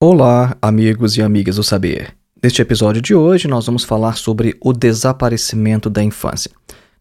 Olá, 0.00 0.56
amigos 0.62 1.16
e 1.16 1.22
amigas 1.22 1.56
do 1.56 1.64
saber. 1.64 2.14
Neste 2.40 2.62
episódio 2.62 3.02
de 3.02 3.16
hoje, 3.16 3.48
nós 3.48 3.66
vamos 3.66 3.82
falar 3.82 4.16
sobre 4.16 4.56
o 4.60 4.72
desaparecimento 4.72 5.90
da 5.90 6.00
infância. 6.04 6.52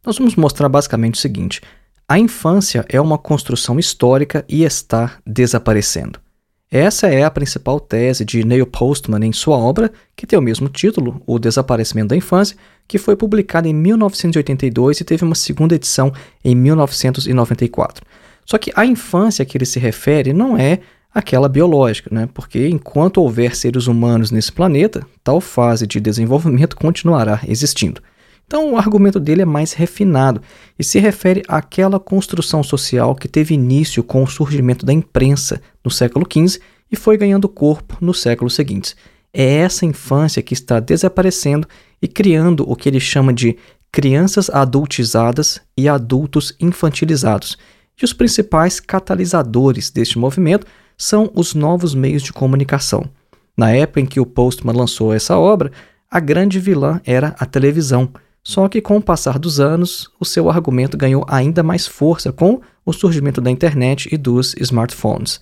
Nós 0.04 0.18
vamos 0.18 0.36
mostrar 0.36 0.68
basicamente 0.68 1.14
o 1.14 1.20
seguinte: 1.20 1.62
a 2.10 2.18
infância 2.18 2.84
é 2.90 3.00
uma 3.00 3.20
construção 3.20 3.78
histórica 3.78 4.44
e 4.50 4.64
está 4.64 5.20
desaparecendo. 5.24 6.20
Essa 6.72 7.06
é 7.06 7.24
a 7.24 7.30
principal 7.30 7.80
tese 7.80 8.26
de 8.26 8.44
Neil 8.44 8.66
Postman 8.66 9.24
em 9.24 9.32
sua 9.32 9.58
obra, 9.58 9.92
que 10.16 10.26
tem 10.26 10.40
o 10.40 10.42
mesmo 10.42 10.68
título, 10.68 11.22
O 11.28 11.38
Desaparecimento 11.38 12.08
da 12.08 12.16
Infância, 12.16 12.58
que 12.88 12.98
foi 12.98 13.16
publicada 13.16 13.70
em 13.70 13.76
1982 13.76 15.02
e 15.02 15.04
teve 15.04 15.24
uma 15.24 15.36
segunda 15.36 15.76
edição 15.76 16.12
em 16.44 16.56
1994. 16.56 18.04
Só 18.44 18.58
que 18.58 18.72
a 18.76 18.84
infância 18.84 19.44
a 19.44 19.46
que 19.46 19.56
ele 19.56 19.68
se 19.68 19.78
refere 19.78 20.34
não 20.34 20.58
é 20.58 20.80
aquela 21.14 21.50
biológica, 21.50 22.10
né? 22.14 22.30
porque 22.34 22.68
enquanto 22.68 23.22
houver 23.22 23.56
seres 23.56 23.88
humanos 23.88 24.32
nesse 24.32 24.52
planeta, 24.52 25.06
tal 25.24 25.42
fase 25.42 25.88
de 25.88 26.00
desenvolvimento 26.00 26.76
continuará 26.76 27.42
existindo. 27.48 28.02
Então, 28.46 28.72
o 28.72 28.78
argumento 28.78 29.20
dele 29.20 29.42
é 29.42 29.46
mais 29.46 29.74
refinado 29.74 30.42
e 30.80 30.84
se 30.84 31.00
refere 31.00 31.44
àquela 31.50 32.00
construção 32.00 32.64
social 32.64 33.14
que 33.14 33.28
teve 33.28 33.54
início 33.54 34.02
com 34.02 34.24
o 34.24 34.28
surgimento 34.28 34.86
da 34.86 34.94
imprensa 34.94 35.62
no 35.84 35.92
século 35.92 36.26
XV 36.26 36.62
e 36.90 36.96
foi 36.96 37.18
ganhando 37.18 37.50
corpo 37.50 37.98
nos 38.00 38.22
séculos 38.22 38.56
seguintes. 38.56 38.96
É 39.34 39.58
essa 39.58 39.86
infância 39.86 40.42
que 40.42 40.54
está 40.54 40.80
desaparecendo 40.80 41.68
e 42.02 42.08
criando 42.08 42.64
o 42.70 42.74
que 42.74 42.88
ele 42.88 43.02
chama 43.02 43.34
de 43.34 43.58
crianças 43.92 44.50
adultizadas 44.50 45.60
e 45.76 45.90
adultos 45.90 46.56
infantilizados. 46.60 47.58
E 48.02 48.06
os 48.06 48.14
principais 48.14 48.80
catalisadores 48.80 49.90
deste 49.90 50.18
movimento 50.18 50.66
são 50.98 51.32
os 51.36 51.54
novos 51.54 51.94
meios 51.94 52.24
de 52.24 52.34
comunicação. 52.34 53.06
Na 53.56 53.72
época 53.72 54.02
em 54.02 54.06
que 54.06 54.20
o 54.20 54.26
Postman 54.26 54.76
lançou 54.76 55.14
essa 55.14 55.38
obra, 55.38 55.72
a 56.10 56.20
grande 56.20 56.60
vilã 56.60 57.00
era 57.06 57.36
a 57.40 57.46
televisão. 57.46 58.10
Só 58.44 58.68
que 58.68 58.82
com 58.82 58.98
o 58.98 59.02
passar 59.02 59.38
dos 59.38 59.60
anos, 59.60 60.10
o 60.20 60.26
seu 60.26 60.50
argumento 60.50 60.98
ganhou 60.98 61.26
ainda 61.28 61.62
mais 61.62 61.86
força 61.86 62.32
com 62.32 62.62
o 62.86 62.94
surgimento 62.94 63.42
da 63.42 63.52
internet 63.52 64.08
e 64.12 64.18
dos 64.18 64.56
smartphones. 64.58 65.42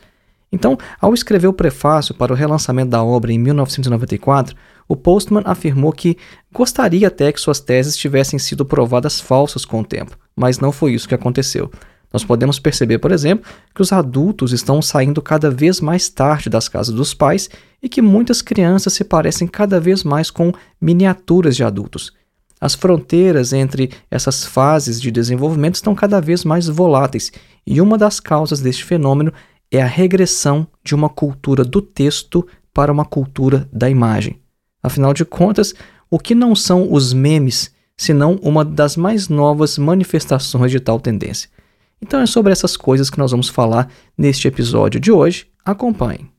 Então, 0.51 0.77
ao 0.99 1.13
escrever 1.13 1.47
o 1.47 1.53
prefácio 1.53 2.15
para 2.15 2.33
o 2.33 2.35
relançamento 2.35 2.89
da 2.89 3.03
obra 3.03 3.31
em 3.31 3.37
1994, 3.37 4.55
o 4.87 4.95
Postman 4.95 5.43
afirmou 5.45 5.91
que 5.91 6.17
gostaria 6.51 7.07
até 7.07 7.31
que 7.31 7.39
suas 7.39 7.59
teses 7.59 7.97
tivessem 7.97 8.39
sido 8.39 8.65
provadas 8.65 9.19
falsas 9.19 9.65
com 9.65 9.81
o 9.81 9.85
tempo, 9.85 10.17
mas 10.35 10.59
não 10.59 10.71
foi 10.71 10.93
isso 10.93 11.07
que 11.07 11.15
aconteceu. 11.15 11.69
Nós 12.15 12.23
podemos 12.23 12.59
perceber, 12.59 12.99
por 12.99 13.11
exemplo, 13.11 13.45
que 13.75 13.81
os 13.81 13.91
adultos 13.91 14.53
estão 14.53 14.81
saindo 14.81 15.21
cada 15.21 15.51
vez 15.51 15.81
mais 15.81 16.07
tarde 16.07 16.49
das 16.49 16.69
casas 16.69 16.95
dos 16.95 17.13
pais 17.13 17.49
e 17.83 17.89
que 17.89 18.01
muitas 18.01 18.41
crianças 18.41 18.93
se 18.93 19.03
parecem 19.03 19.45
cada 19.45 19.81
vez 19.81 20.01
mais 20.01 20.31
com 20.31 20.53
miniaturas 20.79 21.57
de 21.57 21.63
adultos. 21.65 22.13
As 22.61 22.73
fronteiras 22.73 23.51
entre 23.51 23.91
essas 24.09 24.45
fases 24.45 25.01
de 25.01 25.11
desenvolvimento 25.11 25.75
estão 25.75 25.93
cada 25.93 26.21
vez 26.21 26.45
mais 26.45 26.69
voláteis, 26.69 27.33
e 27.67 27.81
uma 27.81 27.97
das 27.97 28.21
causas 28.21 28.61
deste 28.61 28.85
fenômeno 28.85 29.33
é 29.69 29.81
a 29.81 29.85
regressão 29.85 30.65
de 30.85 30.95
uma 30.95 31.09
cultura 31.09 31.65
do 31.65 31.81
texto 31.81 32.47
para 32.73 32.93
uma 32.93 33.03
cultura 33.03 33.67
da 33.73 33.89
imagem. 33.89 34.39
Afinal 34.81 35.13
de 35.13 35.25
contas, 35.25 35.75
o 36.09 36.17
que 36.17 36.33
não 36.33 36.55
são 36.55 36.93
os 36.93 37.11
memes, 37.11 37.71
senão 37.97 38.39
uma 38.41 38.63
das 38.63 38.95
mais 38.95 39.27
novas 39.27 39.77
manifestações 39.77 40.71
de 40.71 40.79
tal 40.79 40.97
tendência? 40.97 41.53
Então 42.01 42.21
é 42.21 42.25
sobre 42.25 42.51
essas 42.51 42.75
coisas 42.77 43.09
que 43.09 43.17
nós 43.17 43.31
vamos 43.31 43.49
falar 43.49 43.89
neste 44.17 44.47
episódio 44.47 44.99
de 44.99 45.11
hoje. 45.11 45.47
Acompanhe. 45.63 46.29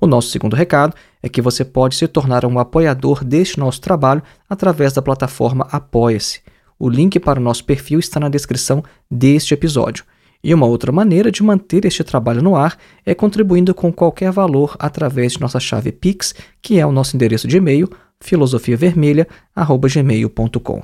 O 0.00 0.06
nosso 0.06 0.30
segundo 0.30 0.56
recado 0.56 0.94
é 1.22 1.28
que 1.28 1.42
você 1.42 1.62
pode 1.62 1.94
se 1.94 2.08
tornar 2.08 2.46
um 2.46 2.58
apoiador 2.58 3.22
deste 3.22 3.60
nosso 3.60 3.82
trabalho 3.82 4.22
através 4.48 4.94
da 4.94 5.02
plataforma 5.02 5.68
Apoia-se. 5.70 6.40
O 6.78 6.88
link 6.88 7.20
para 7.20 7.38
o 7.38 7.42
nosso 7.42 7.66
perfil 7.66 8.00
está 8.00 8.18
na 8.18 8.30
descrição 8.30 8.82
deste 9.10 9.52
episódio. 9.52 10.06
E 10.42 10.54
uma 10.54 10.64
outra 10.64 10.90
maneira 10.90 11.30
de 11.30 11.42
manter 11.42 11.84
este 11.84 12.02
trabalho 12.02 12.42
no 12.42 12.56
ar 12.56 12.78
é 13.04 13.14
contribuindo 13.14 13.74
com 13.74 13.92
qualquer 13.92 14.32
valor 14.32 14.74
através 14.78 15.34
de 15.34 15.40
nossa 15.42 15.60
chave 15.60 15.92
Pix, 15.92 16.34
que 16.62 16.78
é 16.78 16.86
o 16.86 16.92
nosso 16.92 17.14
endereço 17.14 17.46
de 17.46 17.58
e-mail 17.58 17.90
filosofiavermelha@gmail.com. 18.22 20.82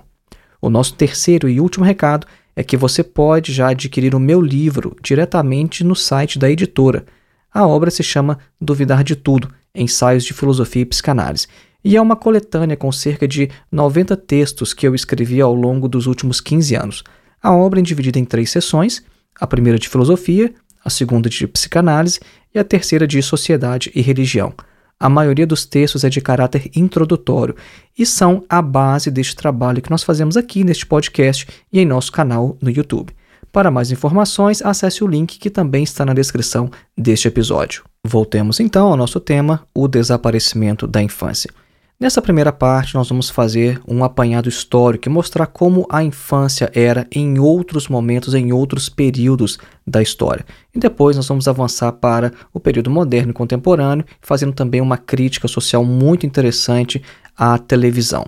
O 0.61 0.69
nosso 0.71 0.95
terceiro 0.95 1.49
e 1.49 1.61
último 1.61 1.85
recado 1.85 2.27
é 2.55 2.65
que 2.65 2.77
você 2.77 3.03
pode 3.05 3.53
já 3.53 3.69
adquirir 3.69 4.15
o 4.15 4.21
meu 4.21 4.41
livro 4.41 4.97
diretamente 5.03 5.85
no 5.85 5.95
site 5.95 6.39
da 6.39 6.51
editora. 6.51 7.05
A 7.53 7.67
obra 7.67 7.91
se 7.91 8.03
chama 8.03 8.39
Duvidar 8.61 9.05
de 9.05 9.15
Tudo: 9.15 9.53
Ensaios 9.75 10.25
de 10.25 10.33
Filosofia 10.33 10.81
e 10.83 10.87
Psicanálise. 10.87 11.47
E 11.85 11.97
é 11.97 12.01
uma 12.01 12.17
coletânea 12.17 12.77
com 12.77 12.91
cerca 12.91 13.29
de 13.29 13.51
90 13.71 14.17
textos 14.17 14.75
que 14.75 14.89
eu 14.89 14.95
escrevi 14.95 15.41
ao 15.41 15.55
longo 15.55 15.87
dos 15.87 16.07
últimos 16.07 16.41
15 16.41 16.75
anos. 16.75 17.05
A 17.41 17.55
obra 17.55 17.79
é 17.79 17.83
dividida 17.83 18.19
em 18.19 18.25
três 18.25 18.51
sessões: 18.51 19.05
a 19.39 19.47
primeira 19.47 19.79
de 19.79 19.89
filosofia, 19.89 20.53
a 20.85 20.91
segunda 20.91 21.29
de 21.29 21.47
psicanálise 21.47 22.19
e 22.55 22.59
a 22.59 22.65
terceira 22.65 23.07
de 23.07 23.23
sociedade 23.23 23.93
e 23.95 24.01
religião. 24.01 24.55
A 24.99 25.11
maioria 25.11 25.47
dos 25.47 25.67
textos 25.67 26.05
é 26.05 26.09
de 26.09 26.23
caráter 26.23 26.71
introdutório 26.75 27.55
e 27.99 28.07
são 28.07 28.43
a 28.49 28.63
base 28.63 29.11
deste 29.11 29.37
trabalho 29.37 29.83
que 29.83 29.91
nós 29.91 30.03
fazemos 30.03 30.37
aqui 30.37 30.65
neste 30.65 30.87
podcast 30.87 31.47
e 31.71 31.79
em 31.79 31.85
nosso 31.85 32.11
canal 32.11 32.57
no 32.63 32.71
YouTube. 32.71 33.13
Para 33.53 33.71
mais 33.71 33.91
informações, 33.91 34.63
acesse 34.63 35.05
o 35.05 35.07
link 35.07 35.39
que 35.39 35.51
também 35.51 35.85
está 35.85 36.05
na 36.05 36.15
descrição 36.15 36.71
deste 36.97 37.29
episódio. 37.29 37.85
Voltemos 38.05 38.59
então 38.59 38.89
ao 38.89 38.97
nosso 38.97 39.21
tema: 39.21 39.67
o 39.75 39.87
desaparecimento 39.87 40.87
da 40.87 41.03
infância. 41.03 41.51
Nessa 41.99 42.21
primeira 42.21 42.53
parte, 42.53 42.95
nós 42.95 43.09
vamos 43.09 43.31
fazer 43.31 43.81
um 43.89 44.05
apanhado 44.05 44.51
histórico 44.51 45.09
e 45.09 45.11
mostrar 45.11 45.47
como 45.47 45.87
a 45.89 46.05
infância 46.05 46.71
era 46.75 47.07
em 47.11 47.39
outros 47.39 47.89
momentos, 47.89 48.35
em 48.35 48.53
outros 48.53 48.91
períodos 48.91 49.59
da 49.87 50.03
história. 50.03 50.45
E 50.75 50.79
depois 50.79 51.17
nós 51.17 51.27
vamos 51.27 51.49
avançar 51.49 51.91
para 51.93 52.35
o 52.53 52.61
período 52.61 52.91
moderno 52.91 53.31
e 53.31 53.33
contemporâneo, 53.35 54.05
fazendo 54.21 54.53
também 54.53 54.83
uma 54.83 54.99
crítica 54.99 55.49
social 55.49 55.87
muito 55.87 56.27
interessante 56.27 57.03
à 57.35 57.57
televisão. 57.57 58.27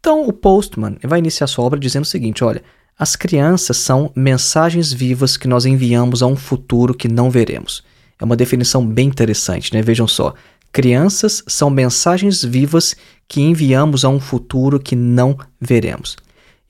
Então, 0.00 0.26
o 0.26 0.32
Postman 0.32 0.96
vai 1.02 1.18
iniciar 1.18 1.48
sua 1.48 1.66
obra 1.66 1.78
dizendo 1.78 2.04
o 2.04 2.08
seguinte: 2.08 2.42
olha, 2.42 2.62
as 2.98 3.14
crianças 3.14 3.76
são 3.76 4.10
mensagens 4.16 4.90
vivas 4.90 5.36
que 5.36 5.46
nós 5.46 5.66
enviamos 5.66 6.22
a 6.22 6.26
um 6.26 6.36
futuro 6.36 6.94
que 6.94 7.08
não 7.08 7.30
veremos. 7.30 7.84
É 8.18 8.24
uma 8.24 8.36
definição 8.36 8.86
bem 8.86 9.08
interessante, 9.08 9.74
né? 9.74 9.82
Vejam 9.82 10.08
só. 10.08 10.32
Crianças 10.76 11.42
são 11.46 11.70
mensagens 11.70 12.44
vivas 12.44 12.94
que 13.26 13.40
enviamos 13.40 14.04
a 14.04 14.10
um 14.10 14.20
futuro 14.20 14.78
que 14.78 14.94
não 14.94 15.34
veremos. 15.58 16.18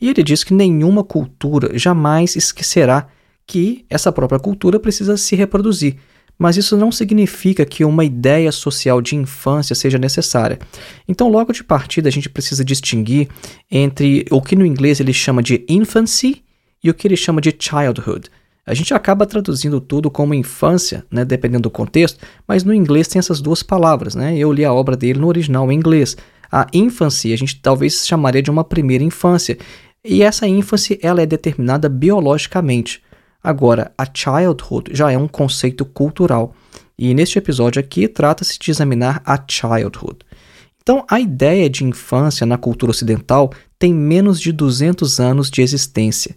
E 0.01 0.09
ele 0.09 0.23
diz 0.23 0.45
que 0.45 0.55
nenhuma 0.55 1.03
cultura 1.03 1.77
jamais 1.77 2.37
esquecerá 2.37 3.09
que 3.45 3.85
essa 3.91 4.13
própria 4.13 4.39
cultura 4.39 4.79
precisa 4.79 5.17
se 5.17 5.35
reproduzir. 5.35 5.97
mas 6.39 6.57
isso 6.57 6.77
não 6.77 6.93
significa 6.93 7.65
que 7.65 7.85
uma 7.85 8.05
ideia 8.05 8.53
social 8.53 9.03
de 9.03 9.17
infância 9.17 9.75
seja 9.75 9.99
necessária. 9.99 10.61
Então, 11.09 11.29
logo 11.29 11.53
de 11.53 11.65
partida, 11.65 12.09
a 12.09 12.13
gente 12.13 12.29
precisa 12.29 12.65
distinguir 12.65 13.29
entre 13.69 14.25
o 14.31 14.41
que 14.41 14.55
no 14.55 14.65
inglês 14.65 15.01
ele 15.01 15.13
chama 15.13 15.43
de 15.43 15.65
infancy 15.69 16.45
e 16.85 16.89
o 16.89 16.95
que 16.95 17.09
ele 17.09 17.17
chama 17.17 17.41
de 17.41 17.53
childhood. 17.59 18.31
A 18.67 18.75
gente 18.75 18.93
acaba 18.93 19.25
traduzindo 19.25 19.81
tudo 19.81 20.11
como 20.11 20.35
infância, 20.35 21.07
né, 21.09 21.25
dependendo 21.25 21.63
do 21.63 21.71
contexto, 21.71 22.19
mas 22.49 22.65
no 22.65 22.75
inglês 22.75 23.07
tem 23.07 23.21
essas 23.21 23.41
duas 23.41 23.63
palavras. 23.63 24.17
Né? 24.17 24.37
Eu 24.37 24.53
li 24.53 24.65
a 24.65 24.73
obra 24.73 24.97
dele 24.97 25.21
no 25.21 25.29
original 25.29 25.71
em 25.71 25.77
inglês. 25.77 26.17
A 26.51 26.67
infancy 26.73 27.33
a 27.33 27.37
gente 27.37 27.61
talvez 27.61 28.05
chamaria 28.05 28.43
de 28.43 28.51
uma 28.51 28.65
primeira 28.65 29.05
infância, 29.05 29.57
e 30.05 30.23
essa 30.23 30.47
ênfase 30.49 30.99
ela 31.03 31.23
é 31.23 31.27
determinada 31.27 31.89
biologicamente. 31.89 33.03
Agora, 33.43 33.93
a 33.97 34.05
childhood 34.13 34.91
já 34.93 35.13
é 35.13 35.19
um 35.19 35.29
conceito 35.29 35.85
cultural. 35.85 36.55
E 36.99 37.15
neste 37.15 37.39
episódio 37.39 37.79
aqui 37.79 38.09
trata-se 38.09 38.59
de 38.59 38.71
examinar 38.71 39.23
a 39.25 39.41
childhood. 39.49 40.19
Então, 40.83 41.05
a 41.09 41.21
ideia 41.21 41.69
de 41.69 41.85
infância 41.85 42.47
na 42.47 42.57
cultura 42.57 42.91
ocidental 42.91 43.53
tem 43.79 43.93
menos 43.93 44.41
de 44.41 44.53
200 44.53 45.21
anos 45.21 45.51
de 45.51 45.63
existência. 45.63 46.37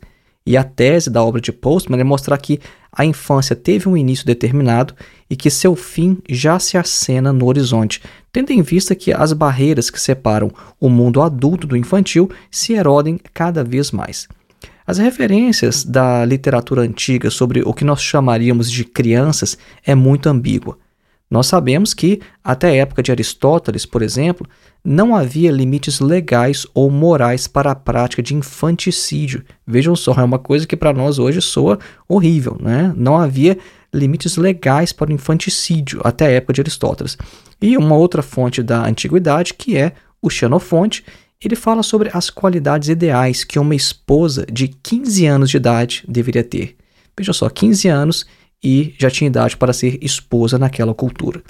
E 0.49 0.57
a 0.57 0.63
tese 0.63 1.11
da 1.11 1.23
obra 1.23 1.39
de 1.39 1.51
Postman 1.51 2.01
é 2.01 2.03
mostrar 2.03 2.35
que 2.39 2.59
a 2.91 3.05
infância 3.05 3.55
teve 3.55 3.87
um 3.87 3.95
início 3.95 4.25
determinado 4.25 4.95
e 5.29 5.35
que 5.35 5.47
seu 5.47 5.75
fim 5.75 6.17
já 6.27 6.57
se 6.57 6.75
acena 6.75 7.31
no 7.31 7.45
horizonte, 7.45 8.01
tendo 8.33 8.49
em 8.49 8.63
vista 8.63 8.95
que 8.95 9.13
as 9.13 9.31
barreiras 9.31 9.91
que 9.91 10.01
separam 10.01 10.49
o 10.79 10.89
mundo 10.89 11.21
adulto 11.21 11.67
do 11.67 11.77
infantil 11.77 12.31
se 12.49 12.73
erodem 12.73 13.19
cada 13.31 13.63
vez 13.63 13.91
mais. 13.91 14.27
As 14.87 14.97
referências 14.97 15.83
da 15.83 16.25
literatura 16.25 16.81
antiga 16.81 17.29
sobre 17.29 17.61
o 17.61 17.71
que 17.71 17.85
nós 17.85 18.01
chamaríamos 18.01 18.71
de 18.71 18.83
crianças 18.83 19.55
é 19.85 19.93
muito 19.93 20.29
ambígua. 20.29 20.79
Nós 21.29 21.45
sabemos 21.45 21.93
que, 21.93 22.19
até 22.43 22.69
a 22.69 22.75
época 22.75 23.03
de 23.03 23.11
Aristóteles, 23.11 23.85
por 23.85 24.01
exemplo, 24.01 24.47
não 24.83 25.15
havia 25.15 25.51
limites 25.51 25.99
legais 25.99 26.65
ou 26.73 26.89
morais 26.89 27.47
para 27.47 27.71
a 27.71 27.75
prática 27.75 28.23
de 28.23 28.33
infanticídio. 28.33 29.43
Vejam 29.67 29.95
só, 29.95 30.13
é 30.13 30.23
uma 30.23 30.39
coisa 30.39 30.65
que 30.65 30.75
para 30.75 30.91
nós 30.91 31.19
hoje 31.19 31.41
soa 31.41 31.77
horrível, 32.07 32.57
né? 32.59 32.91
Não 32.97 33.15
havia 33.15 33.57
limites 33.93 34.37
legais 34.37 34.91
para 34.91 35.11
o 35.11 35.13
infanticídio 35.13 36.01
até 36.03 36.25
a 36.25 36.31
época 36.31 36.53
de 36.53 36.61
Aristóteles. 36.61 37.17
E 37.61 37.77
uma 37.77 37.95
outra 37.95 38.23
fonte 38.23 38.63
da 38.63 38.85
antiguidade, 38.85 39.53
que 39.53 39.77
é 39.77 39.93
o 40.21 40.29
Xenofonte, 40.29 41.03
ele 41.43 41.55
fala 41.55 41.83
sobre 41.83 42.09
as 42.13 42.29
qualidades 42.29 42.89
ideais 42.89 43.43
que 43.43 43.59
uma 43.59 43.75
esposa 43.75 44.45
de 44.51 44.67
15 44.67 45.25
anos 45.25 45.49
de 45.49 45.57
idade 45.57 46.03
deveria 46.07 46.43
ter. 46.43 46.75
Veja 47.17 47.33
só, 47.33 47.49
15 47.49 47.87
anos 47.87 48.25
e 48.63 48.93
já 48.97 49.09
tinha 49.09 49.27
idade 49.27 49.57
para 49.57 49.73
ser 49.73 49.97
esposa 50.01 50.57
naquela 50.57 50.93
cultura. 50.93 51.41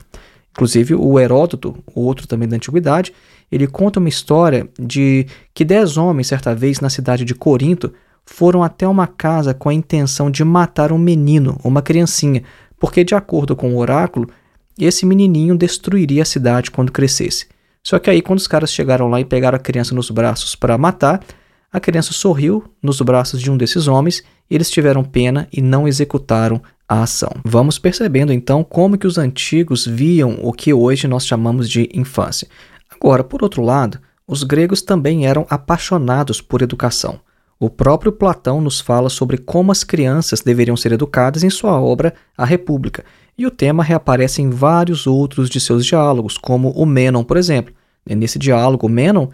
Inclusive, 0.52 0.96
o 0.96 1.20
Heródoto, 1.20 1.78
outro 1.96 2.28
também 2.28 2.48
da 2.48 2.56
antiguidade, 2.56 3.14
ele 3.52 3.68
conta 3.68 4.00
uma 4.00 4.10
história 4.10 4.68
de 4.80 5.26
que 5.54 5.64
dez 5.64 5.98
homens, 5.98 6.28
certa 6.28 6.54
vez, 6.54 6.80
na 6.80 6.90
cidade 6.90 7.24
de 7.24 7.34
Corinto, 7.34 7.94
foram 8.26 8.62
até 8.64 8.88
uma 8.88 9.08
casa 9.08 9.54
com 9.54 9.70
a 9.70 9.74
intenção 9.74 10.30
de 10.30 10.44
matar 10.44 10.92
um 10.92 10.98
menino, 10.98 11.60
uma 11.64 11.82
criancinha, 11.82 12.44
porque, 12.80 13.04
de 13.04 13.16
acordo 13.16 13.56
com 13.56 13.74
o 13.74 13.78
oráculo, 13.78 14.30
esse 14.78 15.06
menininho 15.06 15.58
destruiria 15.58 16.22
a 16.22 16.26
cidade 16.26 16.72
quando 16.72 16.92
crescesse. 16.92 17.48
Só 17.84 17.98
que 17.98 18.10
aí, 18.10 18.22
quando 18.22 18.40
os 18.40 18.48
caras 18.48 18.72
chegaram 18.72 19.08
lá 19.08 19.20
e 19.20 19.26
pegaram 19.26 19.56
a 19.56 19.60
criança 19.60 19.96
nos 19.96 20.10
braços 20.12 20.56
para 20.56 20.78
matar, 20.78 21.24
a 21.72 21.80
criança 21.80 22.14
sorriu 22.14 22.64
nos 22.82 23.00
braços 23.02 23.42
de 23.42 23.50
um 23.50 23.58
desses 23.58 23.88
homens, 23.88 24.24
eles 24.50 24.70
tiveram 24.70 25.04
pena 25.04 25.48
e 25.52 25.62
não 25.62 25.88
executaram 25.88 26.62
a 26.90 27.04
ação. 27.04 27.30
Vamos 27.46 27.78
percebendo 27.78 28.34
então 28.34 28.64
como 28.64 28.98
que 28.98 29.06
os 29.06 29.20
antigos 29.20 29.86
viam 29.86 30.40
o 30.42 30.52
que 30.52 30.74
hoje 30.74 31.08
nós 31.08 31.28
chamamos 31.28 31.70
de 31.70 31.88
infância. 31.94 32.48
Agora, 32.90 33.24
por 33.24 33.44
outro 33.44 33.62
lado, 33.62 34.00
os 34.28 34.44
gregos 34.44 34.82
também 34.82 35.28
eram 35.28 35.46
apaixonados 35.50 36.42
por 36.42 36.64
educação. 36.64 37.20
O 37.60 37.70
próprio 37.70 38.12
Platão 38.12 38.60
nos 38.60 38.80
fala 38.80 39.10
sobre 39.10 39.38
como 39.38 39.72
as 39.72 39.84
crianças 39.84 40.42
deveriam 40.42 40.76
ser 40.76 40.92
educadas 40.92 41.44
em 41.44 41.50
sua 41.50 41.80
obra 41.80 42.14
A 42.36 42.46
República, 42.46 43.04
e 43.38 43.46
o 43.46 43.52
tema 43.52 43.84
reaparece 43.84 44.42
em 44.42 44.50
vários 44.50 45.06
outros 45.06 45.50
de 45.50 45.60
seus 45.60 45.86
diálogos, 45.86 46.38
como 46.38 46.72
o 46.72 46.86
Menon, 46.86 47.24
por 47.24 47.38
exemplo. 47.38 47.74
Nesse 48.06 48.40
diálogo, 48.40 48.90
Menon 48.90 49.28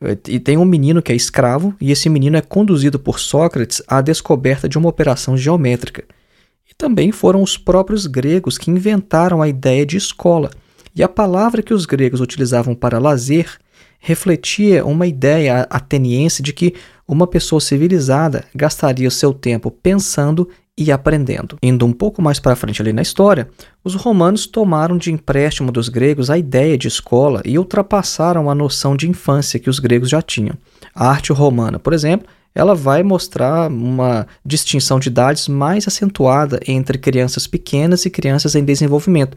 eh, 0.00 0.16
e 0.28 0.38
tem 0.38 0.56
um 0.56 0.64
menino 0.64 1.02
que 1.02 1.10
é 1.10 1.16
escravo, 1.16 1.74
e 1.80 1.90
esse 1.90 2.08
menino 2.08 2.36
é 2.36 2.40
conduzido 2.40 2.98
por 2.98 3.18
Sócrates 3.18 3.82
à 3.88 4.00
descoberta 4.00 4.68
de 4.68 4.78
uma 4.78 4.88
operação 4.88 5.36
geométrica. 5.36 6.04
Também 6.80 7.12
foram 7.12 7.42
os 7.42 7.58
próprios 7.58 8.06
gregos 8.06 8.56
que 8.56 8.70
inventaram 8.70 9.42
a 9.42 9.48
ideia 9.48 9.84
de 9.84 9.98
escola. 9.98 10.50
E 10.96 11.02
a 11.02 11.08
palavra 11.08 11.62
que 11.62 11.74
os 11.74 11.84
gregos 11.84 12.22
utilizavam 12.22 12.74
para 12.74 12.98
lazer 12.98 13.58
refletia 13.98 14.82
uma 14.86 15.06
ideia 15.06 15.66
ateniense 15.68 16.42
de 16.42 16.54
que 16.54 16.72
uma 17.06 17.26
pessoa 17.26 17.60
civilizada 17.60 18.46
gastaria 18.54 19.06
o 19.06 19.10
seu 19.10 19.34
tempo 19.34 19.70
pensando 19.70 20.48
e 20.74 20.90
aprendendo. 20.90 21.58
Indo 21.62 21.84
um 21.84 21.92
pouco 21.92 22.22
mais 22.22 22.40
para 22.40 22.56
frente 22.56 22.80
ali 22.80 22.94
na 22.94 23.02
história, 23.02 23.50
os 23.84 23.94
romanos 23.94 24.46
tomaram 24.46 24.96
de 24.96 25.12
empréstimo 25.12 25.70
dos 25.70 25.90
gregos 25.90 26.30
a 26.30 26.38
ideia 26.38 26.78
de 26.78 26.88
escola 26.88 27.42
e 27.44 27.58
ultrapassaram 27.58 28.48
a 28.48 28.54
noção 28.54 28.96
de 28.96 29.06
infância 29.06 29.60
que 29.60 29.68
os 29.68 29.78
gregos 29.78 30.08
já 30.08 30.22
tinham. 30.22 30.56
A 30.94 31.10
arte 31.10 31.30
romana, 31.30 31.78
por 31.78 31.92
exemplo, 31.92 32.26
ela 32.54 32.74
vai 32.74 33.02
mostrar 33.02 33.70
uma 33.70 34.26
distinção 34.44 34.98
de 34.98 35.08
idades 35.08 35.48
mais 35.48 35.86
acentuada 35.86 36.60
entre 36.66 36.98
crianças 36.98 37.46
pequenas 37.46 38.04
e 38.04 38.10
crianças 38.10 38.54
em 38.54 38.64
desenvolvimento, 38.64 39.36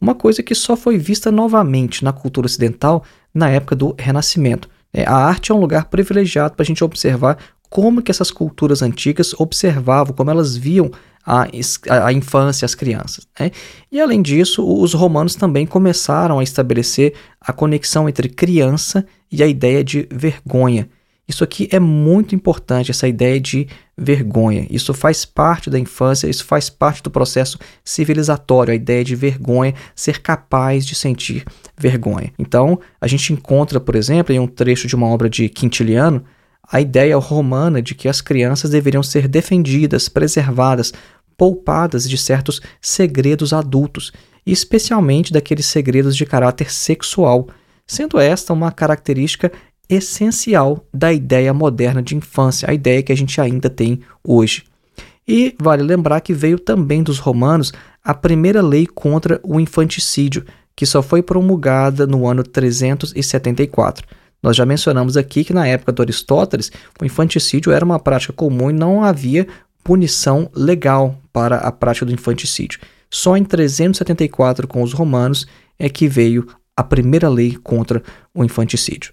uma 0.00 0.14
coisa 0.14 0.42
que 0.42 0.54
só 0.54 0.76
foi 0.76 0.98
vista 0.98 1.30
novamente 1.30 2.04
na 2.04 2.12
cultura 2.12 2.46
ocidental 2.46 3.04
na 3.32 3.48
época 3.48 3.76
do 3.76 3.94
Renascimento. 3.98 4.68
É, 4.92 5.04
a 5.04 5.14
arte 5.14 5.50
é 5.50 5.54
um 5.54 5.60
lugar 5.60 5.86
privilegiado 5.86 6.54
para 6.54 6.62
a 6.62 6.66
gente 6.66 6.84
observar 6.84 7.38
como 7.68 8.02
que 8.02 8.10
essas 8.10 8.30
culturas 8.30 8.82
antigas 8.82 9.34
observavam, 9.38 10.14
como 10.14 10.30
elas 10.30 10.56
viam 10.56 10.90
a, 11.26 11.48
a, 11.88 12.12
infância, 12.12 12.66
as 12.66 12.74
crianças. 12.74 13.26
Né? 13.38 13.50
E 13.90 14.00
além 14.00 14.22
disso, 14.22 14.64
os 14.64 14.92
romanos 14.94 15.34
também 15.34 15.66
começaram 15.66 16.38
a 16.38 16.42
estabelecer 16.42 17.14
a 17.40 17.52
conexão 17.52 18.08
entre 18.08 18.28
criança 18.28 19.04
e 19.32 19.42
a 19.42 19.46
ideia 19.46 19.82
de 19.82 20.06
vergonha. 20.12 20.88
Isso 21.26 21.42
aqui 21.42 21.68
é 21.72 21.80
muito 21.80 22.34
importante, 22.34 22.90
essa 22.90 23.08
ideia 23.08 23.40
de 23.40 23.66
vergonha. 23.96 24.66
Isso 24.68 24.92
faz 24.92 25.24
parte 25.24 25.70
da 25.70 25.78
infância, 25.78 26.28
isso 26.28 26.44
faz 26.44 26.68
parte 26.68 27.02
do 27.02 27.10
processo 27.10 27.58
civilizatório, 27.82 28.72
a 28.72 28.74
ideia 28.74 29.02
de 29.02 29.16
vergonha, 29.16 29.74
ser 29.94 30.20
capaz 30.20 30.84
de 30.84 30.94
sentir 30.94 31.44
vergonha. 31.78 32.30
Então, 32.38 32.78
a 33.00 33.06
gente 33.06 33.32
encontra, 33.32 33.80
por 33.80 33.94
exemplo, 33.94 34.34
em 34.34 34.38
um 34.38 34.46
trecho 34.46 34.86
de 34.86 34.94
uma 34.94 35.06
obra 35.06 35.30
de 35.30 35.48
Quintiliano, 35.48 36.22
a 36.70 36.80
ideia 36.80 37.16
romana 37.16 37.80
de 37.80 37.94
que 37.94 38.08
as 38.08 38.20
crianças 38.20 38.70
deveriam 38.70 39.02
ser 39.02 39.26
defendidas, 39.26 40.08
preservadas, 40.08 40.92
poupadas 41.36 42.08
de 42.08 42.18
certos 42.18 42.60
segredos 42.80 43.52
adultos, 43.52 44.12
especialmente 44.46 45.32
daqueles 45.32 45.66
segredos 45.66 46.16
de 46.16 46.26
caráter 46.26 46.70
sexual, 46.70 47.48
sendo 47.86 48.18
esta 48.18 48.52
uma 48.52 48.70
característica 48.72 49.50
essencial 49.88 50.84
da 50.92 51.12
ideia 51.12 51.52
moderna 51.52 52.02
de 52.02 52.16
infância, 52.16 52.68
a 52.70 52.74
ideia 52.74 53.02
que 53.02 53.12
a 53.12 53.16
gente 53.16 53.40
ainda 53.40 53.68
tem 53.68 54.00
hoje. 54.22 54.64
E 55.26 55.54
vale 55.60 55.82
lembrar 55.82 56.20
que 56.20 56.34
veio 56.34 56.58
também 56.58 57.02
dos 57.02 57.18
romanos 57.18 57.72
a 58.02 58.12
primeira 58.12 58.60
lei 58.60 58.86
contra 58.86 59.40
o 59.42 59.58
infanticídio, 59.58 60.44
que 60.76 60.84
só 60.84 61.02
foi 61.02 61.22
promulgada 61.22 62.06
no 62.06 62.26
ano 62.26 62.42
374. 62.42 64.06
Nós 64.42 64.56
já 64.56 64.66
mencionamos 64.66 65.16
aqui 65.16 65.42
que 65.42 65.54
na 65.54 65.66
época 65.66 65.92
do 65.92 66.02
Aristóteles, 66.02 66.70
o 67.00 67.04
infanticídio 67.04 67.72
era 67.72 67.84
uma 67.84 67.98
prática 67.98 68.32
comum 68.32 68.68
e 68.68 68.74
não 68.74 69.02
havia 69.02 69.46
punição 69.82 70.50
legal 70.54 71.18
para 71.32 71.56
a 71.56 71.72
prática 71.72 72.04
do 72.04 72.12
infanticídio. 72.12 72.80
Só 73.10 73.36
em 73.36 73.44
374 73.44 74.68
com 74.68 74.82
os 74.82 74.92
romanos 74.92 75.46
é 75.78 75.88
que 75.88 76.08
veio 76.08 76.46
a 76.76 76.82
primeira 76.82 77.28
lei 77.28 77.56
contra 77.62 78.02
o 78.34 78.44
infanticídio. 78.44 79.12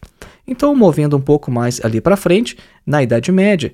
Então, 0.52 0.76
movendo 0.76 1.16
um 1.16 1.22
pouco 1.22 1.50
mais 1.50 1.80
ali 1.82 2.02
para 2.02 2.18
frente, 2.18 2.58
na 2.86 3.02
Idade 3.02 3.32
Média, 3.32 3.72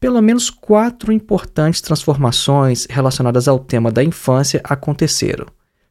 pelo 0.00 0.22
menos 0.22 0.48
quatro 0.48 1.12
importantes 1.12 1.82
transformações 1.82 2.86
relacionadas 2.88 3.46
ao 3.46 3.58
tema 3.58 3.92
da 3.92 4.02
infância 4.02 4.58
aconteceram. 4.64 5.44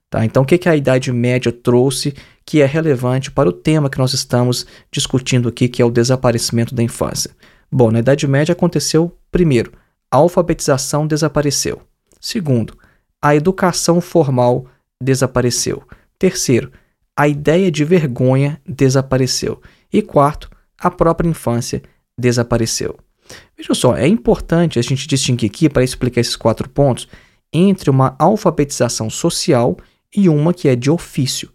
Tá? 0.09 0.25
Então, 0.25 0.41
o 0.41 0.45
que, 0.45 0.57
que 0.57 0.67
a 0.67 0.75
Idade 0.75 1.11
Média 1.13 1.51
trouxe 1.51 2.15
que 2.43 2.63
é 2.63 2.65
relevante 2.65 3.29
para 3.29 3.47
o 3.47 3.53
tema 3.53 3.91
que 3.91 3.99
nós 3.99 4.11
estamos 4.11 4.65
discutindo 4.91 5.47
aqui, 5.49 5.69
que 5.69 5.83
é 5.83 5.85
o 5.85 5.91
desaparecimento 5.91 6.73
da 6.73 6.81
infância? 6.81 7.29
Bom, 7.71 7.91
na 7.91 7.99
Idade 7.99 8.27
Média 8.27 8.53
aconteceu, 8.53 9.15
primeiro, 9.31 9.71
a 10.09 10.17
alfabetização 10.17 11.05
desapareceu. 11.05 11.79
Segundo, 12.19 12.75
a 13.21 13.35
educação 13.35 14.01
formal 14.01 14.65
desapareceu. 14.99 15.83
Terceiro, 16.17 16.71
a 17.15 17.27
ideia 17.27 17.69
de 17.69 17.85
vergonha 17.85 18.59
desapareceu. 18.65 19.61
E 19.93 20.01
quarto, 20.01 20.49
a 20.77 20.89
própria 20.89 21.29
infância 21.29 21.83
desapareceu. 22.17 22.97
Veja 23.55 23.73
só, 23.75 23.95
é 23.95 24.07
importante 24.07 24.79
a 24.79 24.81
gente 24.81 25.07
distinguir 25.07 25.49
aqui, 25.49 25.69
para 25.69 25.83
explicar 25.83 26.19
esses 26.19 26.35
quatro 26.35 26.67
pontos, 26.67 27.07
entre 27.53 27.89
uma 27.89 28.15
alfabetização 28.17 29.09
social 29.09 29.77
e 30.15 30.27
uma 30.27 30.53
que 30.53 30.67
é 30.67 30.75
de 30.75 30.89
ofício. 30.89 31.49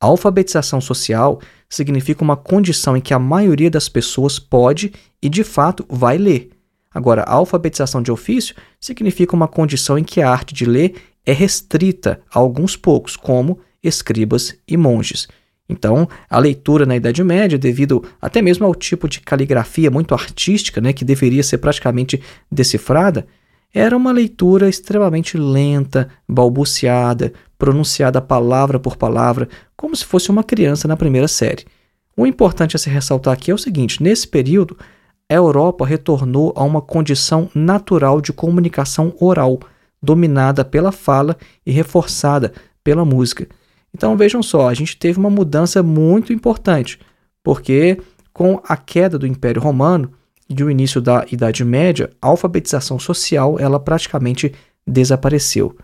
A 0.00 0.06
alfabetização 0.06 0.80
social 0.80 1.40
significa 1.68 2.22
uma 2.22 2.36
condição 2.36 2.96
em 2.96 3.00
que 3.00 3.12
a 3.12 3.18
maioria 3.18 3.70
das 3.70 3.88
pessoas 3.88 4.38
pode 4.38 4.92
e 5.20 5.28
de 5.28 5.42
fato 5.42 5.84
vai 5.88 6.16
ler. 6.16 6.50
Agora, 6.94 7.22
a 7.22 7.32
alfabetização 7.32 8.02
de 8.02 8.12
ofício 8.12 8.54
significa 8.80 9.34
uma 9.34 9.48
condição 9.48 9.98
em 9.98 10.04
que 10.04 10.20
a 10.20 10.30
arte 10.30 10.54
de 10.54 10.64
ler 10.64 10.94
é 11.26 11.32
restrita 11.32 12.20
a 12.32 12.38
alguns 12.38 12.76
poucos, 12.76 13.16
como 13.16 13.58
escribas 13.82 14.56
e 14.66 14.76
monges. 14.76 15.28
Então, 15.68 16.08
a 16.30 16.38
leitura 16.38 16.86
na 16.86 16.96
Idade 16.96 17.22
Média, 17.22 17.58
devido 17.58 18.02
até 18.20 18.40
mesmo 18.40 18.64
ao 18.64 18.74
tipo 18.74 19.06
de 19.06 19.20
caligrafia 19.20 19.90
muito 19.90 20.14
artística, 20.14 20.80
né, 20.80 20.92
que 20.92 21.04
deveria 21.04 21.42
ser 21.42 21.58
praticamente 21.58 22.22
decifrada, 22.50 23.26
era 23.72 23.94
uma 23.94 24.10
leitura 24.10 24.68
extremamente 24.68 25.36
lenta, 25.36 26.08
balbuciada, 26.26 27.32
pronunciada 27.58 28.20
palavra 28.20 28.80
por 28.80 28.96
palavra, 28.96 29.48
como 29.76 29.94
se 29.94 30.06
fosse 30.06 30.30
uma 30.30 30.42
criança 30.42 30.88
na 30.88 30.96
primeira 30.96 31.28
série. 31.28 31.66
O 32.16 32.26
importante 32.26 32.74
a 32.74 32.78
se 32.78 32.88
ressaltar 32.88 33.34
aqui 33.34 33.50
é 33.50 33.54
o 33.54 33.58
seguinte: 33.58 34.02
nesse 34.02 34.26
período, 34.26 34.76
a 35.30 35.34
Europa 35.34 35.86
retornou 35.86 36.54
a 36.56 36.64
uma 36.64 36.80
condição 36.80 37.50
natural 37.54 38.22
de 38.22 38.32
comunicação 38.32 39.14
oral, 39.20 39.60
dominada 40.02 40.64
pela 40.64 40.90
fala 40.90 41.36
e 41.66 41.70
reforçada 41.70 42.54
pela 42.82 43.04
música. 43.04 43.46
Então 43.94 44.16
vejam 44.16 44.42
só, 44.42 44.68
a 44.68 44.74
gente 44.74 44.96
teve 44.96 45.18
uma 45.18 45.30
mudança 45.30 45.82
muito 45.82 46.32
importante, 46.32 46.98
porque 47.42 48.00
com 48.32 48.60
a 48.64 48.76
queda 48.76 49.18
do 49.18 49.26
Império 49.26 49.60
Romano 49.60 50.12
e 50.48 50.62
o 50.62 50.70
início 50.70 51.00
da 51.00 51.26
Idade 51.30 51.64
Média, 51.64 52.10
a 52.22 52.28
alfabetização 52.28 52.98
social 52.98 53.58
ela 53.58 53.78
praticamente 53.80 54.52
desapareceu. 54.86 55.76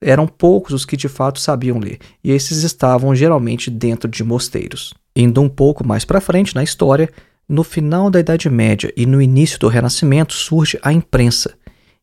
Eram 0.00 0.26
poucos 0.26 0.72
os 0.72 0.84
que 0.84 0.96
de 0.96 1.08
fato 1.08 1.40
sabiam 1.40 1.78
ler, 1.78 1.98
e 2.22 2.32
esses 2.32 2.62
estavam 2.62 3.14
geralmente 3.14 3.70
dentro 3.70 4.10
de 4.10 4.22
mosteiros. 4.22 4.92
Indo 5.14 5.40
um 5.40 5.48
pouco 5.48 5.86
mais 5.86 6.04
para 6.04 6.20
frente 6.20 6.54
na 6.54 6.62
história, 6.62 7.08
no 7.48 7.62
final 7.62 8.10
da 8.10 8.20
Idade 8.20 8.48
Média 8.48 8.92
e 8.96 9.06
no 9.06 9.20
início 9.20 9.58
do 9.58 9.68
Renascimento 9.68 10.32
surge 10.32 10.78
a 10.82 10.92
imprensa, 10.92 11.54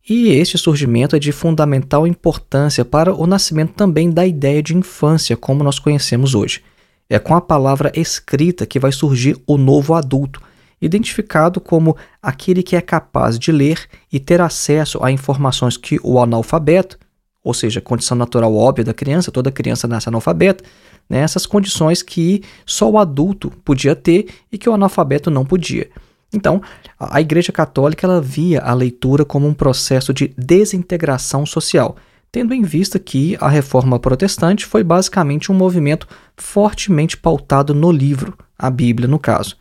e 0.10 0.30
este 0.30 0.58
surgimento 0.58 1.16
é 1.16 1.20
de 1.20 1.32
fundamental 1.32 2.08
importância 2.08 2.84
para 2.84 3.13
o 3.13 3.28
nascimento 3.28 3.74
também 3.74 4.10
da 4.10 4.25
ideia 4.25 4.62
de 4.62 4.75
infância, 4.75 5.38
como 5.38 5.63
nós 5.63 5.78
conhecemos 5.78 6.34
hoje. 6.34 6.63
É 7.08 7.20
com 7.20 7.36
a 7.36 7.42
palavra 7.42 7.92
escrita 7.94 8.66
que 8.66 8.80
vai 8.80 8.92
surgir 8.92 9.38
o 9.46 9.58
novo 9.58 9.94
adulto, 9.94 10.42
identificado 10.82 11.62
como 11.62 11.96
aquele 12.22 12.63
que 12.63 12.75
é 12.75 12.82
capaz 12.82 13.38
de 13.38 13.51
ler 13.51 13.88
e 14.12 14.20
ter 14.20 14.42
acesso 14.42 15.04
a 15.04 15.12
informações 15.12 15.78
que 15.78 16.00
o 16.04 16.20
analfabeto, 16.20 16.98
ou 17.44 17.54
seja, 17.54 17.80
condição 17.80 18.18
natural 18.18 18.56
óbvia 18.56 18.86
da 18.86 18.94
criança, 18.94 19.32
toda 19.32 19.51
criança 19.51 19.88
nasce 19.88 20.10
analfabeta, 20.10 20.63
né, 21.10 21.20
essas 21.20 21.46
condições 21.46 22.01
que 22.01 22.44
só 22.66 22.89
o 22.89 22.98
adulto 22.98 23.51
podia 23.63 23.96
ter 23.96 24.28
e 24.51 24.58
que 24.58 24.70
o 24.70 24.74
analfabeto 24.74 25.30
não 25.30 25.46
podia. 25.46 25.89
Então, 26.32 26.62
a 27.00 27.20
Igreja 27.20 27.52
Católica 27.52 28.06
ela 28.06 28.22
via 28.22 28.62
a 28.62 28.74
leitura 28.74 29.26
como 29.26 29.48
um 29.48 29.54
processo 29.54 30.14
de 30.14 30.34
desintegração 30.38 31.46
social, 31.46 31.96
tendo 32.32 32.54
em 32.54 32.62
vista 32.62 33.00
que 33.00 33.36
a 33.42 33.50
reforma 33.50 34.00
protestante 34.00 34.66
foi 34.66 34.84
basicamente 34.84 35.52
um 35.52 35.56
movimento 35.56 36.08
fortemente 36.38 37.18
pautado 37.18 37.74
no 37.74 37.92
livro, 37.92 38.38
a 38.58 38.70
Bíblia 38.70 39.08
no 39.08 39.18
caso. 39.18 39.58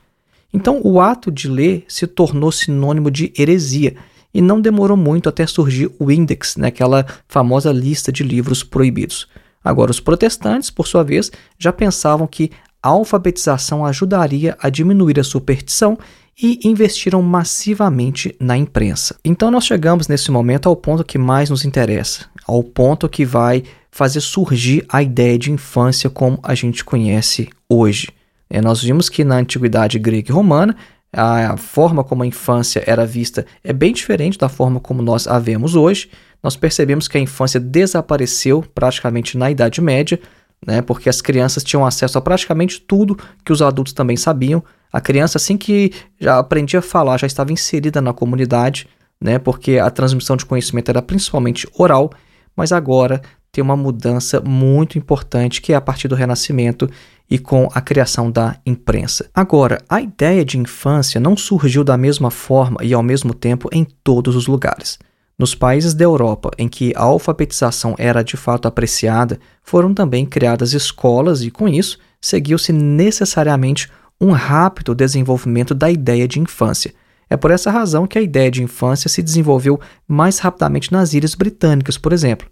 Então, 0.53 0.81
o 0.83 1.01
ato 1.01 1.31
de 1.31 1.49
ler 1.49 1.85
se 1.89 2.07
tornou 2.07 2.53
sinônimo 2.53 3.11
de 3.11 3.33
heresia 3.39 3.97
e 4.33 4.41
não 4.41 4.61
demorou 4.61 4.97
muito 4.97 5.29
até 5.29 5.47
surgir 5.47 5.91
o 5.99 6.11
Index, 6.11 6.57
né, 6.57 6.69
aquela 6.69 7.07
famosa 7.27 7.73
lista 7.73 8.13
de 8.13 8.23
livros 8.23 8.63
proibidos. 8.63 9.27
Agora, 9.65 9.91
os 9.91 10.01
protestantes, 10.01 10.71
por 10.71 10.87
sua 10.87 11.03
vez, 11.03 11.31
já 11.59 11.73
pensavam 11.73 12.27
que 12.27 12.51
a 12.83 12.89
alfabetização 12.89 13.85
ajudaria 13.85 14.57
a 14.61 14.69
diminuir 14.69 15.19
a 15.19 15.25
superstição 15.25 15.99
e 16.41 16.61
investiram 16.65 17.21
massivamente 17.21 18.35
na 18.39 18.57
imprensa. 18.57 19.17
Então 19.25 19.51
nós 19.51 19.67
chegamos 19.67 20.07
nesse 20.07 20.31
momento 20.31 20.69
ao 20.69 20.77
ponto 20.77 21.05
que 21.05 21.19
mais 21.19 21.51
nos 21.51 21.65
interessa, 21.65 22.27
ao 22.47 22.63
ponto 22.63 23.09
que 23.09 23.25
vai 23.25 23.65
fazer 23.91 24.21
surgir 24.21 24.85
a 24.89 25.03
ideia 25.03 25.39
de 25.39 25.51
infância 25.51 26.09
como 26.09 26.39
a 26.43 26.55
gente 26.55 26.85
conhece 26.85 27.49
hoje. 27.69 28.09
É, 28.49 28.61
nós 28.61 28.83
vimos 28.83 29.09
que 29.09 29.25
na 29.25 29.37
antiguidade 29.37 29.99
grega 29.99 30.31
e 30.31 30.33
romana 30.33 30.77
a 31.13 31.57
forma 31.57 32.05
como 32.05 32.23
a 32.23 32.27
infância 32.27 32.83
era 32.87 33.07
vista 33.07 33.47
é 33.65 33.73
bem 33.73 33.93
diferente 33.93 34.39
da 34.39 34.49
forma 34.49 34.79
como 34.79 35.03
nós 35.03 35.27
a 35.27 35.39
vemos 35.39 35.75
hoje. 35.75 36.09
Nós 36.43 36.55
percebemos 36.55 37.09
que 37.09 37.19
a 37.19 37.21
infância 37.21 37.59
desapareceu 37.59 38.63
praticamente 38.75 39.37
na 39.37 39.51
Idade 39.51 39.81
Média, 39.81 40.21
né, 40.67 40.83
porque 40.83 41.09
as 41.09 41.21
crianças 41.21 41.63
tinham 41.65 41.87
acesso 41.87 42.19
a 42.19 42.21
praticamente 42.21 42.81
tudo 42.81 43.19
que 43.45 43.53
os 43.53 43.63
adultos 43.63 43.93
também 43.93 44.17
sabiam. 44.17 44.63
A 44.93 45.01
criança, 45.01 45.39
assim 45.39 45.57
que 45.57 45.93
já 46.21 46.39
aprendia 46.39 46.81
a 46.81 46.83
falar, 46.83 47.19
já 47.19 47.27
estava 47.27 47.53
inserida 47.53 48.01
na 48.01 48.13
comunidade, 48.13 48.89
né, 49.21 49.39
porque 49.39 49.79
a 49.79 49.91
transmissão 49.91 50.37
de 50.37 50.47
conhecimento 50.47 50.91
era 50.91 51.03
principalmente 51.03 51.69
oral, 51.77 52.11
mas 52.57 52.73
agora 52.73 53.21
tem 53.51 53.63
uma 53.63 53.77
mudança 53.77 54.41
muito 54.41 54.99
importante 54.99 55.61
que 55.61 55.73
é 55.73 55.77
a 55.77 55.81
partir 55.81 56.09
do 56.09 56.15
Renascimento 56.15 56.89
e 57.31 57.39
com 57.39 57.69
a 57.75 57.81
criação 57.81 58.31
da 58.31 58.57
imprensa. 58.65 59.29
Agora, 59.35 59.83
a 59.89 60.01
ideia 60.01 60.45
de 60.45 60.59
infância 60.59 61.21
não 61.21 61.37
surgiu 61.37 61.85
da 61.85 61.97
mesma 61.97 62.31
forma 62.31 62.79
e 62.83 62.93
ao 62.95 63.03
mesmo 63.03 63.35
tempo 63.35 63.69
em 63.73 63.85
todos 63.85 64.37
os 64.37 64.47
lugares. 64.47 64.99
Nos 65.39 65.55
países 65.55 65.95
da 65.95 66.05
Europa 66.05 66.51
em 66.59 66.69
que 66.69 66.93
a 66.97 67.03
alfabetização 67.03 67.95
era 67.97 68.25
de 68.25 68.37
fato 68.37 68.67
apreciada, 68.67 69.39
foram 69.63 69.95
também 69.95 70.27
criadas 70.27 70.73
escolas 70.73 71.43
e, 71.43 71.51
com 71.51 71.69
isso, 71.69 71.97
seguiu-se 72.21 72.73
necessariamente 72.73 73.89
um 74.21 74.33
rápido 74.33 74.97
desenvolvimento 74.97 75.75
da 75.75 75.89
ideia 75.89 76.27
de 76.27 76.41
infância. 76.41 76.93
É 77.31 77.37
por 77.37 77.53
essa 77.53 77.71
razão 77.71 78.05
que 78.05 78.19
a 78.19 78.23
ideia 78.23 78.51
de 78.51 78.65
infância 78.65 79.09
se 79.09 79.23
desenvolveu 79.23 79.79
mais 80.09 80.41
rapidamente 80.41 80.91
nas 80.91 81.13
Ilhas 81.15 81.37
Britânicas, 81.37 81.97
por 81.97 82.13
exemplo. 82.13 82.49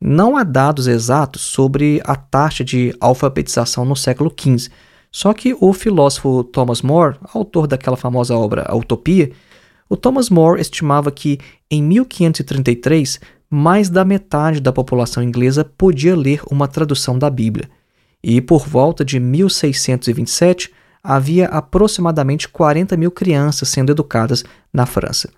Não 0.00 0.36
há 0.36 0.44
dados 0.44 0.86
exatos 0.86 1.42
sobre 1.42 2.00
a 2.04 2.14
taxa 2.14 2.62
de 2.62 2.94
alfabetização 3.00 3.84
no 3.84 3.96
século 3.96 4.32
XV, 4.32 4.70
só 5.10 5.32
que 5.32 5.56
o 5.58 5.72
filósofo 5.72 6.44
Thomas 6.44 6.82
More, 6.82 7.16
autor 7.34 7.66
daquela 7.66 7.96
famosa 7.96 8.36
obra 8.36 8.64
A 8.68 8.76
Utopia, 8.76 9.32
o 9.88 9.96
Thomas 9.96 10.28
More 10.28 10.60
estimava 10.60 11.10
que 11.10 11.38
em 11.70 11.82
1533 11.82 13.20
mais 13.50 13.88
da 13.88 14.04
metade 14.04 14.60
da 14.60 14.72
população 14.72 15.22
inglesa 15.22 15.64
podia 15.64 16.14
ler 16.14 16.42
uma 16.50 16.68
tradução 16.68 17.18
da 17.18 17.30
Bíblia. 17.30 17.68
E 18.22 18.40
por 18.40 18.66
volta 18.66 19.04
de 19.04 19.18
1627 19.18 20.70
havia 21.02 21.46
aproximadamente 21.46 22.48
40 22.48 22.96
mil 22.96 23.10
crianças 23.10 23.68
sendo 23.68 23.90
educadas 23.90 24.44
na 24.72 24.84
França. 24.84 25.30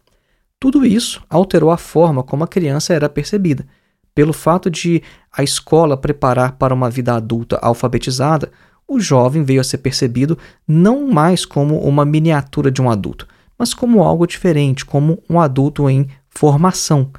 Tudo 0.59 0.85
isso 0.85 1.23
alterou 1.31 1.71
a 1.71 1.77
forma 1.77 2.23
como 2.23 2.43
a 2.43 2.49
criança 2.49 2.93
era 2.93 3.09
percebida. 3.09 3.67
Pelo 4.15 4.33
fato 4.33 4.69
de 4.69 5.03
a 5.33 5.43
escola 5.43 5.97
preparar 5.97 6.53
para 6.53 6.75
uma 6.75 6.91
vida 6.91 7.15
adulta 7.15 7.57
alfabetizada, 7.63 8.51
o 8.89 8.99
jovem 8.99 9.45
veio 9.45 9.61
a 9.61 9.65
ser 9.65 9.79
percebido 9.79 10.37
não 10.67 11.07
mais 11.07 11.47
como 11.47 11.79
uma 11.79 12.05
miniatura 12.05 12.71
de 12.71 12.83
um 12.83 12.91
adulto, 12.91 13.29
mas 13.61 13.75
como 13.75 14.03
algo 14.03 14.27
diferente, 14.27 14.87
como 14.87 15.23
um 15.29 15.39
adulto 15.39 15.91
em 15.91 16.09
formação. 16.31 17.11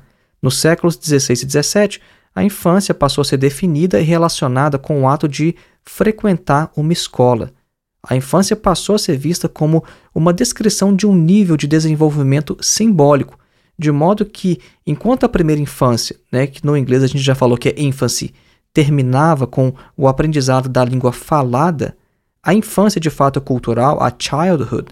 Nos 0.42 0.58
séculos 0.58 0.98
16 0.98 1.44
e 1.44 1.46
17, 1.46 2.02
a 2.34 2.44
infância 2.44 2.96
passou 2.96 3.22
a 3.22 3.26
ser 3.26 3.38
definida 3.38 4.02
e 4.02 4.04
relacionada 4.04 4.80
com 4.80 5.04
o 5.04 5.08
ato 5.08 5.28
de 5.28 5.56
frequentar 5.84 6.72
uma 6.76 6.92
escola. 6.92 7.52
A 8.02 8.16
infância 8.16 8.56
passou 8.56 8.96
a 8.96 8.98
ser 8.98 9.18
vista 9.18 9.48
como 9.48 9.84
uma 10.16 10.34
descrição 10.34 10.96
de 10.96 11.06
um 11.06 11.14
nível 11.14 11.56
de 11.56 11.68
desenvolvimento 11.68 12.58
simbólico, 12.60 13.38
de 13.78 13.92
modo 13.92 14.26
que, 14.26 14.60
enquanto 14.86 15.26
a 15.26 15.30
primeira 15.30 15.62
infância, 15.62 16.16
né, 16.32 16.48
que 16.48 16.66
no 16.66 16.76
inglês 16.76 17.04
a 17.04 17.08
gente 17.08 17.22
já 17.22 17.36
falou 17.36 17.56
que 17.56 17.70
é 17.70 17.76
infancy, 17.78 18.34
terminava 18.74 19.46
com 19.46 19.76
o 19.96 20.08
aprendizado 20.08 20.68
da 20.68 20.84
língua 20.84 21.12
falada, 21.12 21.96
a 22.42 22.52
infância 22.52 23.00
de 23.00 23.12
fato 23.12 23.40
cultural, 23.40 24.02
a 24.02 24.12
childhood, 24.18 24.88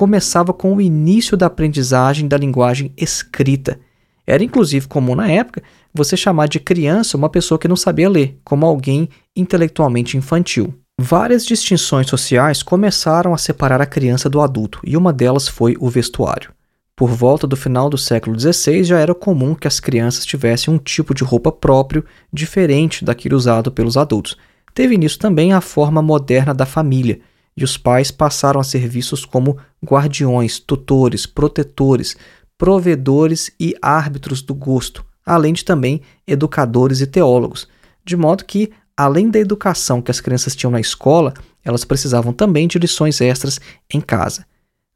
começava 0.00 0.54
com 0.54 0.74
o 0.74 0.80
início 0.80 1.36
da 1.36 1.44
aprendizagem 1.44 2.26
da 2.26 2.38
linguagem 2.38 2.90
escrita. 2.96 3.78
Era 4.26 4.42
inclusive 4.42 4.88
comum 4.88 5.14
na 5.14 5.30
época 5.30 5.62
você 5.92 6.16
chamar 6.16 6.48
de 6.48 6.58
criança 6.58 7.18
uma 7.18 7.28
pessoa 7.28 7.58
que 7.58 7.68
não 7.68 7.76
sabia 7.76 8.08
ler, 8.08 8.38
como 8.42 8.64
alguém 8.64 9.10
intelectualmente 9.36 10.16
infantil. 10.16 10.72
Várias 10.98 11.44
distinções 11.44 12.08
sociais 12.08 12.62
começaram 12.62 13.34
a 13.34 13.36
separar 13.36 13.82
a 13.82 13.86
criança 13.86 14.30
do 14.30 14.40
adulto, 14.40 14.80
e 14.84 14.96
uma 14.96 15.12
delas 15.12 15.46
foi 15.46 15.76
o 15.78 15.90
vestuário. 15.90 16.50
Por 16.96 17.10
volta 17.10 17.46
do 17.46 17.54
final 17.54 17.90
do 17.90 17.98
século 17.98 18.40
XVI, 18.40 18.82
já 18.82 18.98
era 18.98 19.14
comum 19.14 19.54
que 19.54 19.68
as 19.68 19.80
crianças 19.80 20.24
tivessem 20.24 20.72
um 20.72 20.78
tipo 20.78 21.12
de 21.12 21.24
roupa 21.24 21.52
próprio, 21.52 22.06
diferente 22.32 23.04
daquele 23.04 23.34
usado 23.34 23.70
pelos 23.70 23.98
adultos. 23.98 24.38
Teve 24.72 24.96
nisso 24.96 25.18
também 25.18 25.52
a 25.52 25.60
forma 25.60 26.00
moderna 26.00 26.54
da 26.54 26.64
família, 26.64 27.20
e 27.56 27.64
os 27.64 27.76
pais 27.76 28.10
passaram 28.10 28.60
a 28.60 28.64
ser 28.64 28.86
vistos 28.88 29.24
como 29.24 29.58
guardiões, 29.84 30.58
tutores, 30.58 31.26
protetores, 31.26 32.16
provedores 32.56 33.50
e 33.58 33.74
árbitros 33.80 34.42
do 34.42 34.54
gosto, 34.54 35.04
além 35.24 35.52
de 35.52 35.64
também 35.64 36.00
educadores 36.26 37.00
e 37.00 37.06
teólogos, 37.06 37.68
de 38.04 38.16
modo 38.16 38.44
que, 38.44 38.70
além 38.96 39.30
da 39.30 39.38
educação 39.38 40.02
que 40.02 40.10
as 40.10 40.20
crianças 40.20 40.54
tinham 40.54 40.70
na 40.70 40.80
escola, 40.80 41.34
elas 41.64 41.84
precisavam 41.84 42.32
também 42.32 42.66
de 42.66 42.78
lições 42.78 43.20
extras 43.20 43.60
em 43.92 44.00
casa. 44.00 44.44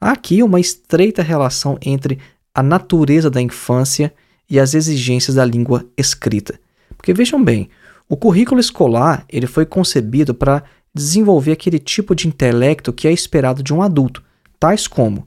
Há 0.00 0.12
aqui 0.12 0.42
uma 0.42 0.60
estreita 0.60 1.22
relação 1.22 1.78
entre 1.80 2.18
a 2.54 2.62
natureza 2.62 3.30
da 3.30 3.40
infância 3.40 4.12
e 4.48 4.60
as 4.60 4.74
exigências 4.74 5.36
da 5.36 5.44
língua 5.44 5.86
escrita. 5.96 6.58
Porque 6.96 7.12
vejam 7.12 7.42
bem, 7.42 7.68
o 8.08 8.16
currículo 8.16 8.60
escolar 8.60 9.24
ele 9.28 9.46
foi 9.46 9.64
concebido 9.64 10.34
para 10.34 10.62
desenvolver 10.94 11.52
aquele 11.52 11.78
tipo 11.78 12.14
de 12.14 12.28
intelecto 12.28 12.92
que 12.92 13.08
é 13.08 13.12
esperado 13.12 13.62
de 13.62 13.74
um 13.74 13.82
adulto, 13.82 14.22
tais 14.58 14.86
como 14.86 15.26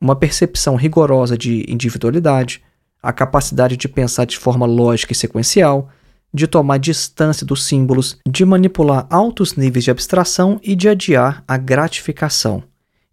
uma 0.00 0.14
percepção 0.14 0.76
rigorosa 0.76 1.36
de 1.36 1.64
individualidade, 1.68 2.62
a 3.02 3.12
capacidade 3.12 3.76
de 3.76 3.88
pensar 3.88 4.24
de 4.24 4.38
forma 4.38 4.64
lógica 4.64 5.12
e 5.12 5.16
sequencial, 5.16 5.90
de 6.32 6.46
tomar 6.46 6.78
distância 6.78 7.44
dos 7.44 7.64
símbolos, 7.64 8.18
de 8.28 8.44
manipular 8.44 9.06
altos 9.10 9.54
níveis 9.54 9.84
de 9.84 9.90
abstração 9.90 10.60
e 10.62 10.76
de 10.76 10.88
adiar 10.88 11.42
a 11.48 11.56
gratificação. 11.56 12.62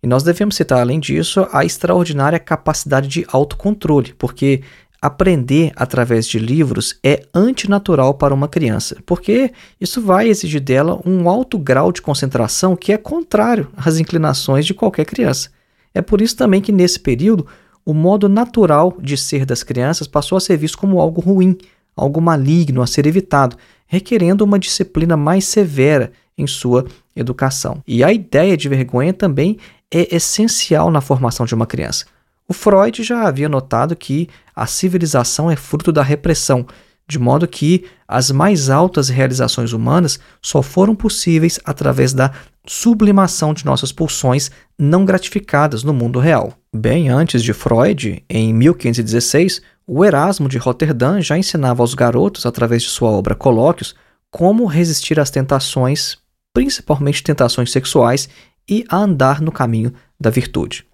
E 0.03 0.07
nós 0.07 0.21
devemos 0.21 0.55
citar, 0.55 0.81
além 0.81 1.00
disso, 1.00 1.47
a 1.51 1.65
extraordinária 1.65 2.38
capacidade 2.38 3.07
de 3.07 3.25
autocontrole, 3.27 4.13
porque 4.13 4.62
aprender 5.05 5.71
através 5.75 6.27
de 6.27 6.39
livros 6.39 6.97
é 7.03 7.21
antinatural 7.31 8.15
para 8.15 8.33
uma 8.33 8.47
criança, 8.47 8.97
porque 9.05 9.51
isso 9.79 10.01
vai 10.01 10.27
exigir 10.27 10.59
dela 10.59 11.00
um 11.05 11.29
alto 11.29 11.59
grau 11.59 11.91
de 11.91 12.01
concentração 12.01 12.75
que 12.75 12.91
é 12.91 12.97
contrário 12.97 13.69
às 13.77 14.00
inclinações 14.00 14.65
de 14.65 14.74
qualquer 14.74 15.05
criança. 15.05 15.50
É 15.93 16.01
por 16.01 16.21
isso 16.21 16.35
também 16.35 16.59
que 16.59 16.71
nesse 16.71 17.00
período 17.00 17.45
o 17.85 17.93
modo 17.93 18.27
natural 18.27 18.97
de 19.00 19.15
ser 19.15 19.45
das 19.45 19.62
crianças 19.62 20.07
passou 20.07 20.38
a 20.38 20.41
ser 20.41 20.57
visto 20.57 20.77
como 20.77 21.00
algo 21.00 21.21
ruim, 21.21 21.55
algo 21.95 22.19
maligno 22.19 22.81
a 22.81 22.88
ser 22.88 23.05
evitado, 23.05 23.55
requerendo 23.85 24.43
uma 24.43 24.57
disciplina 24.57 25.15
mais 25.15 25.45
severa 25.45 26.12
em 26.35 26.47
sua 26.47 26.83
educação. 27.15 27.83
E 27.88 28.03
a 28.03 28.12
ideia 28.12 28.57
de 28.57 28.67
vergonha 28.67 29.13
também 29.13 29.57
é 29.93 30.15
essencial 30.15 30.89
na 30.89 31.00
formação 31.00 31.45
de 31.45 31.53
uma 31.53 31.67
criança. 31.67 32.05
O 32.47 32.53
Freud 32.53 33.03
já 33.03 33.27
havia 33.27 33.49
notado 33.49 33.95
que 33.95 34.29
a 34.55 34.67
civilização 34.67 35.49
é 35.49 35.55
fruto 35.55 35.91
da 35.91 36.03
repressão, 36.03 36.65
de 37.07 37.17
modo 37.17 37.47
que 37.47 37.85
as 38.07 38.29
mais 38.29 38.69
altas 38.69 39.09
realizações 39.09 39.73
humanas 39.73 40.19
só 40.41 40.61
foram 40.61 40.95
possíveis 40.95 41.59
através 41.65 42.13
da 42.13 42.31
sublimação 42.67 43.53
de 43.53 43.65
nossas 43.65 43.91
pulsões 43.91 44.51
não 44.77 45.05
gratificadas 45.05 45.83
no 45.83 45.93
mundo 45.93 46.19
real. 46.19 46.53
Bem 46.73 47.09
antes 47.09 47.43
de 47.43 47.53
Freud, 47.53 48.23
em 48.29 48.53
1516, 48.53 49.61
o 49.87 50.03
Erasmo 50.03 50.47
de 50.47 50.57
Roterdã 50.57 51.21
já 51.21 51.37
ensinava 51.37 51.81
aos 51.81 51.93
garotos, 51.93 52.45
através 52.45 52.83
de 52.83 52.89
sua 52.89 53.09
obra 53.09 53.35
Colóquios, 53.35 53.95
como 54.31 54.65
resistir 54.65 55.19
às 55.19 55.29
tentações, 55.29 56.17
principalmente 56.53 57.23
tentações 57.23 57.71
sexuais, 57.71 58.27
e 58.67 58.83
a 58.89 58.97
andar 58.97 59.41
no 59.41 59.51
caminho 59.51 59.93
da 60.19 60.29
virtude. 60.29 60.85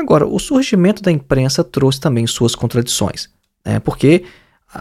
Agora, 0.00 0.26
o 0.26 0.38
surgimento 0.38 1.02
da 1.02 1.12
imprensa 1.12 1.62
trouxe 1.62 2.00
também 2.00 2.26
suas 2.26 2.54
contradições, 2.54 3.28
né? 3.64 3.78
porque 3.80 4.24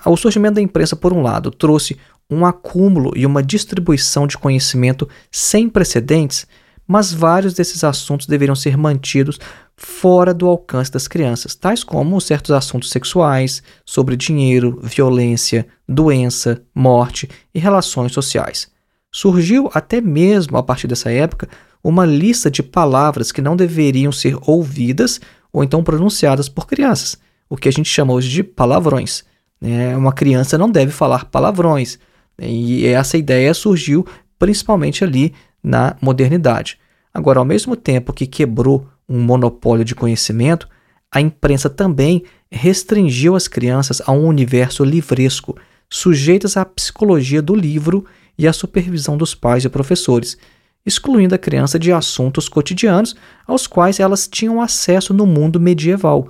o 0.06 0.16
surgimento 0.16 0.56
da 0.56 0.62
imprensa, 0.62 0.96
por 0.96 1.12
um 1.12 1.22
lado, 1.22 1.52
trouxe 1.52 1.98
um 2.30 2.46
acúmulo 2.46 3.12
e 3.16 3.26
uma 3.26 3.44
distribuição 3.44 4.26
de 4.26 4.38
conhecimento 4.38 5.10
sem 5.30 5.68
precedentes, 5.68 6.48
mas 6.88 7.12
vários 7.12 7.54
desses 7.54 7.84
assuntos 7.84 8.28
deveriam 8.28 8.56
ser 8.56 8.78
mantidos 8.78 9.40
fora 9.76 10.34
do 10.34 10.48
alcance 10.48 10.92
das 10.92 11.08
crianças, 11.08 11.54
tais 11.54 11.84
como 11.84 12.20
certos 12.22 12.52
assuntos 12.52 12.90
sexuais, 12.90 13.62
sobre 13.86 14.16
dinheiro, 14.16 14.80
violência, 14.82 15.68
doença, 15.88 16.62
morte 16.74 17.30
e 17.54 17.60
relações 17.60 18.14
sociais. 18.14 18.72
Surgiu 19.12 19.70
até 19.74 20.00
mesmo 20.00 20.58
a 20.58 20.64
partir 20.64 20.88
dessa 20.88 21.12
época 21.12 21.50
uma 21.84 22.06
lista 22.06 22.50
de 22.50 22.62
palavras 22.62 23.32
que 23.32 23.42
não 23.42 23.56
deveriam 23.56 24.12
ser 24.12 24.38
ouvidas 24.42 25.20
ou 25.52 25.64
então 25.64 25.84
pronunciadas 25.84 26.50
por 26.50 26.68
crianças, 26.68 27.18
o 27.50 27.58
que 27.58 27.70
a 27.70 27.72
gente 27.72 27.90
chama 27.90 28.14
hoje 28.14 28.30
de 28.30 28.44
palavrões. 28.44 29.24
Né? 29.60 29.96
Uma 29.96 30.14
criança 30.14 30.58
não 30.58 30.70
deve 30.70 30.92
falar 30.92 31.26
palavrões. 31.26 31.98
E 32.42 32.86
essa 32.88 33.18
ideia 33.18 33.54
surgiu 33.54 34.06
principalmente 34.38 35.04
ali 35.04 35.34
na 35.62 35.96
modernidade. 36.02 36.78
Agora, 37.14 37.40
ao 37.40 37.46
mesmo 37.46 37.76
tempo 37.76 38.14
que 38.14 38.28
quebrou 38.28 38.88
um 39.08 39.20
monopólio 39.20 39.84
de 39.84 39.96
conhecimento, 39.96 40.68
a 41.12 41.20
imprensa 41.20 41.70
também 41.70 42.24
restringiu 42.52 43.36
as 43.36 43.48
crianças 43.48 44.02
a 44.06 44.12
um 44.12 44.26
universo 44.26 44.84
livresco, 44.84 45.58
sujeitas 45.90 46.56
à 46.56 46.64
psicologia 46.64 47.42
do 47.42 47.56
livro 47.56 48.06
e 48.38 48.48
à 48.48 48.54
supervisão 48.54 49.18
dos 49.18 49.34
pais 49.34 49.66
e 49.66 49.70
professores, 49.70 50.38
excluindo 50.86 51.36
a 51.36 51.38
criança 51.38 51.78
de 51.78 51.92
assuntos 51.92 52.50
cotidianos 52.50 53.16
aos 53.46 53.68
quais 53.68 54.00
elas 54.00 54.28
tinham 54.28 54.62
acesso 54.62 55.14
no 55.14 55.26
mundo 55.26 55.60
medieval. 55.60 56.30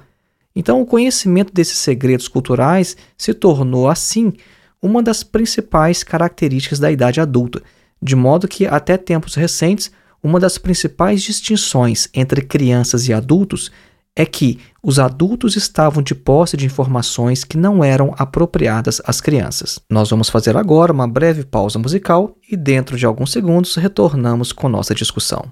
Então, 0.55 0.81
o 0.81 0.85
conhecimento 0.85 1.53
desses 1.53 1.77
segredos 1.77 2.27
culturais 2.27 2.97
se 3.17 3.33
tornou, 3.33 3.87
assim, 3.87 4.33
uma 4.81 5.03
das 5.03 5.23
principais 5.23 6.03
características 6.03 6.79
da 6.79 6.91
idade 6.91 7.21
adulta, 7.21 7.61
de 8.01 8.15
modo 8.15 8.47
que, 8.47 8.65
até 8.65 8.97
tempos 8.97 9.35
recentes, 9.35 9.91
uma 10.21 10.39
das 10.39 10.57
principais 10.57 11.21
distinções 11.21 12.09
entre 12.13 12.41
crianças 12.41 13.07
e 13.07 13.13
adultos 13.13 13.71
é 14.19 14.25
que 14.25 14.59
os 14.83 14.99
adultos 14.99 15.55
estavam 15.55 16.03
de 16.03 16.13
posse 16.13 16.57
de 16.57 16.65
informações 16.65 17.45
que 17.45 17.57
não 17.57 17.81
eram 17.81 18.13
apropriadas 18.17 19.01
às 19.05 19.21
crianças. 19.21 19.79
Nós 19.89 20.09
vamos 20.09 20.27
fazer 20.29 20.57
agora 20.57 20.91
uma 20.91 21.07
breve 21.07 21.45
pausa 21.45 21.79
musical 21.79 22.35
e, 22.51 22.57
dentro 22.57 22.97
de 22.97 23.05
alguns 23.05 23.31
segundos, 23.31 23.77
retornamos 23.77 24.51
com 24.51 24.67
nossa 24.67 24.93
discussão. 24.93 25.45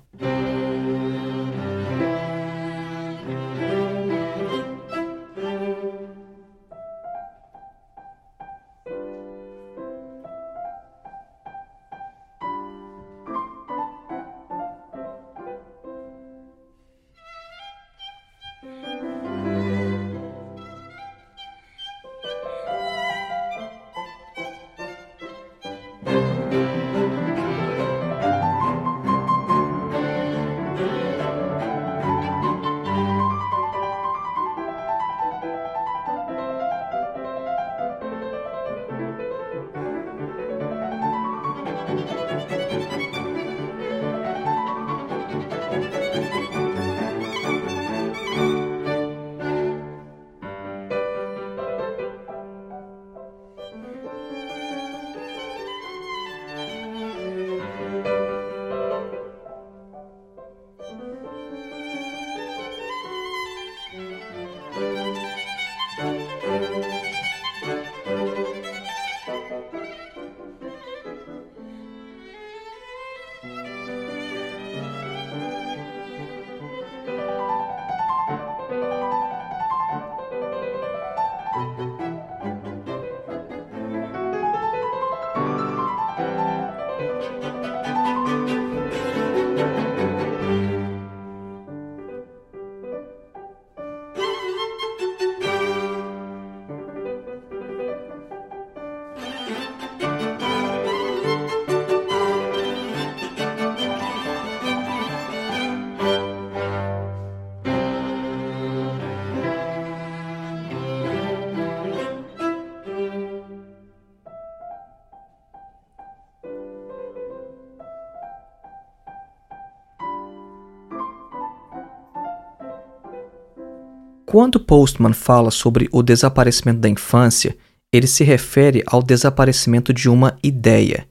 Quando 124.29 124.59
Postman 124.59 125.13
fala 125.13 125.49
sobre 125.49 125.87
o 125.89 126.03
desaparecimento 126.03 126.81
da 126.81 126.89
infância, 126.89 127.55
ele 127.93 128.05
se 128.05 128.25
refere 128.25 128.83
ao 128.85 129.01
desaparecimento 129.01 129.93
de 129.93 130.09
uma 130.09 130.37
ideia. 130.43 131.07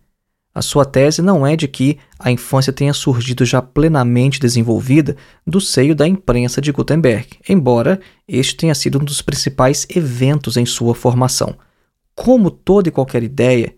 A 0.55 0.61
sua 0.61 0.85
tese 0.85 1.23
não 1.23 1.47
é 1.47 1.57
de 1.57 1.67
que 1.67 1.97
a 2.19 2.31
infância 2.31 2.75
tenha 2.75 2.93
surgido 2.93 3.43
já 3.43 3.63
plenamente 3.63 4.39
desenvolvida 4.39 5.17
do 5.47 5.63
seio 5.63 5.95
da 5.95 6.07
imprensa 6.07 6.61
de 6.61 6.71
Gutenberg, 6.71 7.27
embora 7.49 7.99
este 8.29 8.55
tenha 8.55 8.75
sido 8.75 9.01
um 9.01 9.05
dos 9.05 9.23
principais 9.23 9.87
eventos 9.89 10.59
em 10.59 10.67
sua 10.67 10.95
formação. 10.95 11.57
Como 12.15 12.51
toda 12.51 12.91
e 12.91 12.93
qualquer 12.93 13.23
ideia, 13.23 13.75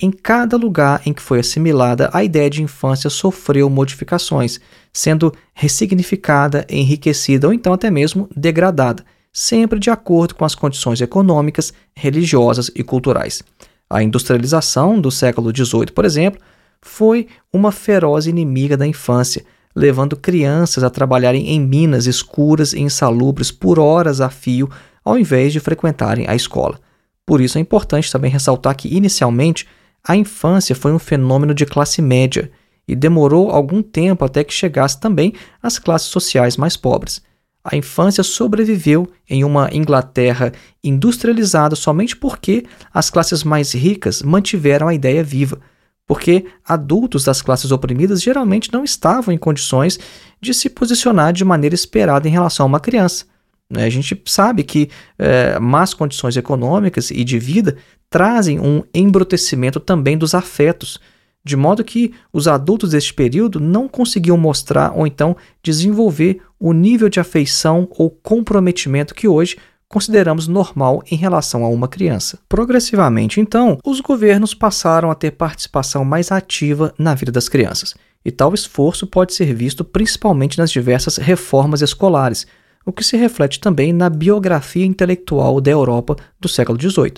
em 0.00 0.10
cada 0.10 0.58
lugar 0.58 1.00
em 1.06 1.12
que 1.12 1.22
foi 1.22 1.40
assimilada, 1.40 2.10
a 2.12 2.22
ideia 2.22 2.50
de 2.50 2.62
infância 2.62 3.08
sofreu 3.08 3.70
modificações, 3.70 4.60
sendo 4.92 5.32
ressignificada, 5.54 6.66
enriquecida 6.68 7.46
ou 7.46 7.52
então 7.52 7.72
até 7.72 7.90
mesmo 7.90 8.28
degradada, 8.36 9.04
sempre 9.32 9.78
de 9.78 9.88
acordo 9.88 10.34
com 10.34 10.44
as 10.44 10.54
condições 10.54 11.00
econômicas, 11.00 11.72
religiosas 11.94 12.70
e 12.74 12.82
culturais. 12.82 13.42
A 13.88 14.02
industrialização 14.02 15.00
do 15.00 15.10
século 15.10 15.50
XVIII, 15.54 15.92
por 15.94 16.04
exemplo, 16.04 16.40
foi 16.82 17.26
uma 17.50 17.72
feroz 17.72 18.26
inimiga 18.26 18.76
da 18.76 18.86
infância, 18.86 19.46
levando 19.74 20.16
crianças 20.16 20.84
a 20.84 20.90
trabalharem 20.90 21.48
em 21.48 21.60
minas 21.60 22.06
escuras 22.06 22.72
e 22.74 22.80
insalubres 22.80 23.50
por 23.50 23.78
horas 23.78 24.20
a 24.20 24.28
fio, 24.28 24.68
ao 25.02 25.18
invés 25.18 25.52
de 25.52 25.60
frequentarem 25.60 26.26
a 26.28 26.34
escola. 26.34 26.78
Por 27.24 27.40
isso 27.40 27.58
é 27.58 27.60
importante 27.60 28.10
também 28.10 28.30
ressaltar 28.30 28.76
que, 28.76 28.94
inicialmente, 28.94 29.66
a 30.06 30.14
infância 30.14 30.74
foi 30.74 30.92
um 30.92 30.98
fenômeno 30.98 31.52
de 31.52 31.66
classe 31.66 32.00
média 32.00 32.50
e 32.86 32.94
demorou 32.94 33.50
algum 33.50 33.82
tempo 33.82 34.24
até 34.24 34.44
que 34.44 34.54
chegasse 34.54 35.00
também 35.00 35.32
às 35.60 35.80
classes 35.80 36.08
sociais 36.08 36.56
mais 36.56 36.76
pobres. 36.76 37.20
A 37.64 37.76
infância 37.76 38.22
sobreviveu 38.22 39.10
em 39.28 39.42
uma 39.42 39.68
Inglaterra 39.72 40.52
industrializada 40.84 41.74
somente 41.74 42.16
porque 42.16 42.64
as 42.94 43.10
classes 43.10 43.42
mais 43.42 43.72
ricas 43.72 44.22
mantiveram 44.22 44.86
a 44.86 44.94
ideia 44.94 45.24
viva, 45.24 45.58
porque 46.06 46.46
adultos 46.64 47.24
das 47.24 47.42
classes 47.42 47.72
oprimidas 47.72 48.22
geralmente 48.22 48.72
não 48.72 48.84
estavam 48.84 49.34
em 49.34 49.38
condições 49.38 49.98
de 50.40 50.54
se 50.54 50.70
posicionar 50.70 51.32
de 51.32 51.44
maneira 51.44 51.74
esperada 51.74 52.28
em 52.28 52.30
relação 52.30 52.64
a 52.64 52.68
uma 52.68 52.78
criança. 52.78 53.24
Né? 53.68 53.84
A 53.84 53.90
gente 53.90 54.22
sabe 54.26 54.62
que 54.62 54.88
é, 55.18 55.58
más 55.58 55.92
condições 55.92 56.36
econômicas 56.36 57.10
e 57.10 57.24
de 57.24 57.38
vida 57.38 57.76
trazem 58.10 58.60
um 58.60 58.82
embrutecimento 58.94 59.80
também 59.80 60.16
dos 60.16 60.34
afetos, 60.34 61.00
de 61.44 61.56
modo 61.56 61.84
que 61.84 62.12
os 62.32 62.48
adultos 62.48 62.90
deste 62.90 63.14
período 63.14 63.60
não 63.60 63.86
conseguiam 63.86 64.36
mostrar 64.36 64.92
ou 64.96 65.06
então 65.06 65.36
desenvolver 65.62 66.40
o 66.58 66.72
nível 66.72 67.08
de 67.08 67.20
afeição 67.20 67.88
ou 67.92 68.10
comprometimento 68.10 69.14
que 69.14 69.28
hoje 69.28 69.56
consideramos 69.88 70.48
normal 70.48 71.02
em 71.10 71.16
relação 71.16 71.64
a 71.64 71.68
uma 71.68 71.88
criança. 71.88 72.38
Progressivamente, 72.48 73.40
então, 73.40 73.78
os 73.84 74.00
governos 74.00 74.54
passaram 74.54 75.10
a 75.10 75.14
ter 75.14 75.32
participação 75.32 76.04
mais 76.04 76.32
ativa 76.32 76.92
na 76.98 77.14
vida 77.14 77.30
das 77.30 77.48
crianças, 77.48 77.94
e 78.24 78.32
tal 78.32 78.52
esforço 78.52 79.06
pode 79.06 79.32
ser 79.32 79.54
visto 79.54 79.84
principalmente 79.84 80.58
nas 80.58 80.70
diversas 80.70 81.16
reformas 81.16 81.82
escolares, 81.82 82.46
o 82.84 82.92
que 82.92 83.04
se 83.04 83.16
reflete 83.16 83.60
também 83.60 83.92
na 83.92 84.10
biografia 84.10 84.84
intelectual 84.84 85.60
da 85.60 85.70
Europa 85.70 86.16
do 86.40 86.48
século 86.48 86.80
XVIII. 86.80 87.14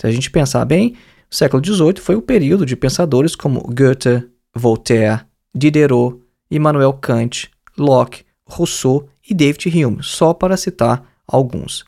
Se 0.00 0.06
a 0.06 0.10
gente 0.10 0.30
pensar 0.30 0.64
bem, 0.64 0.96
o 1.30 1.34
século 1.34 1.62
XVIII 1.62 2.00
foi 2.00 2.14
o 2.14 2.22
período 2.22 2.64
de 2.64 2.74
pensadores 2.74 3.36
como 3.36 3.60
Goethe, 3.60 4.26
Voltaire, 4.54 5.20
Diderot, 5.54 6.16
Immanuel 6.50 6.94
Kant, 6.94 7.50
Locke, 7.76 8.24
Rousseau 8.46 9.06
e 9.28 9.34
David 9.34 9.68
Hume, 9.68 9.98
só 10.00 10.32
para 10.32 10.56
citar 10.56 11.04
alguns. 11.28 11.84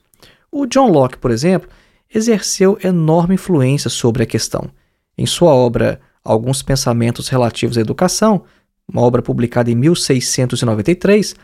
O 0.50 0.66
John 0.66 0.90
Locke, 0.90 1.16
por 1.16 1.30
exemplo, 1.30 1.70
exerceu 2.14 2.78
enorme 2.84 3.36
influência 3.36 3.88
sobre 3.88 4.24
a 4.24 4.26
questão. 4.26 4.68
Em 5.16 5.24
sua 5.24 5.54
obra 5.54 5.98
Alguns 6.22 6.62
Pensamentos 6.62 7.28
Relativos 7.28 7.78
à 7.78 7.80
Educação, 7.80 8.44
uma 8.86 9.00
obra 9.00 9.22
publicada 9.22 9.70
em 9.70 9.74
1693, 9.74 11.34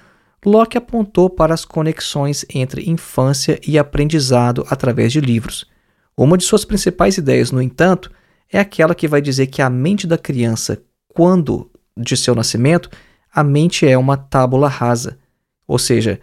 Locke 0.45 0.77
apontou 0.77 1.31
para 1.31 1.55
as 1.55 1.65
conexões 1.65 2.45
entre 2.55 2.91
infância 2.91 3.59
e 3.67 3.79
aprendizado 3.79 4.67
através 4.69 5.13
de 5.13 5.21
livros. 5.23 5.67
Uma 6.19 6.37
de 6.37 6.43
suas 6.43 6.65
principais 6.65 7.17
ideias, 7.17 7.53
no 7.53 7.63
entanto, 7.63 8.11
é 8.53 8.59
aquela 8.59 8.93
que 8.93 9.07
vai 9.07 9.23
dizer 9.23 9.47
que 9.47 9.63
a 9.63 9.71
mente 9.71 10.05
da 10.05 10.19
criança, 10.19 10.83
quando 11.07 11.71
de 11.97 12.17
seu 12.17 12.35
nascimento, 12.35 12.91
a 13.33 13.45
mente 13.45 13.87
é 13.87 13.97
uma 13.97 14.17
tábula 14.17 14.69
rasa. 14.69 15.17
Ou 15.65 15.79
seja, 15.79 16.19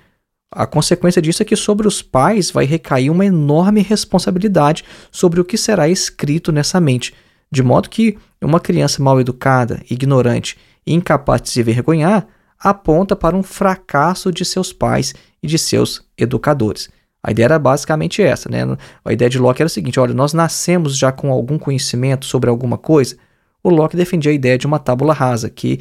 a 0.51 0.67
consequência 0.67 1.21
disso 1.21 1.41
é 1.41 1.45
que 1.45 1.55
sobre 1.55 1.87
os 1.87 2.01
pais 2.01 2.51
vai 2.51 2.65
recair 2.65 3.09
uma 3.09 3.25
enorme 3.25 3.81
responsabilidade 3.81 4.83
sobre 5.09 5.39
o 5.39 5.45
que 5.45 5.57
será 5.57 5.87
escrito 5.87 6.51
nessa 6.51 6.81
mente, 6.81 7.13
de 7.49 7.63
modo 7.63 7.89
que 7.89 8.17
uma 8.41 8.59
criança 8.59 9.01
mal 9.01 9.21
educada, 9.21 9.81
ignorante 9.89 10.57
e 10.85 10.93
incapaz 10.93 11.41
de 11.41 11.49
se 11.51 11.63
vergonhar 11.63 12.27
aponta 12.59 13.15
para 13.15 13.33
um 13.33 13.43
fracasso 13.43 14.29
de 14.29 14.43
seus 14.43 14.73
pais 14.73 15.13
e 15.41 15.47
de 15.47 15.57
seus 15.57 16.05
educadores. 16.17 16.89
A 17.25 17.31
ideia 17.31 17.45
era 17.45 17.57
basicamente 17.57 18.21
essa, 18.21 18.47
né? 18.47 18.59
A 19.03 19.11
ideia 19.11 19.27
de 19.27 19.39
Locke 19.39 19.59
era 19.59 19.65
o 19.65 19.69
seguinte: 19.69 19.99
olha, 19.99 20.13
nós 20.13 20.31
nascemos 20.31 20.95
já 20.95 21.11
com 21.11 21.31
algum 21.31 21.57
conhecimento 21.57 22.23
sobre 22.23 22.51
alguma 22.51 22.77
coisa. 22.77 23.17
O 23.63 23.69
Locke 23.71 23.97
defendia 23.97 24.31
a 24.31 24.35
ideia 24.35 24.59
de 24.59 24.67
uma 24.67 24.77
tábula 24.77 25.11
rasa, 25.11 25.49
que 25.49 25.79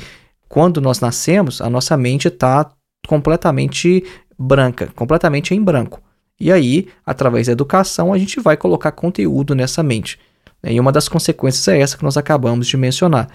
quando 0.48 0.80
nós 0.80 1.00
nascemos, 1.00 1.60
a 1.60 1.68
nossa 1.68 1.98
mente 1.98 2.28
está 2.28 2.70
completamente 3.06 4.02
branca, 4.38 4.88
completamente 4.96 5.54
em 5.54 5.62
branco. 5.62 6.00
E 6.40 6.50
aí, 6.50 6.88
através 7.04 7.46
da 7.46 7.52
educação, 7.52 8.10
a 8.10 8.16
gente 8.16 8.40
vai 8.40 8.56
colocar 8.56 8.92
conteúdo 8.92 9.54
nessa 9.54 9.82
mente. 9.82 10.18
E 10.62 10.80
uma 10.80 10.90
das 10.90 11.10
consequências 11.10 11.68
é 11.68 11.78
essa 11.78 11.98
que 11.98 12.04
nós 12.04 12.16
acabamos 12.16 12.66
de 12.66 12.78
mencionar. 12.78 13.28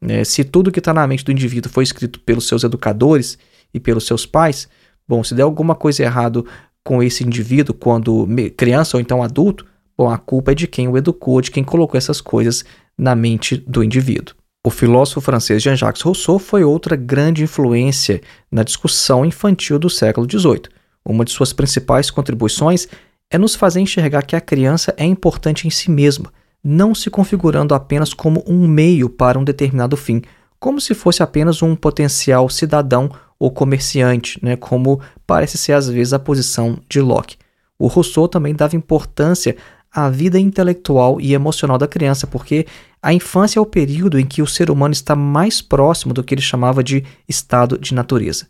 É, 0.00 0.22
se 0.22 0.44
tudo 0.44 0.70
que 0.70 0.78
está 0.78 0.94
na 0.94 1.04
mente 1.04 1.24
do 1.24 1.32
indivíduo 1.32 1.72
foi 1.72 1.82
escrito 1.82 2.20
pelos 2.20 2.46
seus 2.46 2.62
educadores 2.62 3.36
e 3.74 3.80
pelos 3.80 4.06
seus 4.06 4.24
pais, 4.24 4.68
bom, 5.08 5.24
se 5.24 5.34
der 5.34 5.42
alguma 5.42 5.74
coisa 5.74 6.04
errada 6.04 6.44
com 6.86 7.02
esse 7.02 7.24
indivíduo 7.24 7.74
quando 7.74 8.28
criança 8.56 8.96
ou 8.96 9.00
então 9.00 9.20
adulto, 9.20 9.66
bom, 9.98 10.08
a 10.08 10.16
culpa 10.16 10.52
é 10.52 10.54
de 10.54 10.68
quem 10.68 10.86
o 10.86 10.96
educou, 10.96 11.40
de 11.40 11.50
quem 11.50 11.64
colocou 11.64 11.98
essas 11.98 12.20
coisas 12.20 12.64
na 12.96 13.16
mente 13.16 13.56
do 13.56 13.82
indivíduo. 13.82 14.36
O 14.64 14.70
filósofo 14.70 15.20
francês 15.20 15.60
Jean-Jacques 15.60 16.02
Rousseau 16.02 16.38
foi 16.38 16.62
outra 16.62 16.94
grande 16.94 17.42
influência 17.42 18.20
na 18.50 18.62
discussão 18.62 19.26
infantil 19.26 19.80
do 19.80 19.90
século 19.90 20.28
XVIII. 20.30 20.62
Uma 21.04 21.24
de 21.24 21.32
suas 21.32 21.52
principais 21.52 22.08
contribuições 22.08 22.86
é 23.32 23.36
nos 23.36 23.56
fazer 23.56 23.80
enxergar 23.80 24.22
que 24.22 24.36
a 24.36 24.40
criança 24.40 24.94
é 24.96 25.04
importante 25.04 25.66
em 25.66 25.70
si 25.70 25.90
mesma, 25.90 26.32
não 26.62 26.94
se 26.94 27.10
configurando 27.10 27.74
apenas 27.74 28.14
como 28.14 28.44
um 28.46 28.68
meio 28.68 29.08
para 29.08 29.38
um 29.38 29.44
determinado 29.44 29.96
fim, 29.96 30.22
como 30.60 30.80
se 30.80 30.94
fosse 30.94 31.20
apenas 31.20 31.62
um 31.62 31.74
potencial 31.74 32.48
cidadão 32.48 33.10
ou 33.38 33.50
comerciante, 33.50 34.38
né, 34.42 34.56
como 34.56 35.00
parece 35.26 35.58
ser 35.58 35.72
às 35.72 35.88
vezes 35.88 36.12
a 36.12 36.18
posição 36.18 36.78
de 36.88 37.00
Locke. 37.00 37.36
O 37.78 37.86
Rousseau 37.86 38.26
também 38.26 38.54
dava 38.54 38.76
importância 38.76 39.56
à 39.92 40.08
vida 40.08 40.38
intelectual 40.38 41.20
e 41.20 41.34
emocional 41.34 41.78
da 41.78 41.86
criança, 41.86 42.26
porque 42.26 42.66
a 43.02 43.12
infância 43.12 43.58
é 43.58 43.62
o 43.62 43.66
período 43.66 44.18
em 44.18 44.26
que 44.26 44.42
o 44.42 44.46
ser 44.46 44.70
humano 44.70 44.92
está 44.92 45.14
mais 45.14 45.60
próximo 45.60 46.12
do 46.12 46.24
que 46.24 46.34
ele 46.34 46.42
chamava 46.42 46.82
de 46.82 47.04
estado 47.28 47.78
de 47.78 47.94
natureza. 47.94 48.46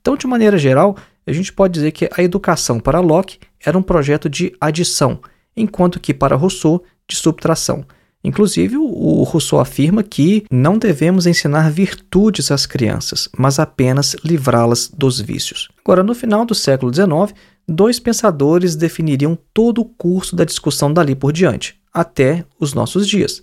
Então, 0.00 0.16
de 0.16 0.26
maneira 0.26 0.56
geral, 0.56 0.96
a 1.26 1.32
gente 1.32 1.52
pode 1.52 1.74
dizer 1.74 1.92
que 1.92 2.08
a 2.16 2.22
educação 2.22 2.80
para 2.80 3.00
Locke 3.00 3.38
era 3.64 3.76
um 3.76 3.82
projeto 3.82 4.28
de 4.28 4.54
adição, 4.60 5.20
enquanto 5.56 6.00
que 6.00 6.14
para 6.14 6.36
Rousseau, 6.36 6.82
de 7.06 7.16
subtração. 7.16 7.84
Inclusive, 8.22 8.76
o 8.76 9.22
Rousseau 9.22 9.60
afirma 9.60 10.02
que 10.02 10.44
não 10.50 10.76
devemos 10.76 11.26
ensinar 11.26 11.70
virtudes 11.70 12.50
às 12.50 12.66
crianças, 12.66 13.28
mas 13.36 13.58
apenas 13.58 14.14
livrá-las 14.22 14.88
dos 14.88 15.20
vícios. 15.20 15.68
Agora, 15.82 16.02
no 16.02 16.14
final 16.14 16.44
do 16.44 16.54
século 16.54 16.92
XIX, 16.92 17.34
dois 17.66 17.98
pensadores 17.98 18.76
definiriam 18.76 19.38
todo 19.54 19.80
o 19.80 19.86
curso 19.86 20.36
da 20.36 20.44
discussão 20.44 20.92
dali 20.92 21.14
por 21.14 21.32
diante, 21.32 21.80
até 21.92 22.44
os 22.58 22.74
nossos 22.74 23.08
dias. 23.08 23.42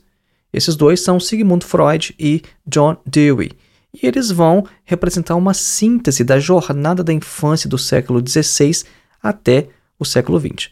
Esses 0.53 0.75
dois 0.75 1.01
são 1.01 1.19
Sigmund 1.19 1.65
Freud 1.65 2.13
e 2.19 2.43
John 2.65 2.97
Dewey, 3.05 3.51
e 3.93 4.05
eles 4.05 4.29
vão 4.29 4.63
representar 4.85 5.35
uma 5.35 5.55
síntese 5.55 6.23
da 6.23 6.39
jornada 6.39 7.03
da 7.03 7.13
infância 7.13 7.67
do 7.67 7.79
século 7.79 8.23
XVI 8.25 8.83
até 9.21 9.69
o 9.97 10.05
século 10.05 10.39
XX. 10.39 10.69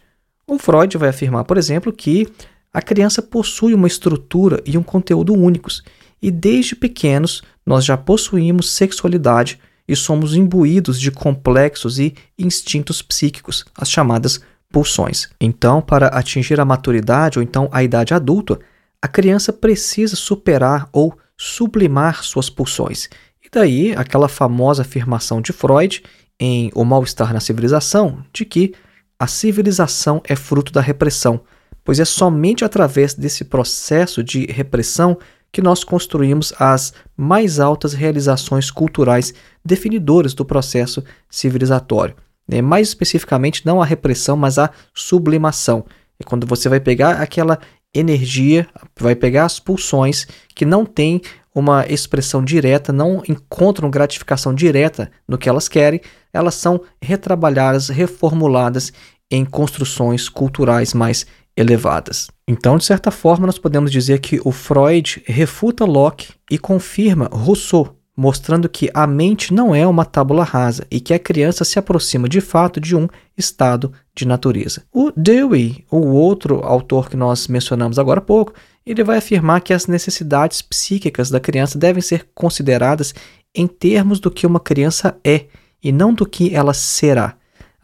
O 0.48 0.60
Freud 0.60 0.96
vai 0.98 1.10
afirmar, 1.10 1.44
por 1.44 1.58
exemplo, 1.58 1.92
que 1.92 2.28
a 2.76 2.82
criança 2.82 3.22
possui 3.22 3.74
uma 3.74 3.88
estrutura 3.88 4.62
e 4.66 4.78
um 4.78 4.84
conteúdo 4.84 5.34
únicos, 5.34 5.82
e 6.22 6.30
desde 6.30 6.76
pequenos 6.76 7.42
nós 7.66 7.86
já 7.86 7.96
possuímos 7.96 8.70
sexualidade 8.70 9.58
e 9.88 9.96
somos 9.96 10.36
imbuídos 10.36 11.00
de 11.00 11.10
complexos 11.10 12.00
e 12.00 12.14
instintos 12.38 13.02
psíquicos, 13.02 13.64
as 13.78 13.90
chamadas 13.90 14.42
pulsões. 14.70 15.30
Então, 15.40 15.82
para 15.82 16.08
atingir 16.08 16.60
a 16.60 16.66
maturidade 16.66 17.40
ou 17.40 17.44
então 17.44 17.70
a 17.72 17.82
idade 17.82 18.14
adulta, 18.14 18.60
a 19.02 19.08
criança 19.08 19.54
precisa 19.54 20.18
superar 20.18 20.90
ou 20.92 21.18
sublimar 21.38 22.26
suas 22.26 22.50
pulsões. 22.50 23.08
E 23.42 23.48
daí 23.50 23.94
aquela 23.96 24.28
famosa 24.28 24.82
afirmação 24.82 25.40
de 25.40 25.54
Freud 25.54 26.04
em 26.38 26.70
O 26.76 26.84
Mal-Estar 26.84 27.32
na 27.32 27.40
Civilização 27.40 28.22
de 28.34 28.44
que 28.44 28.74
a 29.18 29.28
civilização 29.28 30.22
é 30.26 30.36
fruto 30.36 30.74
da 30.74 30.82
repressão, 30.82 31.40
pois 31.86 32.00
é 32.00 32.06
somente 32.06 32.66
através 32.66 33.14
desse 33.14 33.46
processo 33.46 34.22
de 34.22 34.46
repressão 34.48 35.18
que 35.52 35.62
nós 35.62 35.86
construímos 35.86 36.54
as 36.60 36.94
mais 37.16 37.62
altas 37.62 37.94
realizações 37.94 38.70
culturais 38.70 39.34
definidoras 39.64 40.34
do 40.34 40.44
processo 40.44 41.02
civilizatório. 41.30 42.16
É, 42.52 42.62
mais 42.62 42.90
especificamente, 42.90 43.66
não 43.66 43.82
a 43.82 43.86
repressão, 43.86 44.36
mas 44.36 44.60
a 44.60 44.70
sublimação. 44.94 45.86
É 46.20 46.24
quando 46.24 46.46
você 46.46 46.68
vai 46.68 46.80
pegar 46.82 47.22
aquela 47.22 47.58
energia, 47.94 48.68
vai 49.00 49.16
pegar 49.16 49.46
as 49.46 49.60
pulsões 49.60 50.28
que 50.54 50.66
não 50.66 50.86
têm 50.86 51.22
uma 51.54 51.86
expressão 51.88 52.44
direta, 52.44 52.92
não 52.92 53.24
encontram 53.30 53.90
gratificação 53.90 54.54
direta 54.54 55.10
no 55.26 55.38
que 55.38 55.48
elas 55.48 55.70
querem, 55.70 56.02
elas 56.34 56.56
são 56.56 56.82
retrabalhadas, 57.02 57.88
reformuladas 57.88 58.92
em 59.32 59.46
construções 59.46 60.28
culturais 60.28 60.94
mais 60.94 61.26
elevadas. 61.56 62.30
Então, 62.48 62.78
de 62.78 62.86
certa 62.86 63.12
forma, 63.12 63.46
nós 63.46 63.58
podemos 63.58 63.92
dizer 63.92 64.20
que 64.20 64.40
o 64.44 64.52
Freud 64.52 65.24
refuta 65.26 65.86
Locke 65.86 66.34
e 66.50 66.58
confirma 66.58 67.30
Rousseau, 67.32 67.96
mostrando 68.16 68.70
que 68.70 68.90
a 68.94 69.06
mente 69.06 69.54
não 69.54 69.74
é 69.74 69.86
uma 69.86 70.06
tábula 70.06 70.44
rasa 70.44 70.86
e 70.90 71.00
que 71.00 71.14
a 71.14 71.20
criança 71.20 71.66
se 71.66 71.78
aproxima 71.78 72.30
de 72.30 72.40
fato 72.40 72.80
de 72.80 72.96
um 72.96 73.08
estado 73.38 73.92
de 74.16 74.26
natureza. 74.26 74.84
O 74.94 75.12
Dewey, 75.12 75.86
o 75.92 76.08
outro 76.14 76.62
autor 76.64 77.10
que 77.10 77.18
nós 77.18 77.48
mencionamos 77.48 78.00
agora 78.00 78.20
há 78.20 78.24
pouco, 78.24 78.54
ele 78.86 79.04
vai 79.04 79.18
afirmar 79.18 79.62
que 79.62 79.74
as 79.74 79.88
necessidades 79.88 80.62
psíquicas 80.62 81.30
da 81.30 81.40
criança 81.40 81.78
devem 81.78 82.02
ser 82.02 82.28
consideradas 82.34 83.14
em 83.54 83.68
termos 83.68 84.20
do 84.20 84.30
que 84.30 84.46
uma 84.46 84.60
criança 84.60 85.18
é 85.24 85.46
e 85.84 85.92
não 85.92 86.14
do 86.14 86.26
que 86.26 86.54
ela 86.54 86.74
será. 86.74 87.36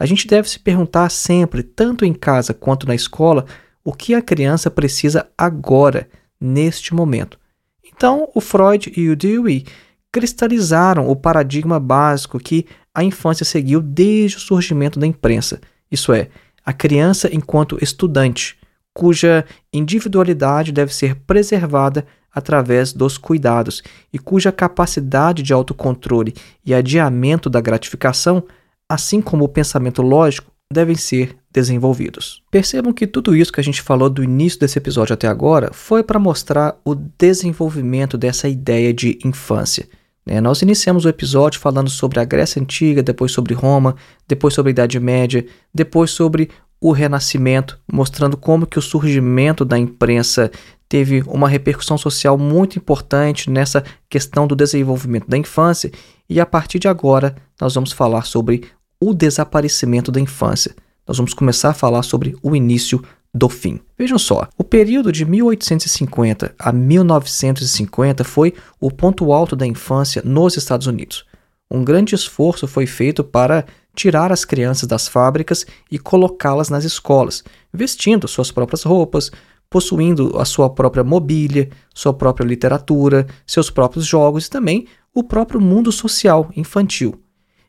A 0.02 0.04
gente 0.04 0.26
deve 0.26 0.50
se 0.50 0.58
perguntar 0.58 1.08
sempre, 1.10 1.62
tanto 1.62 2.04
em 2.04 2.12
casa 2.12 2.52
quanto 2.52 2.88
na 2.88 2.94
escola, 2.94 3.46
o 3.84 3.92
que 3.92 4.16
a 4.16 4.20
criança 4.20 4.68
precisa 4.68 5.28
agora, 5.38 6.08
neste 6.40 6.92
momento. 6.92 7.38
Então, 7.84 8.28
o 8.34 8.40
Freud 8.40 8.92
e 8.96 9.08
o 9.08 9.14
Dewey 9.14 9.64
cristalizaram 10.10 11.08
o 11.08 11.14
paradigma 11.14 11.78
básico 11.78 12.40
que 12.40 12.66
a 12.92 13.04
infância 13.04 13.44
seguiu 13.46 13.80
desde 13.80 14.38
o 14.38 14.40
surgimento 14.40 14.98
da 14.98 15.06
imprensa, 15.06 15.60
isso 15.88 16.12
é, 16.12 16.30
a 16.66 16.72
criança 16.72 17.32
enquanto 17.32 17.78
estudante, 17.80 18.58
cuja 18.92 19.44
individualidade 19.72 20.72
deve 20.72 20.92
ser 20.92 21.14
preservada 21.14 22.04
através 22.34 22.92
dos 22.92 23.16
cuidados 23.16 23.84
e 24.12 24.18
cuja 24.18 24.50
capacidade 24.50 25.44
de 25.44 25.52
autocontrole 25.52 26.34
e 26.66 26.74
adiamento 26.74 27.48
da 27.48 27.60
gratificação 27.60 28.42
assim 28.92 29.22
como 29.22 29.44
o 29.44 29.48
pensamento 29.48 30.02
lógico, 30.02 30.52
devem 30.70 30.96
ser 30.96 31.36
desenvolvidos. 31.50 32.42
Percebam 32.50 32.92
que 32.92 33.06
tudo 33.06 33.34
isso 33.36 33.52
que 33.52 33.60
a 33.60 33.64
gente 33.64 33.80
falou 33.80 34.10
do 34.10 34.22
início 34.22 34.60
desse 34.60 34.78
episódio 34.78 35.14
até 35.14 35.28
agora 35.28 35.70
foi 35.72 36.02
para 36.02 36.18
mostrar 36.18 36.76
o 36.84 36.94
desenvolvimento 36.94 38.18
dessa 38.18 38.48
ideia 38.48 38.92
de 38.92 39.18
infância. 39.24 39.88
Né? 40.26 40.40
Nós 40.40 40.62
iniciamos 40.62 41.04
o 41.04 41.08
episódio 41.08 41.60
falando 41.60 41.90
sobre 41.90 42.20
a 42.20 42.24
Grécia 42.24 42.60
Antiga, 42.60 43.02
depois 43.02 43.32
sobre 43.32 43.54
Roma, 43.54 43.96
depois 44.28 44.54
sobre 44.54 44.70
a 44.70 44.72
Idade 44.72 45.00
Média, 45.00 45.44
depois 45.74 46.10
sobre 46.10 46.50
o 46.80 46.90
Renascimento, 46.90 47.78
mostrando 47.90 48.36
como 48.36 48.66
que 48.66 48.78
o 48.78 48.82
surgimento 48.82 49.64
da 49.64 49.78
imprensa 49.78 50.50
teve 50.88 51.22
uma 51.26 51.48
repercussão 51.48 51.96
social 51.96 52.36
muito 52.36 52.76
importante 52.76 53.48
nessa 53.48 53.84
questão 54.10 54.46
do 54.46 54.56
desenvolvimento 54.56 55.28
da 55.28 55.38
infância, 55.38 55.90
e 56.28 56.40
a 56.40 56.46
partir 56.46 56.78
de 56.78 56.88
agora 56.88 57.36
nós 57.60 57.74
vamos 57.74 57.92
falar 57.92 58.22
sobre 58.22 58.64
o 59.02 59.12
desaparecimento 59.12 60.12
da 60.12 60.20
infância. 60.20 60.76
Nós 61.06 61.16
vamos 61.16 61.34
começar 61.34 61.70
a 61.70 61.74
falar 61.74 62.04
sobre 62.04 62.36
o 62.40 62.54
início 62.54 63.02
do 63.34 63.48
fim. 63.48 63.80
Vejam 63.98 64.16
só, 64.16 64.46
o 64.56 64.62
período 64.62 65.10
de 65.10 65.24
1850 65.24 66.54
a 66.56 66.72
1950 66.72 68.22
foi 68.22 68.54
o 68.80 68.92
ponto 68.92 69.32
alto 69.32 69.56
da 69.56 69.66
infância 69.66 70.22
nos 70.24 70.56
Estados 70.56 70.86
Unidos. 70.86 71.24
Um 71.68 71.82
grande 71.82 72.14
esforço 72.14 72.68
foi 72.68 72.86
feito 72.86 73.24
para 73.24 73.64
tirar 73.92 74.30
as 74.30 74.44
crianças 74.44 74.86
das 74.86 75.08
fábricas 75.08 75.66
e 75.90 75.98
colocá-las 75.98 76.68
nas 76.68 76.84
escolas, 76.84 77.42
vestindo 77.72 78.28
suas 78.28 78.52
próprias 78.52 78.84
roupas, 78.84 79.32
possuindo 79.68 80.38
a 80.38 80.44
sua 80.44 80.70
própria 80.70 81.02
mobília, 81.02 81.70
sua 81.92 82.14
própria 82.14 82.46
literatura, 82.46 83.26
seus 83.44 83.68
próprios 83.68 84.06
jogos 84.06 84.46
e 84.46 84.50
também 84.50 84.86
o 85.12 85.24
próprio 85.24 85.60
mundo 85.60 85.90
social 85.90 86.50
infantil. 86.54 87.18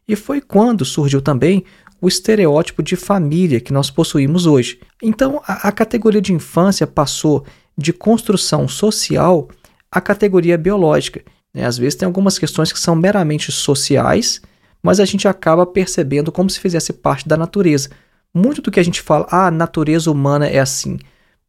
E 0.07 0.15
foi 0.15 0.41
quando 0.41 0.83
surgiu 0.85 1.21
também 1.21 1.63
o 2.01 2.07
estereótipo 2.07 2.83
de 2.83 2.95
família 2.95 3.61
que 3.61 3.71
nós 3.71 3.89
possuímos 3.89 4.45
hoje. 4.45 4.79
Então, 5.01 5.41
a, 5.47 5.69
a 5.69 5.71
categoria 5.71 6.21
de 6.21 6.33
infância 6.33 6.85
passou 6.85 7.45
de 7.77 7.93
construção 7.93 8.67
social 8.67 9.49
à 9.89 10.01
categoria 10.01 10.57
biológica. 10.57 11.23
Né? 11.53 11.65
Às 11.65 11.77
vezes 11.77 11.95
tem 11.95 12.05
algumas 12.05 12.37
questões 12.37 12.73
que 12.73 12.79
são 12.79 12.95
meramente 12.95 13.51
sociais, 13.51 14.41
mas 14.81 14.99
a 14.99 15.05
gente 15.05 15.27
acaba 15.27 15.65
percebendo 15.65 16.31
como 16.31 16.49
se 16.49 16.59
fizesse 16.59 16.91
parte 16.91 17.27
da 17.27 17.37
natureza. 17.37 17.89
Muito 18.33 18.61
do 18.61 18.69
que 18.69 18.79
a 18.79 18.83
gente 18.83 19.01
fala, 19.01 19.25
ah, 19.29 19.47
a 19.47 19.51
natureza 19.51 20.11
humana 20.11 20.45
é 20.45 20.59
assim. 20.59 20.99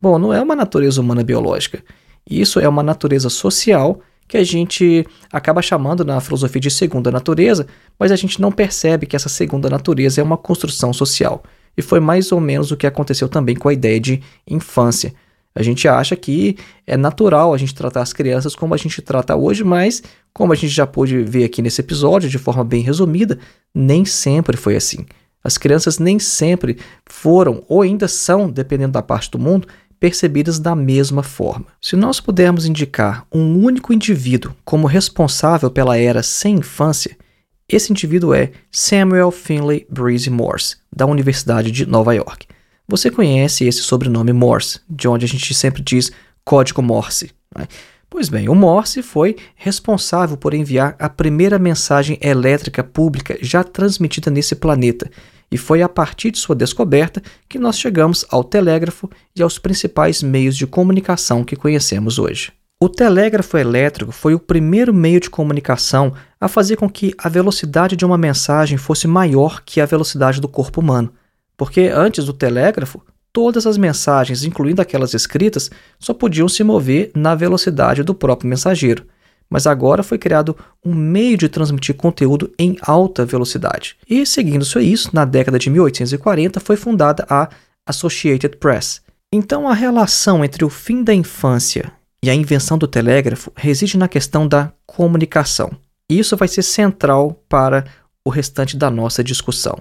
Bom, 0.00 0.18
não 0.18 0.32
é 0.32 0.40
uma 0.40 0.54
natureza 0.54 1.00
humana 1.00 1.24
biológica. 1.24 1.82
Isso 2.28 2.60
é 2.60 2.68
uma 2.68 2.82
natureza 2.82 3.28
social 3.28 4.00
que 4.26 4.36
a 4.36 4.44
gente 4.44 5.06
acaba 5.32 5.62
chamando 5.62 6.04
na 6.04 6.20
filosofia 6.20 6.60
de 6.60 6.70
segunda 6.70 7.10
natureza, 7.10 7.66
mas 7.98 8.10
a 8.10 8.16
gente 8.16 8.40
não 8.40 8.50
percebe 8.50 9.06
que 9.06 9.16
essa 9.16 9.28
segunda 9.28 9.68
natureza 9.68 10.20
é 10.20 10.24
uma 10.24 10.36
construção 10.36 10.92
social. 10.92 11.42
E 11.76 11.82
foi 11.82 12.00
mais 12.00 12.32
ou 12.32 12.40
menos 12.40 12.70
o 12.70 12.76
que 12.76 12.86
aconteceu 12.86 13.28
também 13.28 13.54
com 13.54 13.68
a 13.68 13.72
ideia 13.72 14.00
de 14.00 14.22
infância. 14.46 15.12
A 15.54 15.62
gente 15.62 15.86
acha 15.86 16.16
que 16.16 16.56
é 16.86 16.96
natural 16.96 17.54
a 17.54 17.58
gente 17.58 17.74
tratar 17.74 18.02
as 18.02 18.12
crianças 18.12 18.56
como 18.56 18.74
a 18.74 18.76
gente 18.76 19.00
trata 19.00 19.36
hoje, 19.36 19.62
mas 19.62 20.02
como 20.32 20.52
a 20.52 20.56
gente 20.56 20.72
já 20.72 20.86
pôde 20.86 21.22
ver 21.22 21.44
aqui 21.44 21.62
nesse 21.62 21.80
episódio 21.80 22.28
de 22.28 22.38
forma 22.38 22.64
bem 22.64 22.82
resumida, 22.82 23.38
nem 23.72 24.04
sempre 24.04 24.56
foi 24.56 24.74
assim. 24.74 25.06
As 25.44 25.58
crianças 25.58 25.98
nem 25.98 26.18
sempre 26.18 26.78
foram 27.06 27.62
ou 27.68 27.82
ainda 27.82 28.08
são, 28.08 28.50
dependendo 28.50 28.94
da 28.94 29.02
parte 29.02 29.30
do 29.30 29.38
mundo, 29.38 29.68
percebidas 29.98 30.58
da 30.58 30.74
mesma 30.74 31.22
forma. 31.22 31.66
Se 31.80 31.96
nós 31.96 32.20
pudermos 32.20 32.66
indicar 32.66 33.26
um 33.32 33.62
único 33.62 33.92
indivíduo 33.92 34.54
como 34.64 34.86
responsável 34.86 35.70
pela 35.70 35.96
era 35.96 36.22
sem 36.22 36.56
infância, 36.56 37.16
esse 37.68 37.90
indivíduo 37.90 38.34
é 38.34 38.52
Samuel 38.70 39.30
Finley 39.30 39.86
Breeze 39.90 40.28
Morse, 40.28 40.76
da 40.94 41.06
Universidade 41.06 41.70
de 41.70 41.86
Nova 41.86 42.14
York. 42.14 42.46
Você 42.86 43.10
conhece 43.10 43.64
esse 43.64 43.80
sobrenome 43.80 44.32
Morse, 44.32 44.80
de 44.88 45.08
onde 45.08 45.24
a 45.24 45.28
gente 45.28 45.54
sempre 45.54 45.82
diz 45.82 46.12
código 46.44 46.82
Morse. 46.82 47.30
Né? 47.56 47.66
Pois 48.10 48.28
bem, 48.28 48.48
o 48.48 48.54
Morse 48.54 49.02
foi 49.02 49.36
responsável 49.56 50.36
por 50.36 50.54
enviar 50.54 50.94
a 50.98 51.08
primeira 51.08 51.58
mensagem 51.58 52.18
elétrica 52.20 52.84
pública 52.84 53.38
já 53.40 53.64
transmitida 53.64 54.30
nesse 54.30 54.54
planeta, 54.54 55.10
e 55.50 55.56
foi 55.58 55.82
a 55.82 55.88
partir 55.88 56.30
de 56.30 56.38
sua 56.38 56.54
descoberta 56.54 57.22
que 57.48 57.58
nós 57.58 57.78
chegamos 57.78 58.24
ao 58.30 58.42
telégrafo 58.42 59.10
e 59.34 59.42
aos 59.42 59.58
principais 59.58 60.22
meios 60.22 60.56
de 60.56 60.66
comunicação 60.66 61.44
que 61.44 61.56
conhecemos 61.56 62.18
hoje. 62.18 62.52
O 62.80 62.88
telégrafo 62.88 63.56
elétrico 63.56 64.12
foi 64.12 64.34
o 64.34 64.38
primeiro 64.38 64.92
meio 64.92 65.20
de 65.20 65.30
comunicação 65.30 66.12
a 66.40 66.48
fazer 66.48 66.76
com 66.76 66.88
que 66.90 67.14
a 67.16 67.28
velocidade 67.28 67.96
de 67.96 68.04
uma 68.04 68.18
mensagem 68.18 68.76
fosse 68.76 69.06
maior 69.06 69.62
que 69.64 69.80
a 69.80 69.86
velocidade 69.86 70.40
do 70.40 70.48
corpo 70.48 70.80
humano, 70.80 71.12
porque 71.56 71.82
antes 71.82 72.24
do 72.24 72.32
telégrafo, 72.32 73.00
todas 73.32 73.66
as 73.66 73.78
mensagens, 73.78 74.44
incluindo 74.44 74.82
aquelas 74.82 75.14
escritas, 75.14 75.70
só 75.98 76.12
podiam 76.12 76.48
se 76.48 76.62
mover 76.62 77.10
na 77.14 77.34
velocidade 77.34 78.02
do 78.02 78.14
próprio 78.14 78.50
mensageiro 78.50 79.06
mas 79.48 79.66
agora 79.66 80.02
foi 80.02 80.18
criado 80.18 80.56
um 80.84 80.94
meio 80.94 81.36
de 81.36 81.48
transmitir 81.48 81.94
conteúdo 81.94 82.52
em 82.58 82.76
alta 82.82 83.24
velocidade. 83.24 83.96
E 84.08 84.26
seguindo-se 84.26 84.80
isso, 84.80 85.10
na 85.12 85.24
década 85.24 85.58
de 85.58 85.70
1840 85.70 86.60
foi 86.60 86.76
fundada 86.76 87.26
a 87.28 87.48
Associated 87.86 88.56
Press. 88.56 89.02
Então 89.32 89.68
a 89.68 89.74
relação 89.74 90.44
entre 90.44 90.64
o 90.64 90.70
fim 90.70 91.02
da 91.02 91.14
infância 91.14 91.92
e 92.22 92.30
a 92.30 92.34
invenção 92.34 92.78
do 92.78 92.88
telégrafo 92.88 93.52
reside 93.54 93.98
na 93.98 94.08
questão 94.08 94.48
da 94.48 94.72
comunicação. 94.86 95.70
E 96.10 96.18
isso 96.18 96.36
vai 96.36 96.48
ser 96.48 96.62
central 96.62 97.40
para 97.48 97.84
o 98.24 98.30
restante 98.30 98.76
da 98.76 98.90
nossa 98.90 99.22
discussão. 99.22 99.78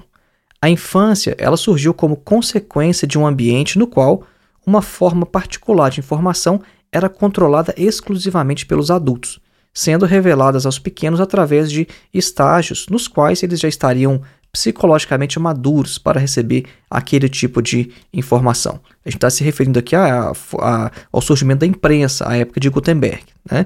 A 0.61 0.69
infância, 0.69 1.35
ela 1.37 1.57
surgiu 1.57 1.93
como 1.93 2.15
consequência 2.15 3.07
de 3.07 3.17
um 3.17 3.25
ambiente 3.25 3.77
no 3.77 3.87
qual 3.87 4.23
uma 4.65 4.81
forma 4.81 5.25
particular 5.25 5.89
de 5.89 5.99
informação 5.99 6.61
era 6.91 7.09
controlada 7.09 7.73
exclusivamente 7.75 8.65
pelos 8.65 8.89
adultos 8.89 9.41
sendo 9.73 10.05
reveladas 10.05 10.65
aos 10.65 10.77
pequenos 10.77 11.19
através 11.19 11.71
de 11.71 11.87
estágios 12.13 12.87
nos 12.89 13.07
quais 13.07 13.41
eles 13.41 13.59
já 13.59 13.67
estariam 13.67 14.21
psicologicamente 14.51 15.39
maduros 15.39 15.97
para 15.97 16.19
receber 16.19 16.65
aquele 16.87 17.27
tipo 17.27 17.59
de 17.59 17.91
informação. 18.13 18.79
A 19.03 19.09
gente 19.09 19.17
está 19.17 19.29
se 19.29 19.43
referindo 19.43 19.79
aqui 19.79 19.95
a, 19.95 20.31
a, 20.59 20.91
ao 21.11 21.21
surgimento 21.21 21.61
da 21.61 21.65
imprensa, 21.65 22.29
à 22.29 22.37
época 22.37 22.59
de 22.59 22.69
Gutenberg. 22.69 23.23
Né? 23.49 23.65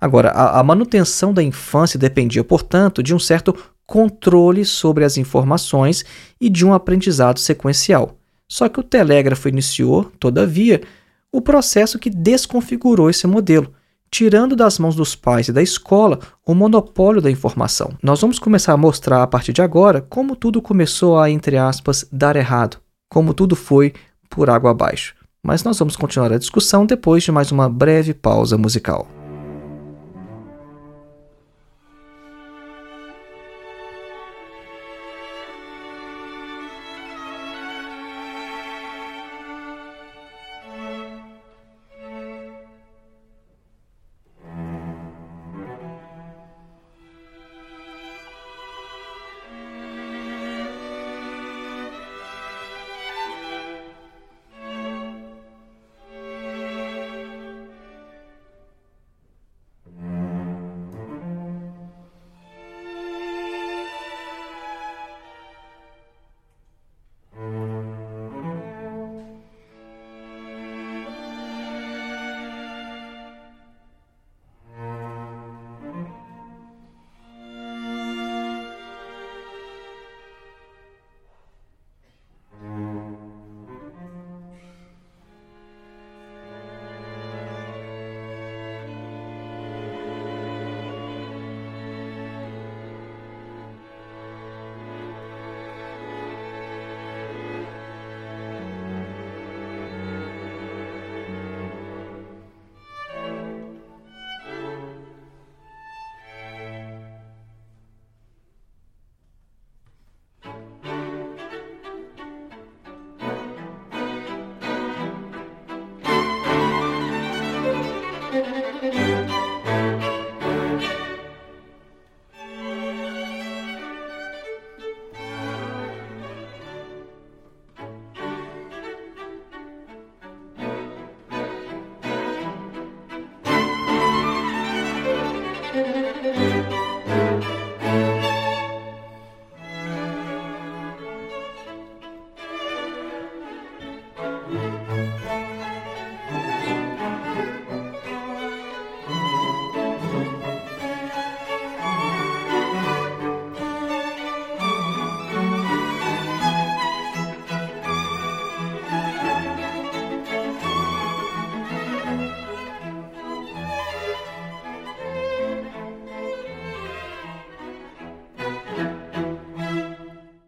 Agora, 0.00 0.30
a, 0.30 0.58
a 0.58 0.62
manutenção 0.64 1.32
da 1.32 1.40
infância 1.40 1.98
dependia, 1.98 2.42
portanto, 2.42 3.00
de 3.00 3.14
um 3.14 3.18
certo 3.18 3.56
controle 3.86 4.64
sobre 4.64 5.04
as 5.04 5.16
informações 5.16 6.04
e 6.40 6.50
de 6.50 6.66
um 6.66 6.74
aprendizado 6.74 7.38
sequencial. 7.38 8.18
Só 8.48 8.68
que 8.68 8.80
o 8.80 8.82
telégrafo 8.82 9.48
iniciou, 9.48 10.04
todavia, 10.18 10.82
o 11.30 11.40
processo 11.40 11.98
que 11.98 12.10
desconfigurou 12.10 13.08
esse 13.08 13.26
modelo, 13.26 13.72
tirando 14.14 14.54
das 14.54 14.78
mãos 14.78 14.94
dos 14.94 15.16
pais 15.16 15.48
e 15.48 15.52
da 15.52 15.60
escola 15.60 16.20
o 16.46 16.54
monopólio 16.54 17.20
da 17.20 17.28
informação. 17.28 17.98
Nós 18.00 18.20
vamos 18.20 18.38
começar 18.38 18.72
a 18.72 18.76
mostrar 18.76 19.20
a 19.24 19.26
partir 19.26 19.52
de 19.52 19.60
agora 19.60 20.00
como 20.00 20.36
tudo 20.36 20.62
começou 20.62 21.18
a, 21.18 21.28
entre 21.28 21.58
aspas, 21.58 22.06
dar 22.12 22.36
errado, 22.36 22.76
como 23.10 23.34
tudo 23.34 23.56
foi 23.56 23.92
por 24.30 24.48
água 24.48 24.70
abaixo. 24.70 25.16
Mas 25.42 25.64
nós 25.64 25.76
vamos 25.80 25.96
continuar 25.96 26.32
a 26.32 26.38
discussão 26.38 26.86
depois 26.86 27.24
de 27.24 27.32
mais 27.32 27.50
uma 27.50 27.68
breve 27.68 28.14
pausa 28.14 28.56
musical. 28.56 29.08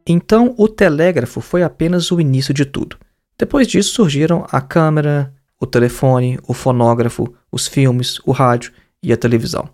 Então, 0.07 0.55
o 0.57 0.69
telégrafo 0.69 1.41
foi 1.41 1.63
apenas 1.63 2.13
o 2.13 2.21
início 2.21 2.55
de 2.55 2.65
tudo. 2.65 2.97
Depois 3.39 3.67
disso 3.67 3.93
surgiram 3.93 4.47
a 4.51 4.61
câmera, 4.61 5.35
o 5.61 5.67
telefone, 5.67 6.39
o 6.47 6.55
fonógrafo, 6.55 7.35
os 7.51 7.67
filmes, 7.67 8.21
o 8.25 8.33
rádio 8.33 8.73
e 9.03 9.13
a 9.13 9.17
televisão. 9.17 9.69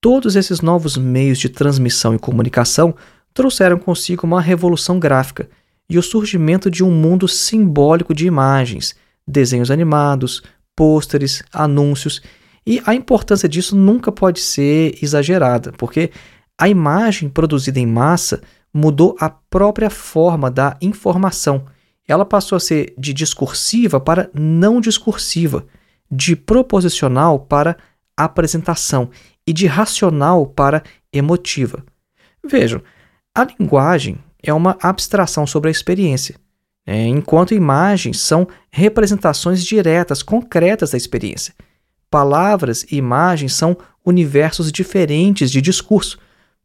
Todos 0.00 0.36
esses 0.36 0.60
novos 0.60 0.96
meios 0.96 1.38
de 1.38 1.48
transmissão 1.48 2.14
e 2.14 2.18
comunicação 2.18 2.94
trouxeram 3.32 3.78
consigo 3.78 4.26
uma 4.26 4.40
revolução 4.40 4.98
gráfica 4.98 5.48
e 5.88 5.98
o 5.98 6.02
surgimento 6.02 6.70
de 6.70 6.84
um 6.84 6.90
mundo 6.90 7.26
simbólico 7.26 8.14
de 8.14 8.26
imagens, 8.26 8.94
desenhos 9.26 9.70
animados, 9.70 10.42
pôsteres, 10.76 11.42
anúncios, 11.52 12.20
e 12.66 12.80
a 12.86 12.94
importância 12.94 13.48
disso 13.48 13.74
nunca 13.74 14.12
pode 14.12 14.40
ser 14.40 14.96
exagerada, 15.02 15.72
porque 15.72 16.10
a 16.58 16.68
imagem 16.68 17.28
produzida 17.28 17.78
em 17.80 17.86
massa 17.86 18.40
mudou 18.72 19.16
a 19.20 19.28
própria 19.28 19.90
forma 19.90 20.50
da 20.50 20.76
informação. 20.80 21.66
Ela 22.06 22.24
passou 22.24 22.56
a 22.56 22.60
ser 22.60 22.94
de 22.98 23.12
discursiva 23.12 24.00
para 24.00 24.30
não 24.34 24.80
discursiva, 24.80 25.66
de 26.10 26.34
proposicional 26.34 27.38
para 27.38 27.76
apresentação 28.16 29.10
e 29.46 29.52
de 29.52 29.66
racional 29.66 30.46
para 30.46 30.82
emotiva. 31.12 31.84
Vejam, 32.44 32.82
a 33.34 33.44
linguagem 33.44 34.18
é 34.42 34.52
uma 34.52 34.76
abstração 34.82 35.46
sobre 35.46 35.68
a 35.68 35.70
experiência, 35.70 36.36
né? 36.86 37.06
enquanto 37.06 37.54
imagens 37.54 38.20
são 38.20 38.46
representações 38.70 39.64
diretas, 39.64 40.22
concretas 40.22 40.90
da 40.90 40.96
experiência. 40.96 41.54
Palavras 42.10 42.84
e 42.90 42.96
imagens 42.96 43.54
são 43.54 43.76
universos 44.04 44.70
diferentes 44.70 45.50
de 45.50 45.62
discurso, 45.62 46.18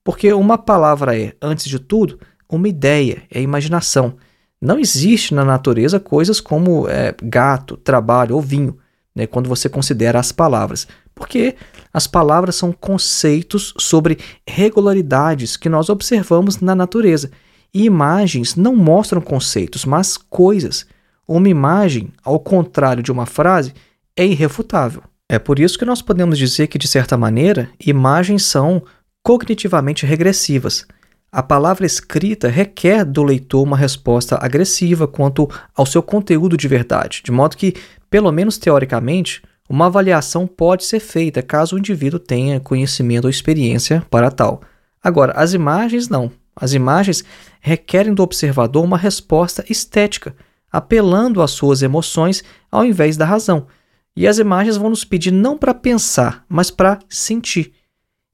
porque 0.07 0.31
uma 0.31 0.57
palavra 0.57 1.19
é, 1.19 1.33
antes 1.41 1.65
de 1.65 1.79
tudo, 1.79 2.17
uma 2.47 2.69
ideia, 2.69 3.23
é 3.29 3.41
imaginação. 3.41 4.15
Não 4.61 4.79
existe 4.79 5.33
na 5.33 5.43
natureza 5.43 5.99
coisas 5.99 6.39
como 6.39 6.87
é, 6.87 7.13
gato, 7.21 7.75
trabalho 7.75 8.35
ou 8.35 8.41
vinho, 8.41 8.77
né, 9.13 9.27
quando 9.27 9.49
você 9.49 9.67
considera 9.67 10.17
as 10.17 10.31
palavras, 10.31 10.87
porque 11.13 11.57
as 11.93 12.07
palavras 12.07 12.55
são 12.55 12.71
conceitos 12.71 13.73
sobre 13.77 14.17
regularidades 14.47 15.57
que 15.57 15.67
nós 15.67 15.89
observamos 15.89 16.61
na 16.61 16.73
natureza. 16.73 17.29
E 17.73 17.83
imagens 17.83 18.55
não 18.55 18.77
mostram 18.77 19.19
conceitos, 19.19 19.83
mas 19.83 20.15
coisas. 20.15 20.85
Uma 21.27 21.49
imagem, 21.49 22.13
ao 22.23 22.39
contrário 22.39 23.03
de 23.03 23.11
uma 23.11 23.25
frase, 23.25 23.73
é 24.15 24.25
irrefutável. 24.25 25.03
É 25.27 25.37
por 25.37 25.59
isso 25.59 25.77
que 25.77 25.83
nós 25.83 26.01
podemos 26.01 26.37
dizer 26.37 26.67
que, 26.67 26.77
de 26.77 26.87
certa 26.87 27.17
maneira, 27.17 27.69
imagens 27.85 28.45
são 28.45 28.81
cognitivamente 29.27 30.05
regressivas. 30.05 30.87
A 31.29 31.43
palavra 31.43 31.85
escrita 31.85 32.47
requer 32.47 33.03
do 33.03 33.21
leitor 33.23 33.61
uma 33.61 33.75
resposta 33.75 34.37
agressiva 34.41 35.05
quanto 35.05 35.49
ao 35.75 35.85
seu 35.85 36.01
conteúdo 36.01 36.55
de 36.55 36.65
verdade, 36.65 37.21
de 37.25 37.29
modo 37.29 37.57
que, 37.57 37.73
pelo 38.09 38.31
menos 38.31 38.57
teoricamente, 38.57 39.41
uma 39.69 39.87
avaliação 39.87 40.47
pode 40.47 40.85
ser 40.85 41.01
feita 41.01 41.41
caso 41.41 41.75
o 41.75 41.77
indivíduo 41.77 42.21
tenha 42.21 42.61
conhecimento 42.61 43.25
ou 43.25 43.29
experiência 43.29 44.01
para 44.09 44.31
tal. 44.31 44.61
Agora, 45.03 45.33
as 45.33 45.51
imagens 45.51 46.07
não. 46.07 46.31
As 46.55 46.71
imagens 46.71 47.21
requerem 47.59 48.13
do 48.13 48.23
observador 48.23 48.81
uma 48.81 48.97
resposta 48.97 49.61
estética, 49.69 50.37
apelando 50.71 51.41
às 51.41 51.51
suas 51.51 51.81
emoções 51.81 52.45
ao 52.71 52.85
invés 52.85 53.17
da 53.17 53.25
razão. 53.25 53.67
E 54.15 54.25
as 54.25 54.39
imagens 54.39 54.77
vão 54.77 54.89
nos 54.89 55.03
pedir 55.03 55.31
não 55.31 55.57
para 55.57 55.73
pensar, 55.73 56.45
mas 56.47 56.71
para 56.71 56.99
sentir. 57.09 57.73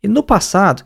E 0.03 0.07
no 0.07 0.21
passado, 0.21 0.83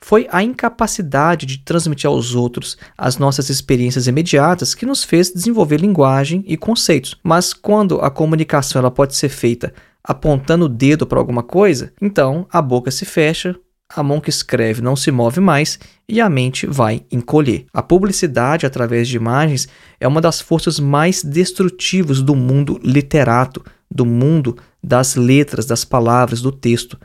foi 0.00 0.28
a 0.30 0.42
incapacidade 0.42 1.46
de 1.46 1.58
transmitir 1.58 2.08
aos 2.08 2.34
outros 2.34 2.76
as 2.96 3.18
nossas 3.18 3.50
experiências 3.50 4.06
imediatas 4.06 4.74
que 4.74 4.86
nos 4.86 5.02
fez 5.02 5.32
desenvolver 5.32 5.78
linguagem 5.78 6.44
e 6.46 6.56
conceitos. 6.56 7.16
Mas 7.22 7.52
quando 7.52 8.00
a 8.00 8.10
comunicação 8.10 8.78
ela 8.78 8.90
pode 8.90 9.16
ser 9.16 9.28
feita 9.28 9.72
apontando 10.04 10.66
o 10.66 10.68
dedo 10.68 11.06
para 11.06 11.18
alguma 11.18 11.42
coisa, 11.42 11.92
então 12.00 12.46
a 12.50 12.62
boca 12.62 12.90
se 12.90 13.04
fecha, 13.04 13.56
a 13.94 14.02
mão 14.02 14.20
que 14.20 14.30
escreve 14.30 14.82
não 14.82 14.94
se 14.94 15.10
move 15.10 15.40
mais 15.40 15.78
e 16.08 16.20
a 16.20 16.28
mente 16.28 16.66
vai 16.66 17.04
encolher. 17.10 17.66
A 17.72 17.82
publicidade 17.82 18.66
através 18.66 19.08
de 19.08 19.16
imagens 19.16 19.66
é 19.98 20.06
uma 20.06 20.20
das 20.20 20.40
forças 20.40 20.78
mais 20.78 21.24
destrutivas 21.24 22.20
do 22.20 22.36
mundo 22.36 22.78
literato, 22.84 23.64
do 23.90 24.04
mundo 24.04 24.56
das 24.82 25.16
letras, 25.16 25.66
das 25.66 25.84
palavras, 25.84 26.42
do 26.42 26.52
texto. 26.52 26.98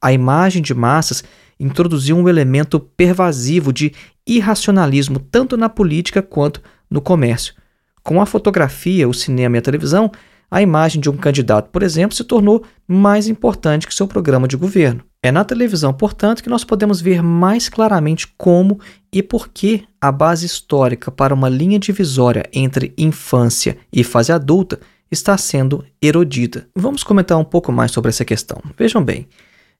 A 0.00 0.12
imagem 0.12 0.62
de 0.62 0.74
massas 0.74 1.24
introduziu 1.58 2.16
um 2.16 2.28
elemento 2.28 2.78
pervasivo 2.78 3.72
de 3.72 3.92
irracionalismo 4.26 5.18
tanto 5.18 5.56
na 5.56 5.68
política 5.68 6.22
quanto 6.22 6.62
no 6.88 7.00
comércio. 7.00 7.54
Com 8.02 8.20
a 8.20 8.26
fotografia, 8.26 9.08
o 9.08 9.14
cinema 9.14 9.56
e 9.56 9.58
a 9.58 9.62
televisão, 9.62 10.10
a 10.50 10.62
imagem 10.62 11.00
de 11.00 11.10
um 11.10 11.16
candidato, 11.16 11.68
por 11.70 11.82
exemplo, 11.82 12.16
se 12.16 12.24
tornou 12.24 12.64
mais 12.86 13.28
importante 13.28 13.86
que 13.86 13.94
seu 13.94 14.06
programa 14.06 14.48
de 14.48 14.56
governo. 14.56 15.02
É 15.22 15.32
na 15.32 15.44
televisão, 15.44 15.92
portanto, 15.92 16.42
que 16.42 16.48
nós 16.48 16.64
podemos 16.64 17.00
ver 17.00 17.22
mais 17.22 17.68
claramente 17.68 18.28
como 18.38 18.80
e 19.12 19.22
por 19.22 19.48
que 19.48 19.84
a 20.00 20.12
base 20.12 20.46
histórica 20.46 21.10
para 21.10 21.34
uma 21.34 21.48
linha 21.48 21.78
divisória 21.78 22.48
entre 22.52 22.94
infância 22.96 23.76
e 23.92 24.04
fase 24.04 24.32
adulta 24.32 24.78
está 25.10 25.36
sendo 25.36 25.84
erodida. 26.00 26.68
Vamos 26.74 27.02
comentar 27.02 27.36
um 27.36 27.44
pouco 27.44 27.72
mais 27.72 27.90
sobre 27.90 28.10
essa 28.10 28.24
questão. 28.24 28.62
Vejam 28.78 29.02
bem, 29.02 29.26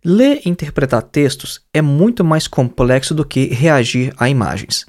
ler 0.05 0.41
e 0.45 0.49
interpretar 0.49 1.03
textos 1.03 1.61
é 1.73 1.83
muito 1.83 2.25
mais 2.25 2.47
complexo 2.47 3.15
do 3.15 3.25
que 3.25 3.47
reagir 3.47 4.13
a 4.17 4.29
imagens. 4.29 4.87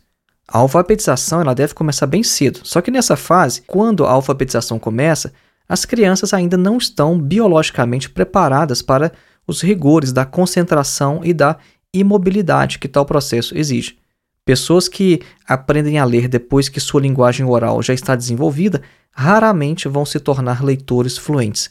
A 0.48 0.60
alfabetização 0.60 1.42
ela 1.42 1.54
deve 1.54 1.74
começar 1.74 2.08
bem 2.08 2.24
cedo, 2.24 2.62
só 2.64 2.82
que 2.82 2.90
nessa 2.90 3.16
fase, 3.16 3.62
quando 3.68 4.06
a 4.06 4.12
alfabetização 4.12 4.80
começa, 4.80 5.32
as 5.68 5.86
crianças 5.86 6.34
ainda 6.34 6.58
não 6.58 6.78
estão 6.78 7.20
biologicamente 7.20 8.10
preparadas 8.10 8.82
para 8.82 9.12
os 9.46 9.62
rigores 9.62 10.12
da 10.12 10.26
concentração 10.26 11.22
e 11.24 11.34
da 11.34 11.58
imobilidade 11.94 12.80
que 12.80 12.88
tal 12.88 13.06
processo 13.06 13.56
exige. 13.58 13.98
Pessoas 14.44 14.88
que 14.88 15.22
aprendem 15.48 16.00
a 16.00 16.06
ler 16.06 16.28
depois 16.28 16.70
que 16.70 16.80
sua 16.80 17.02
linguagem 17.02 17.46
oral 17.46 17.84
já 17.84 17.94
está 17.94 18.16
desenvolvida 18.16 18.82
raramente 19.12 19.88
vão 19.88 20.06
se 20.06 20.20
tornar 20.20 20.64
leitores 20.64 21.18
fluentes. 21.18 21.70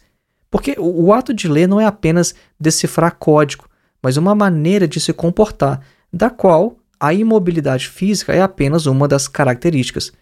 Porque 0.51 0.76
o 0.78 1.12
ato 1.12 1.34
de 1.34 1.49
ler 1.49 1.68
não 1.68 1.80
é 1.80 1.86
apenas 1.86 2.34
decifrar 2.59 3.16
código, 3.16 3.66
mas 4.03 4.16
uma 4.16 4.34
maneira 4.34 4.88
de 4.88 5.01
se 5.01 5.12
comportar, 5.12 5.80
da 6.12 6.30
qual 6.30 6.76
a 6.99 7.12
imobilidade 7.12 7.88
física 7.88 8.32
é 8.32 8.40
apenas 8.40 8.86
uma 8.86 9.07
das 9.07 9.28
características. 9.28 10.12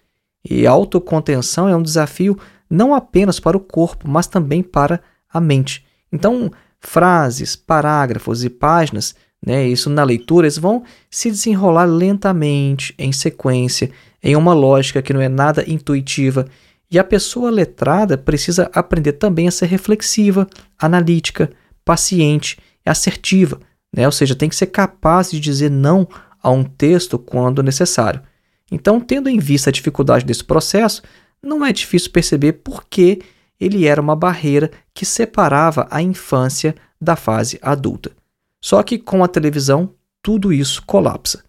E 0.48 0.66
a 0.66 0.70
autocontenção 0.70 1.68
é 1.68 1.76
um 1.76 1.82
desafio 1.82 2.38
não 2.68 2.94
apenas 2.94 3.38
para 3.40 3.56
o 3.56 3.60
corpo, 3.60 4.08
mas 4.08 4.26
também 4.26 4.62
para 4.62 5.00
a 5.32 5.40
mente. 5.40 5.84
Então, 6.12 6.50
frases, 6.80 7.56
parágrafos 7.56 8.44
e 8.44 8.50
páginas, 8.50 9.14
né, 9.44 9.66
isso 9.66 9.88
na 9.88 10.02
leitura, 10.02 10.46
eles 10.46 10.58
vão 10.58 10.82
se 11.10 11.30
desenrolar 11.30 11.84
lentamente, 11.84 12.94
em 12.98 13.12
sequência, 13.12 13.90
em 14.22 14.34
uma 14.34 14.52
lógica 14.52 15.02
que 15.02 15.12
não 15.12 15.20
é 15.20 15.28
nada 15.28 15.64
intuitiva. 15.68 16.46
E 16.90 16.98
a 16.98 17.04
pessoa 17.04 17.50
letrada 17.50 18.16
precisa 18.16 18.70
aprender 18.72 19.12
também 19.12 19.48
a 19.48 19.50
ser 19.50 19.66
reflexiva, 19.66 20.46
analítica, 20.78 21.50
paciente 21.84 22.58
assertiva, 22.84 23.60
né? 23.92 24.06
ou 24.06 24.12
seja, 24.12 24.34
tem 24.34 24.48
que 24.48 24.56
ser 24.56 24.66
capaz 24.66 25.30
de 25.30 25.40
dizer 25.40 25.70
não 25.70 26.06
a 26.40 26.50
um 26.50 26.62
texto 26.62 27.18
quando 27.18 27.62
necessário. 27.62 28.22
Então, 28.70 29.00
tendo 29.00 29.28
em 29.28 29.38
vista 29.38 29.70
a 29.70 29.72
dificuldade 29.72 30.24
desse 30.24 30.44
processo, 30.44 31.02
não 31.42 31.64
é 31.64 31.72
difícil 31.72 32.10
perceber 32.10 32.54
por 32.54 32.84
que 32.88 33.20
ele 33.58 33.86
era 33.86 34.00
uma 34.00 34.16
barreira 34.16 34.70
que 34.94 35.04
separava 35.04 35.86
a 35.90 36.02
infância 36.02 36.74
da 37.00 37.16
fase 37.16 37.58
adulta. 37.62 38.12
Só 38.60 38.82
que 38.82 38.98
com 38.98 39.22
a 39.22 39.28
televisão, 39.28 39.94
tudo 40.22 40.52
isso 40.52 40.82
colapsa. 40.84 41.44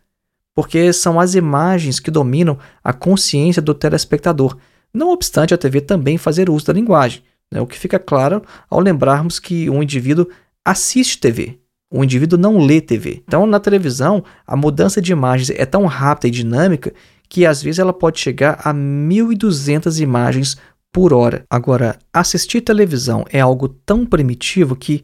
Porque 0.54 0.92
são 0.94 1.20
as 1.20 1.36
imagens 1.36 2.00
que 2.00 2.12
dominam 2.12 2.58
a 2.84 2.94
consciência 2.94 3.62
do 3.62 3.74
telespectador, 3.74 4.58
não 4.94 5.12
obstante 5.12 5.54
a 5.54 5.58
TV 5.58 5.82
também 5.82 6.18
fazer 6.18 6.50
uso 6.50 6.66
da 6.66 6.74
linguagem, 6.74 7.22
né? 7.52 7.62
o 7.62 7.68
que 7.68 7.78
fica 7.78 8.00
claro 8.00 8.42
ao 8.70 8.80
lembrarmos 8.80 9.40
que 9.40 9.70
um 9.70 9.84
indivíduo 9.84 10.28
assiste 10.66 11.20
TV, 11.20 11.60
o 11.90 12.04
indivíduo 12.04 12.38
não 12.38 12.58
lê 12.58 12.82
TV. 12.82 13.24
Então, 13.26 13.46
na 13.46 13.60
televisão, 13.60 14.24
a 14.46 14.56
mudança 14.56 15.02
de 15.02 15.12
imagens 15.12 15.50
é 15.50 15.66
tão 15.66 15.86
rápida 15.86 16.28
e 16.28 16.32
dinâmica 16.32 16.94
que 17.30 17.46
às 17.46 17.62
vezes 17.62 17.80
ela 17.80 17.94
pode 17.94 18.20
chegar 18.20 18.60
a 18.64 18.74
1.200 18.74 20.02
imagens 20.02 20.58
por 20.92 21.14
hora. 21.14 21.46
Agora, 21.50 21.98
assistir 22.12 22.62
televisão 22.62 23.26
é 23.32 23.40
algo 23.40 23.68
tão 23.68 24.06
primitivo 24.06 24.76
que, 24.76 25.04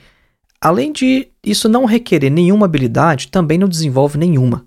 além 0.59 0.91
de 0.91 1.29
isso 1.43 1.69
não 1.69 1.86
requerer 1.86 2.31
nenhuma 2.31 2.65
habilidade, 2.65 3.27
também 3.29 3.57
não 3.57 3.67
desenvolve 3.67 4.17
nenhuma. 4.17 4.65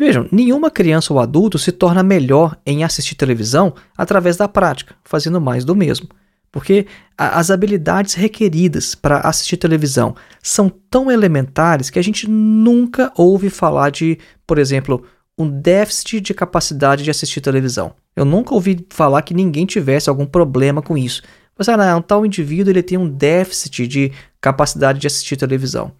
Vejam, 0.00 0.26
nenhuma 0.32 0.70
criança 0.70 1.12
ou 1.12 1.20
adulto 1.20 1.58
se 1.58 1.70
torna 1.70 2.02
melhor 2.02 2.56
em 2.64 2.82
assistir 2.82 3.14
televisão 3.14 3.74
através 3.94 4.34
da 4.34 4.48
prática, 4.48 4.94
fazendo 5.04 5.38
mais 5.42 5.62
do 5.62 5.76
mesmo. 5.76 6.08
Porque 6.50 6.86
as 7.18 7.50
habilidades 7.50 8.14
requeridas 8.14 8.94
para 8.94 9.18
assistir 9.18 9.58
televisão 9.58 10.16
são 10.42 10.70
tão 10.70 11.10
elementares 11.10 11.90
que 11.90 11.98
a 11.98 12.02
gente 12.02 12.26
nunca 12.26 13.12
ouve 13.14 13.50
falar 13.50 13.90
de, 13.90 14.18
por 14.46 14.56
exemplo, 14.56 15.04
um 15.36 15.46
déficit 15.46 16.22
de 16.22 16.32
capacidade 16.32 17.04
de 17.04 17.10
assistir 17.10 17.42
televisão. 17.42 17.92
Eu 18.16 18.24
nunca 18.24 18.54
ouvi 18.54 18.86
falar 18.88 19.20
que 19.20 19.34
ninguém 19.34 19.66
tivesse 19.66 20.08
algum 20.08 20.24
problema 20.24 20.80
com 20.80 20.96
isso. 20.96 21.20
Mas 21.58 21.68
ah, 21.68 21.76
não, 21.76 21.98
um 21.98 22.02
tal 22.02 22.24
indivíduo 22.24 22.72
ele 22.72 22.82
tem 22.82 22.96
um 22.96 23.06
déficit 23.06 23.86
de 23.86 24.12
capacidade 24.40 24.98
de 24.98 25.06
assistir 25.06 25.36
televisão. 25.36 25.92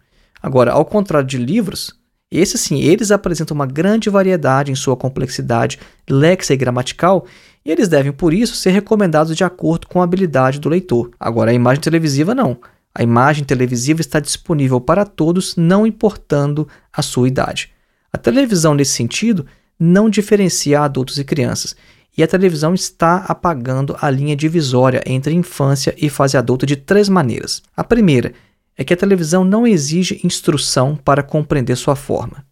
Agora, 0.42 0.72
ao 0.72 0.86
contrário 0.86 1.28
de 1.28 1.36
livros, 1.36 1.99
esses 2.38 2.60
sim, 2.60 2.80
eles 2.80 3.10
apresentam 3.10 3.54
uma 3.54 3.66
grande 3.66 4.08
variedade 4.08 4.70
em 4.70 4.74
sua 4.76 4.96
complexidade 4.96 5.78
léxica 6.08 6.54
e 6.54 6.56
gramatical, 6.56 7.26
e 7.64 7.70
eles 7.70 7.88
devem, 7.88 8.12
por 8.12 8.32
isso, 8.32 8.54
ser 8.54 8.70
recomendados 8.70 9.36
de 9.36 9.42
acordo 9.42 9.86
com 9.88 10.00
a 10.00 10.04
habilidade 10.04 10.60
do 10.60 10.68
leitor. 10.68 11.10
Agora, 11.18 11.50
a 11.50 11.54
imagem 11.54 11.82
televisiva 11.82 12.34
não. 12.34 12.56
A 12.94 13.02
imagem 13.02 13.44
televisiva 13.44 14.00
está 14.00 14.20
disponível 14.20 14.80
para 14.80 15.04
todos, 15.04 15.56
não 15.56 15.86
importando 15.86 16.68
a 16.92 17.02
sua 17.02 17.28
idade. 17.28 17.72
A 18.12 18.18
televisão, 18.18 18.74
nesse 18.74 18.92
sentido, 18.92 19.46
não 19.78 20.10
diferencia 20.10 20.80
adultos 20.80 21.18
e 21.18 21.24
crianças, 21.24 21.76
e 22.16 22.22
a 22.22 22.26
televisão 22.26 22.74
está 22.74 23.24
apagando 23.28 23.96
a 24.00 24.10
linha 24.10 24.36
divisória 24.36 25.02
entre 25.06 25.34
infância 25.34 25.94
e 25.96 26.10
fase 26.10 26.36
adulta 26.36 26.66
de 26.66 26.76
três 26.76 27.08
maneiras. 27.08 27.62
A 27.76 27.84
primeira 27.84 28.32
é 28.80 28.84
que 28.84 28.94
a 28.94 28.96
televisão 28.96 29.44
não 29.44 29.66
exige 29.66 30.22
instrução 30.24 30.96
para 30.96 31.22
compreender 31.22 31.76
sua 31.76 31.94
forma. 31.94 32.46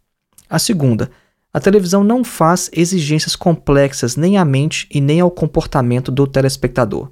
A 0.47 0.59
segunda, 0.59 1.11
a 1.51 1.59
televisão 1.59 2.05
não 2.05 2.23
faz 2.23 2.69
exigências 2.71 3.35
complexas 3.35 4.15
nem 4.15 4.37
à 4.37 4.45
mente 4.45 4.87
e 4.93 5.01
nem 5.01 5.21
ao 5.21 5.31
comportamento 5.31 6.13
do 6.13 6.27
telespectador. 6.27 7.11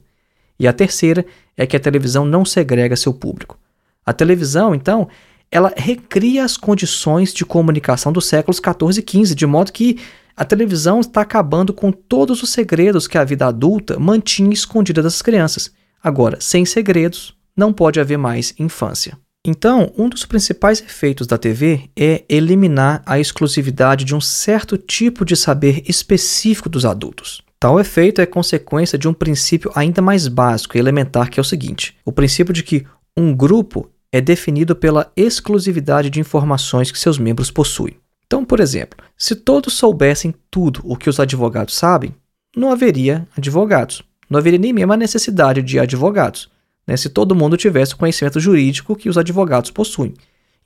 E 0.60 0.68
a 0.68 0.72
terceira 0.72 1.24
é 1.56 1.66
que 1.66 1.74
a 1.74 1.80
televisão 1.80 2.26
não 2.26 2.44
segrega 2.44 2.94
seu 2.94 3.14
público. 3.14 3.58
A 4.04 4.12
televisão, 4.12 4.74
então, 4.74 5.08
ela 5.50 5.72
recria 5.74 6.44
as 6.44 6.58
condições 6.58 7.32
de 7.32 7.46
comunicação 7.46 8.12
dos 8.12 8.26
séculos 8.26 8.60
14 8.60 9.00
e 9.00 9.02
15, 9.02 9.34
de 9.34 9.46
modo 9.46 9.72
que 9.72 9.98
a 10.36 10.44
televisão 10.44 11.00
está 11.00 11.22
acabando 11.22 11.72
com 11.72 11.90
todos 11.90 12.42
os 12.42 12.50
segredos 12.50 13.08
que 13.08 13.16
a 13.16 13.24
vida 13.24 13.46
adulta 13.46 13.98
mantinha 13.98 14.52
escondida 14.52 15.02
das 15.02 15.22
crianças. 15.22 15.72
Agora, 16.02 16.36
sem 16.38 16.66
segredos, 16.66 17.36
não 17.57 17.72
pode 17.72 17.98
haver 17.98 18.18
mais 18.18 18.54
infância. 18.59 19.16
Então, 19.44 19.92
um 19.96 20.09
dos 20.09 20.24
principais 20.24 20.80
efeitos 20.80 21.26
da 21.26 21.38
TV 21.38 21.88
é 21.96 22.24
eliminar 22.28 23.00
a 23.07 23.20
exclusividade 23.20 24.04
de 24.04 24.14
um 24.14 24.20
certo 24.20 24.76
tipo 24.76 25.24
de 25.24 25.36
saber 25.36 25.84
específico 25.88 26.68
dos 26.68 26.84
adultos. 26.84 27.42
Tal 27.59 27.78
efeito 27.80 28.20
é 28.20 28.26
consequência 28.26 28.98
de 28.98 29.09
um 29.09 29.14
princípio 29.14 29.70
ainda 29.74 30.02
mais 30.02 30.26
básico 30.28 30.76
e 30.76 30.80
elementar, 30.80 31.30
que 31.30 31.38
é 31.38 31.42
o 31.42 31.44
seguinte: 31.44 31.96
o 32.04 32.12
princípio 32.12 32.52
de 32.52 32.62
que 32.62 32.84
um 33.16 33.34
grupo 33.34 33.88
é 34.12 34.20
definido 34.20 34.74
pela 34.74 35.11
exclusividade 35.16 36.11
de 36.11 36.20
informações 36.20 36.90
que 36.90 36.98
seus 36.98 37.18
membros 37.18 37.50
possuem. 37.50 37.96
Então, 38.26 38.44
por 38.44 38.59
exemplo, 38.59 38.98
se 39.16 39.36
todos 39.36 39.74
soubessem 39.74 40.34
tudo 40.50 40.80
o 40.84 40.96
que 40.96 41.09
os 41.09 41.20
advogados 41.20 41.76
sabem, 41.76 42.14
não 42.57 42.72
haveria 42.72 43.26
advogados. 43.36 44.02
Não 44.28 44.38
haveria 44.38 44.59
nem 44.59 44.72
mesmo 44.72 44.92
a 44.92 44.96
necessidade 44.96 45.62
de 45.62 45.78
advogados, 45.78 46.50
né, 46.87 46.97
se 46.97 47.09
todo 47.09 47.34
mundo 47.34 47.57
tivesse 47.57 47.95
o 47.95 47.97
conhecimento 47.97 48.39
jurídico 48.39 48.95
que 48.95 49.09
os 49.09 49.18
advogados 49.18 49.70
possuem. 49.70 50.14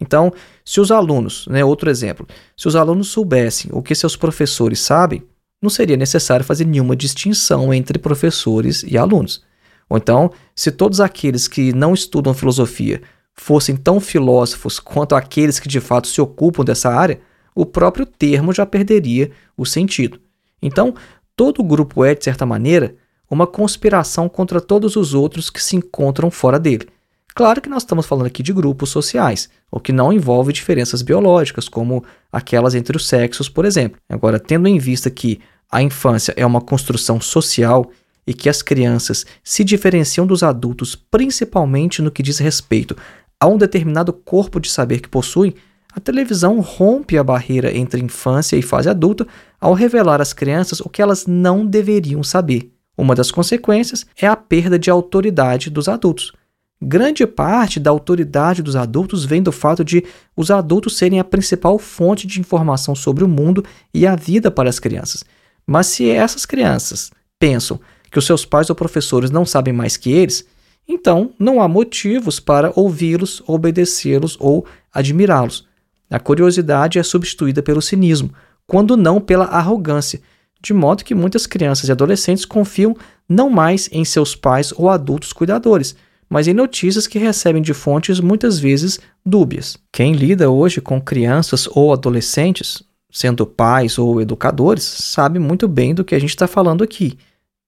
Então, 0.00 0.32
se 0.64 0.80
os 0.80 0.90
alunos, 0.90 1.46
né, 1.48 1.64
outro 1.64 1.90
exemplo, 1.90 2.26
se 2.56 2.66
os 2.66 2.74
alunos 2.74 3.08
soubessem 3.08 3.70
o 3.72 3.82
que 3.82 3.94
seus 3.94 4.16
professores 4.16 4.80
sabem, 4.80 5.22
não 5.62 5.68
seria 5.68 5.96
necessário 5.96 6.44
fazer 6.44 6.64
nenhuma 6.64 6.96
distinção 6.96 7.72
entre 7.72 7.98
professores 7.98 8.82
e 8.82 8.96
alunos. 8.96 9.44
Ou 9.88 9.98
então, 9.98 10.30
se 10.54 10.70
todos 10.70 11.00
aqueles 11.00 11.46
que 11.46 11.72
não 11.72 11.92
estudam 11.92 12.32
filosofia 12.32 13.02
fossem 13.34 13.76
tão 13.76 14.00
filósofos 14.00 14.78
quanto 14.78 15.14
aqueles 15.14 15.60
que 15.60 15.68
de 15.68 15.80
fato 15.80 16.08
se 16.08 16.20
ocupam 16.20 16.64
dessa 16.64 16.88
área, 16.88 17.20
o 17.54 17.66
próprio 17.66 18.06
termo 18.06 18.52
já 18.52 18.64
perderia 18.64 19.30
o 19.56 19.66
sentido. 19.66 20.20
Então, 20.62 20.94
todo 21.36 21.64
grupo 21.64 22.04
é, 22.04 22.14
de 22.14 22.24
certa 22.24 22.46
maneira, 22.46 22.94
uma 23.30 23.46
conspiração 23.46 24.28
contra 24.28 24.60
todos 24.60 24.96
os 24.96 25.14
outros 25.14 25.48
que 25.48 25.62
se 25.62 25.76
encontram 25.76 26.30
fora 26.30 26.58
dele. 26.58 26.88
Claro 27.34 27.60
que 27.60 27.68
nós 27.68 27.84
estamos 27.84 28.06
falando 28.06 28.26
aqui 28.26 28.42
de 28.42 28.52
grupos 28.52 28.90
sociais, 28.90 29.48
o 29.70 29.78
que 29.78 29.92
não 29.92 30.12
envolve 30.12 30.52
diferenças 30.52 31.00
biológicas, 31.00 31.68
como 31.68 32.04
aquelas 32.32 32.74
entre 32.74 32.96
os 32.96 33.06
sexos, 33.06 33.48
por 33.48 33.64
exemplo. 33.64 34.00
Agora, 34.08 34.40
tendo 34.40 34.66
em 34.66 34.78
vista 34.78 35.08
que 35.08 35.40
a 35.70 35.80
infância 35.80 36.34
é 36.36 36.44
uma 36.44 36.60
construção 36.60 37.20
social 37.20 37.88
e 38.26 38.34
que 38.34 38.48
as 38.48 38.62
crianças 38.62 39.24
se 39.44 39.62
diferenciam 39.62 40.26
dos 40.26 40.42
adultos 40.42 40.96
principalmente 40.96 42.02
no 42.02 42.10
que 42.10 42.22
diz 42.22 42.38
respeito 42.38 42.96
a 43.38 43.46
um 43.46 43.56
determinado 43.56 44.12
corpo 44.12 44.60
de 44.60 44.68
saber 44.68 45.00
que 45.00 45.08
possuem, 45.08 45.54
a 45.92 46.00
televisão 46.00 46.60
rompe 46.60 47.16
a 47.16 47.24
barreira 47.24 47.74
entre 47.74 48.02
infância 48.02 48.56
e 48.56 48.62
fase 48.62 48.88
adulta 48.88 49.26
ao 49.60 49.72
revelar 49.72 50.20
às 50.20 50.32
crianças 50.32 50.80
o 50.80 50.88
que 50.88 51.00
elas 51.00 51.26
não 51.26 51.64
deveriam 51.64 52.22
saber. 52.22 52.70
Uma 53.00 53.14
das 53.14 53.30
consequências 53.30 54.04
é 54.20 54.26
a 54.26 54.36
perda 54.36 54.78
de 54.78 54.90
autoridade 54.90 55.70
dos 55.70 55.88
adultos. 55.88 56.34
Grande 56.82 57.26
parte 57.26 57.80
da 57.80 57.90
autoridade 57.90 58.62
dos 58.62 58.76
adultos 58.76 59.24
vem 59.24 59.42
do 59.42 59.50
fato 59.50 59.82
de 59.82 60.04
os 60.36 60.50
adultos 60.50 60.98
serem 60.98 61.18
a 61.18 61.24
principal 61.24 61.78
fonte 61.78 62.26
de 62.26 62.38
informação 62.40 62.94
sobre 62.94 63.24
o 63.24 63.28
mundo 63.28 63.64
e 63.94 64.06
a 64.06 64.14
vida 64.14 64.50
para 64.50 64.68
as 64.68 64.78
crianças. 64.78 65.24
Mas 65.66 65.86
se 65.86 66.10
essas 66.10 66.44
crianças 66.44 67.10
pensam 67.38 67.80
que 68.10 68.18
os 68.18 68.26
seus 68.26 68.44
pais 68.44 68.68
ou 68.68 68.76
professores 68.76 69.30
não 69.30 69.46
sabem 69.46 69.72
mais 69.72 69.96
que 69.96 70.12
eles, 70.12 70.44
então 70.86 71.32
não 71.38 71.62
há 71.62 71.66
motivos 71.66 72.38
para 72.38 72.70
ouvi-los, 72.76 73.42
obedecê-los 73.46 74.36
ou 74.38 74.66
admirá-los. 74.92 75.66
A 76.10 76.20
curiosidade 76.20 76.98
é 76.98 77.02
substituída 77.02 77.62
pelo 77.62 77.80
cinismo, 77.80 78.30
quando 78.66 78.94
não 78.94 79.22
pela 79.22 79.46
arrogância, 79.46 80.20
de 80.62 80.72
modo 80.72 81.04
que 81.04 81.14
muitas 81.14 81.46
crianças 81.46 81.88
e 81.88 81.92
adolescentes 81.92 82.44
confiam 82.44 82.96
não 83.28 83.48
mais 83.48 83.88
em 83.92 84.04
seus 84.04 84.34
pais 84.34 84.72
ou 84.76 84.88
adultos 84.88 85.32
cuidadores, 85.32 85.94
mas 86.28 86.46
em 86.46 86.54
notícias 86.54 87.06
que 87.06 87.18
recebem 87.18 87.62
de 87.62 87.74
fontes 87.74 88.20
muitas 88.20 88.58
vezes 88.58 89.00
dúbias. 89.24 89.76
Quem 89.92 90.12
lida 90.12 90.50
hoje 90.50 90.80
com 90.80 91.00
crianças 91.00 91.68
ou 91.72 91.92
adolescentes, 91.92 92.82
sendo 93.10 93.46
pais 93.46 93.98
ou 93.98 94.20
educadores, 94.20 94.84
sabe 94.84 95.38
muito 95.38 95.66
bem 95.66 95.94
do 95.94 96.04
que 96.04 96.14
a 96.14 96.18
gente 96.18 96.30
está 96.30 96.46
falando 96.46 96.84
aqui. 96.84 97.18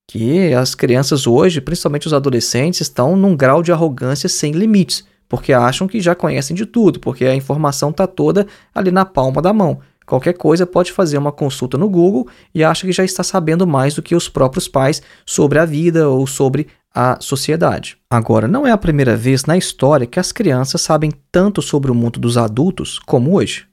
Que 0.08 0.52
as 0.52 0.74
crianças 0.74 1.26
hoje, 1.26 1.60
principalmente 1.60 2.06
os 2.06 2.12
adolescentes, 2.12 2.80
estão 2.82 3.16
num 3.16 3.36
grau 3.36 3.62
de 3.62 3.72
arrogância 3.72 4.28
sem 4.28 4.52
limites 4.52 5.04
porque 5.32 5.54
acham 5.54 5.88
que 5.88 5.98
já 5.98 6.14
conhecem 6.14 6.54
de 6.54 6.66
tudo, 6.66 7.00
porque 7.00 7.24
a 7.24 7.34
informação 7.34 7.88
está 7.88 8.06
toda 8.06 8.46
ali 8.74 8.90
na 8.90 9.06
palma 9.06 9.40
da 9.40 9.50
mão. 9.50 9.80
Qualquer 10.06 10.34
coisa 10.34 10.66
pode 10.66 10.92
fazer 10.92 11.18
uma 11.18 11.32
consulta 11.32 11.78
no 11.78 11.88
Google 11.88 12.28
e 12.54 12.62
acha 12.62 12.86
que 12.86 12.92
já 12.92 13.04
está 13.04 13.22
sabendo 13.22 13.66
mais 13.66 13.94
do 13.94 14.02
que 14.02 14.14
os 14.14 14.28
próprios 14.28 14.68
pais 14.68 15.02
sobre 15.24 15.58
a 15.58 15.64
vida 15.64 16.08
ou 16.08 16.26
sobre 16.26 16.68
a 16.94 17.18
sociedade. 17.20 17.96
Agora, 18.10 18.46
não 18.46 18.66
é 18.66 18.70
a 18.70 18.78
primeira 18.78 19.16
vez 19.16 19.44
na 19.44 19.56
história 19.56 20.06
que 20.06 20.20
as 20.20 20.32
crianças 20.32 20.80
sabem 20.80 21.12
tanto 21.30 21.62
sobre 21.62 21.90
o 21.90 21.94
mundo 21.94 22.20
dos 22.20 22.36
adultos 22.36 22.98
como 22.98 23.34
hoje. 23.34 23.66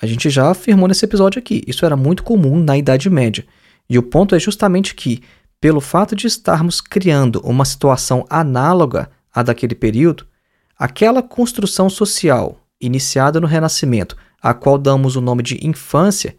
A 0.00 0.06
gente 0.06 0.28
já 0.28 0.50
afirmou 0.50 0.86
nesse 0.86 1.04
episódio 1.04 1.38
aqui, 1.38 1.62
isso 1.66 1.86
era 1.86 1.96
muito 1.96 2.22
comum 2.22 2.60
na 2.62 2.76
Idade 2.76 3.08
Média. 3.08 3.46
E 3.88 3.98
o 3.98 4.02
ponto 4.02 4.34
é 4.34 4.38
justamente 4.38 4.94
que, 4.94 5.22
pelo 5.60 5.80
fato 5.80 6.14
de 6.14 6.26
estarmos 6.26 6.80
criando 6.80 7.40
uma 7.42 7.64
situação 7.64 8.26
análoga 8.28 9.08
à 9.32 9.42
daquele 9.42 9.74
período, 9.74 10.26
Aquela 10.78 11.22
construção 11.22 11.88
social 11.88 12.60
iniciada 12.78 13.40
no 13.40 13.46
Renascimento, 13.46 14.14
a 14.46 14.54
qual 14.54 14.78
damos 14.78 15.16
o 15.16 15.20
nome 15.20 15.42
de 15.42 15.66
infância, 15.66 16.36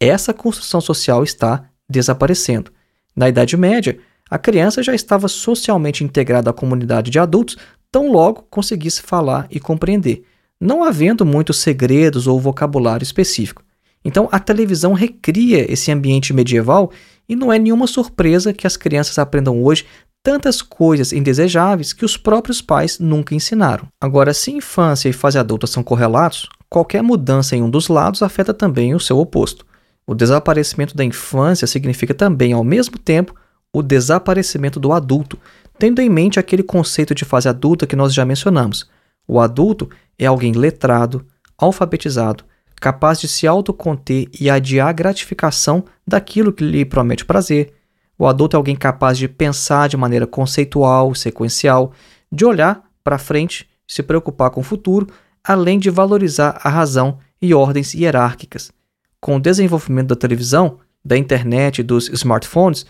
essa 0.00 0.34
construção 0.34 0.80
social 0.80 1.22
está 1.22 1.62
desaparecendo. 1.88 2.72
Na 3.14 3.28
Idade 3.28 3.56
Média, 3.56 3.98
a 4.28 4.36
criança 4.36 4.82
já 4.82 4.92
estava 4.92 5.28
socialmente 5.28 6.02
integrada 6.02 6.50
à 6.50 6.52
comunidade 6.52 7.08
de 7.08 7.20
adultos, 7.20 7.56
tão 7.88 8.10
logo 8.10 8.42
conseguisse 8.50 9.00
falar 9.00 9.46
e 9.48 9.60
compreender, 9.60 10.24
não 10.60 10.82
havendo 10.82 11.24
muitos 11.24 11.58
segredos 11.58 12.26
ou 12.26 12.40
vocabulário 12.40 13.04
específico. 13.04 13.62
Então, 14.04 14.28
a 14.32 14.40
televisão 14.40 14.92
recria 14.92 15.70
esse 15.72 15.92
ambiente 15.92 16.32
medieval 16.32 16.90
e 17.28 17.36
não 17.36 17.52
é 17.52 17.60
nenhuma 17.60 17.86
surpresa 17.86 18.52
que 18.52 18.66
as 18.66 18.76
crianças 18.76 19.20
aprendam 19.20 19.62
hoje 19.62 19.86
tantas 20.20 20.60
coisas 20.60 21.12
indesejáveis 21.12 21.92
que 21.92 22.04
os 22.04 22.16
próprios 22.16 22.60
pais 22.60 22.98
nunca 22.98 23.36
ensinaram. 23.36 23.86
Agora, 24.00 24.34
se 24.34 24.50
infância 24.50 25.08
e 25.08 25.12
fase 25.12 25.38
adulta 25.38 25.68
são 25.68 25.84
correlatos, 25.84 26.48
qualquer 26.68 27.02
mudança 27.02 27.56
em 27.56 27.62
um 27.62 27.70
dos 27.70 27.88
lados 27.88 28.22
afeta 28.22 28.52
também 28.52 28.94
o 28.94 29.00
seu 29.00 29.18
oposto. 29.18 29.66
O 30.06 30.14
desaparecimento 30.14 30.96
da 30.96 31.04
infância 31.04 31.66
significa 31.66 32.14
também, 32.14 32.52
ao 32.52 32.64
mesmo 32.64 32.98
tempo, 32.98 33.34
o 33.72 33.82
desaparecimento 33.82 34.78
do 34.78 34.92
adulto, 34.92 35.38
tendo 35.78 36.00
em 36.00 36.08
mente 36.08 36.38
aquele 36.38 36.62
conceito 36.62 37.14
de 37.14 37.24
fase 37.24 37.48
adulta 37.48 37.86
que 37.86 37.96
nós 37.96 38.14
já 38.14 38.24
mencionamos. 38.24 38.88
O 39.26 39.40
adulto 39.40 39.90
é 40.18 40.26
alguém 40.26 40.52
letrado, 40.52 41.26
alfabetizado, 41.58 42.44
capaz 42.76 43.20
de 43.20 43.26
se 43.26 43.46
autoconter 43.46 44.28
e 44.38 44.48
adiar 44.48 44.88
a 44.88 44.92
gratificação 44.92 45.84
daquilo 46.06 46.52
que 46.52 46.64
lhe 46.64 46.84
promete 46.84 47.24
prazer, 47.24 47.74
o 48.18 48.26
adulto 48.26 48.56
é 48.56 48.58
alguém 48.58 48.74
capaz 48.74 49.18
de 49.18 49.28
pensar 49.28 49.88
de 49.88 49.96
maneira 49.96 50.26
conceitual, 50.26 51.14
sequencial, 51.14 51.92
de 52.32 52.44
olhar 52.44 52.82
para 53.04 53.18
frente, 53.18 53.68
se 53.86 54.02
preocupar 54.02 54.50
com 54.50 54.60
o 54.60 54.64
futuro, 54.64 55.06
além 55.46 55.78
de 55.78 55.90
valorizar 55.90 56.60
a 56.62 56.68
razão 56.68 57.18
e 57.40 57.54
ordens 57.54 57.94
hierárquicas. 57.94 58.72
Com 59.20 59.36
o 59.36 59.40
desenvolvimento 59.40 60.08
da 60.08 60.16
televisão, 60.16 60.78
da 61.04 61.16
internet 61.16 61.78
e 61.78 61.82
dos 61.82 62.08
smartphones, 62.08 62.86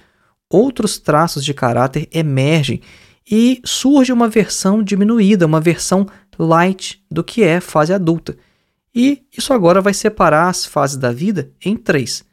outros 0.49 0.99
traços 0.99 1.45
de 1.45 1.53
caráter 1.53 2.09
emergem 2.13 2.81
e 3.31 3.61
surge 3.65 4.13
uma 4.13 4.29
versão 4.29 4.83
diminuída, 4.83 5.47
uma 5.47 5.61
versão 5.61 6.07
light 6.39 7.03
do 7.11 7.25
que 7.25 7.43
é 7.43 7.61
fase 7.61 7.93
adulta. 7.93 8.37
E 8.95 9.23
isso 9.37 9.53
agora 9.53 9.81
vai 9.81 9.93
separar 9.93 10.49
as 10.49 10.65
fases 10.65 10.97
da 10.97 11.13
vida 11.13 11.51
em 11.65 11.77
três. 11.77 12.25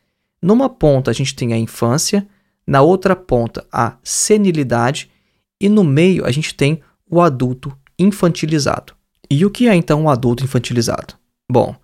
Numa 0.41 0.69
ponta 0.69 1.11
a 1.11 1.13
gente 1.13 1.35
tem 1.35 1.53
a 1.53 1.57
infância, 1.57 2.27
na 2.65 2.81
outra 2.81 3.15
ponta, 3.15 3.65
a 3.71 3.97
senilidade. 4.03 5.09
E 5.59 5.67
no 5.67 5.83
meio, 5.83 6.25
a 6.25 6.31
gente 6.31 6.55
tem 6.55 6.81
o 7.09 7.21
adulto 7.21 7.75
infantilizado. 7.99 8.93
E 9.33 9.43
o 9.47 9.49
que 9.49 9.67
é 9.67 9.73
então 9.73 10.03
o 10.03 10.09
adulto 10.11 10.43
infantilizado? 10.43 11.15
Bom, 11.51 11.75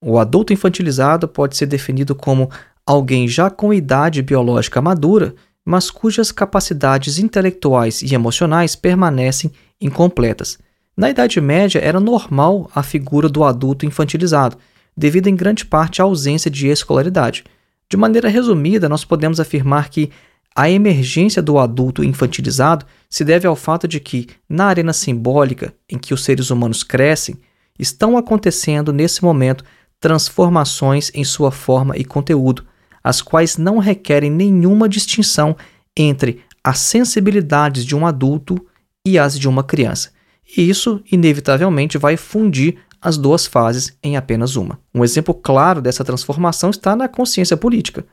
o 0.00 0.20
adulto 0.20 0.52
infantilizado 0.52 1.26
pode 1.26 1.56
ser 1.56 1.66
definido 1.66 2.14
como 2.14 2.48
alguém 2.86 3.26
já 3.26 3.50
com 3.50 3.74
idade 3.74 4.22
biológica 4.22 4.80
madura, 4.80 5.34
mas 5.64 5.90
cujas 5.90 6.30
capacidades 6.30 7.18
intelectuais 7.18 8.02
e 8.02 8.14
emocionais 8.14 8.76
permanecem 8.76 9.50
incompletas. 9.80 10.60
Na 10.96 11.10
Idade 11.10 11.40
Média 11.40 11.80
era 11.80 11.98
normal 11.98 12.70
a 12.72 12.84
figura 12.84 13.28
do 13.28 13.42
adulto 13.42 13.84
infantilizado, 13.84 14.56
devido 14.96 15.26
em 15.26 15.34
grande 15.34 15.66
parte 15.66 16.00
à 16.00 16.04
ausência 16.04 16.48
de 16.48 16.68
escolaridade. 16.68 17.42
De 17.90 17.96
maneira 17.96 18.28
resumida, 18.28 18.88
nós 18.88 19.04
podemos 19.04 19.40
afirmar 19.40 19.88
que 19.88 20.08
a 20.54 20.70
emergência 20.70 21.40
do 21.40 21.58
adulto 21.58 22.04
infantilizado 22.04 22.86
se 23.08 23.24
deve 23.24 23.46
ao 23.46 23.56
fato 23.56 23.88
de 23.88 23.98
que, 23.98 24.28
na 24.48 24.66
arena 24.66 24.92
simbólica 24.92 25.74
em 25.88 25.98
que 25.98 26.12
os 26.12 26.24
seres 26.24 26.50
humanos 26.50 26.82
crescem, 26.82 27.36
estão 27.78 28.16
acontecendo 28.16 28.92
nesse 28.92 29.22
momento 29.24 29.64
transformações 29.98 31.10
em 31.14 31.24
sua 31.24 31.50
forma 31.50 31.96
e 31.96 32.04
conteúdo, 32.04 32.64
as 33.02 33.22
quais 33.22 33.56
não 33.56 33.78
requerem 33.78 34.30
nenhuma 34.30 34.88
distinção 34.88 35.56
entre 35.96 36.42
as 36.62 36.78
sensibilidades 36.78 37.84
de 37.84 37.96
um 37.96 38.06
adulto 38.06 38.56
e 39.06 39.18
as 39.18 39.38
de 39.38 39.48
uma 39.48 39.64
criança. 39.64 40.10
E 40.56 40.68
isso, 40.68 41.02
inevitavelmente, 41.10 41.98
vai 41.98 42.16
fundir 42.16 42.78
as 43.00 43.16
duas 43.16 43.46
fases 43.46 43.96
em 44.02 44.16
apenas 44.16 44.54
uma. 44.54 44.78
Um 44.94 45.02
exemplo 45.02 45.34
claro 45.34 45.80
dessa 45.82 46.04
transformação 46.04 46.70
está 46.70 46.94
na 46.94 47.08
consciência 47.08 47.56
política. 47.56 48.04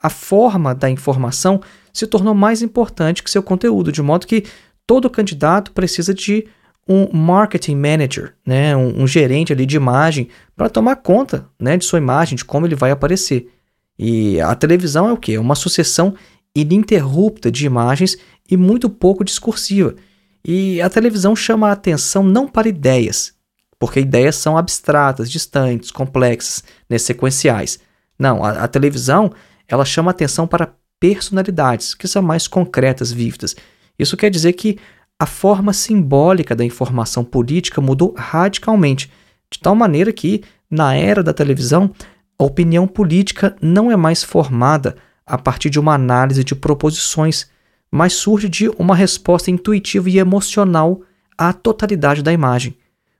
A 0.00 0.08
forma 0.08 0.74
da 0.74 0.88
informação 0.88 1.60
se 1.92 2.06
tornou 2.06 2.34
mais 2.34 2.62
importante 2.62 3.22
que 3.22 3.30
seu 3.30 3.42
conteúdo, 3.42 3.90
de 3.90 4.00
modo 4.00 4.26
que 4.26 4.44
todo 4.86 5.10
candidato 5.10 5.72
precisa 5.72 6.14
de 6.14 6.46
um 6.88 7.12
marketing 7.12 7.76
manager, 7.76 8.34
né, 8.46 8.74
um, 8.74 9.02
um 9.02 9.06
gerente 9.06 9.52
ali 9.52 9.66
de 9.66 9.76
imagem, 9.76 10.28
para 10.56 10.70
tomar 10.70 10.96
conta 10.96 11.46
né, 11.60 11.76
de 11.76 11.84
sua 11.84 11.98
imagem, 11.98 12.36
de 12.36 12.44
como 12.44 12.66
ele 12.66 12.74
vai 12.74 12.90
aparecer. 12.90 13.52
E 13.98 14.40
a 14.40 14.54
televisão 14.54 15.08
é 15.08 15.12
o 15.12 15.16
que? 15.16 15.34
É 15.34 15.40
uma 15.40 15.54
sucessão 15.54 16.14
ininterrupta 16.54 17.50
de 17.50 17.66
imagens 17.66 18.16
e 18.50 18.56
muito 18.56 18.88
pouco 18.88 19.22
discursiva. 19.22 19.94
E 20.42 20.80
a 20.80 20.88
televisão 20.88 21.36
chama 21.36 21.68
a 21.68 21.72
atenção 21.72 22.22
não 22.22 22.48
para 22.48 22.68
ideias, 22.68 23.34
porque 23.78 24.00
ideias 24.00 24.36
são 24.36 24.56
abstratas, 24.56 25.30
distantes, 25.30 25.90
complexas, 25.90 26.64
né, 26.88 26.96
sequenciais. 26.96 27.78
Não, 28.18 28.42
a, 28.42 28.50
a 28.64 28.68
televisão 28.68 29.30
ela 29.68 29.84
chama 29.84 30.10
atenção 30.10 30.46
para 30.46 30.72
personalidades 30.98 31.94
que 31.94 32.08
são 32.08 32.22
mais 32.22 32.48
concretas, 32.48 33.12
vívidas. 33.12 33.54
Isso 33.98 34.16
quer 34.16 34.30
dizer 34.30 34.54
que 34.54 34.78
a 35.18 35.26
forma 35.26 35.72
simbólica 35.72 36.54
da 36.56 36.64
informação 36.64 37.24
política 37.24 37.80
mudou 37.80 38.14
radicalmente, 38.16 39.10
de 39.50 39.58
tal 39.58 39.74
maneira 39.74 40.12
que, 40.12 40.42
na 40.70 40.94
era 40.94 41.22
da 41.22 41.32
televisão, 41.32 41.90
a 42.38 42.44
opinião 42.44 42.86
política 42.86 43.56
não 43.60 43.90
é 43.90 43.96
mais 43.96 44.22
formada 44.22 44.96
a 45.26 45.36
partir 45.36 45.70
de 45.70 45.80
uma 45.80 45.94
análise 45.94 46.44
de 46.44 46.54
proposições, 46.54 47.48
mas 47.90 48.12
surge 48.12 48.48
de 48.48 48.68
uma 48.78 48.94
resposta 48.94 49.50
intuitiva 49.50 50.08
e 50.08 50.18
emocional 50.18 51.02
a 51.36 51.52
totalidade 51.52 52.22
da 52.22 52.32
imagem. 52.32 52.76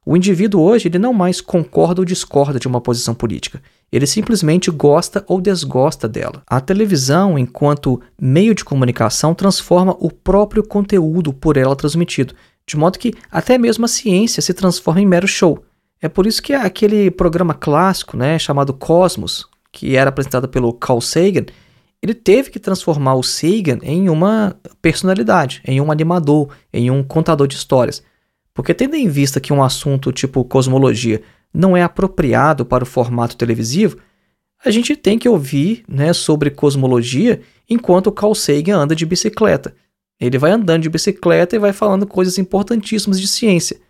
O 0.06 0.16
indivíduo 0.16 0.62
hoje 0.62 0.88
ele 0.88 0.98
não 0.98 1.12
mais 1.12 1.40
concorda 1.40 2.00
ou 2.00 2.04
discorda 2.04 2.58
de 2.58 2.66
uma 2.66 2.80
posição 2.80 3.14
política. 3.14 3.60
Ele 3.90 4.06
simplesmente 4.06 4.70
gosta 4.70 5.24
ou 5.26 5.40
desgosta 5.40 6.06
dela. 6.06 6.42
A 6.46 6.60
televisão, 6.60 7.38
enquanto 7.38 8.00
meio 8.20 8.54
de 8.54 8.64
comunicação, 8.64 9.34
transforma 9.34 9.96
o 9.98 10.10
próprio 10.10 10.62
conteúdo 10.62 11.32
por 11.32 11.56
ela 11.56 11.74
transmitido, 11.74 12.34
de 12.66 12.76
modo 12.76 12.98
que 12.98 13.14
até 13.30 13.56
mesmo 13.56 13.86
a 13.86 13.88
ciência 13.88 14.42
se 14.42 14.52
transforma 14.52 15.00
em 15.00 15.06
mero 15.06 15.26
show. 15.26 15.64
É 16.00 16.08
por 16.08 16.26
isso 16.26 16.42
que 16.42 16.52
aquele 16.52 17.10
programa 17.10 17.54
clássico, 17.54 18.16
né, 18.16 18.38
chamado 18.38 18.74
Cosmos, 18.74 19.46
que 19.72 19.96
era 19.96 20.10
apresentado 20.10 20.48
pelo 20.48 20.72
Carl 20.72 21.00
Sagan, 21.00 21.46
ele 22.00 22.14
teve 22.14 22.50
que 22.50 22.60
transformar 22.60 23.14
o 23.14 23.22
Sagan 23.22 23.78
em 23.82 24.08
uma 24.08 24.54
personalidade, 24.80 25.60
em 25.64 25.80
um 25.80 25.90
animador, 25.90 26.50
em 26.72 26.90
um 26.90 27.02
contador 27.02 27.48
de 27.48 27.56
histórias. 27.56 28.02
Porque 28.54 28.74
tendo 28.74 28.94
em 28.94 29.08
vista 29.08 29.40
que 29.40 29.52
um 29.52 29.62
assunto 29.62 30.12
tipo 30.12 30.44
cosmologia 30.44 31.22
não 31.52 31.76
é 31.76 31.82
apropriado 31.82 32.64
para 32.64 32.84
o 32.84 32.86
formato 32.86 33.36
televisivo, 33.36 33.98
a 34.64 34.70
gente 34.70 34.96
tem 34.96 35.18
que 35.18 35.28
ouvir 35.28 35.84
né, 35.88 36.12
sobre 36.12 36.50
cosmologia 36.50 37.40
enquanto 37.68 38.08
o 38.08 38.12
Carl 38.12 38.34
Sagan 38.34 38.78
anda 38.78 38.94
de 38.94 39.06
bicicleta. 39.06 39.74
Ele 40.20 40.36
vai 40.36 40.50
andando 40.50 40.82
de 40.82 40.90
bicicleta 40.90 41.54
e 41.54 41.58
vai 41.58 41.72
falando 41.72 42.06
coisas 42.06 42.38
importantíssimas 42.38 43.20
de 43.20 43.28
ciência. 43.28 43.80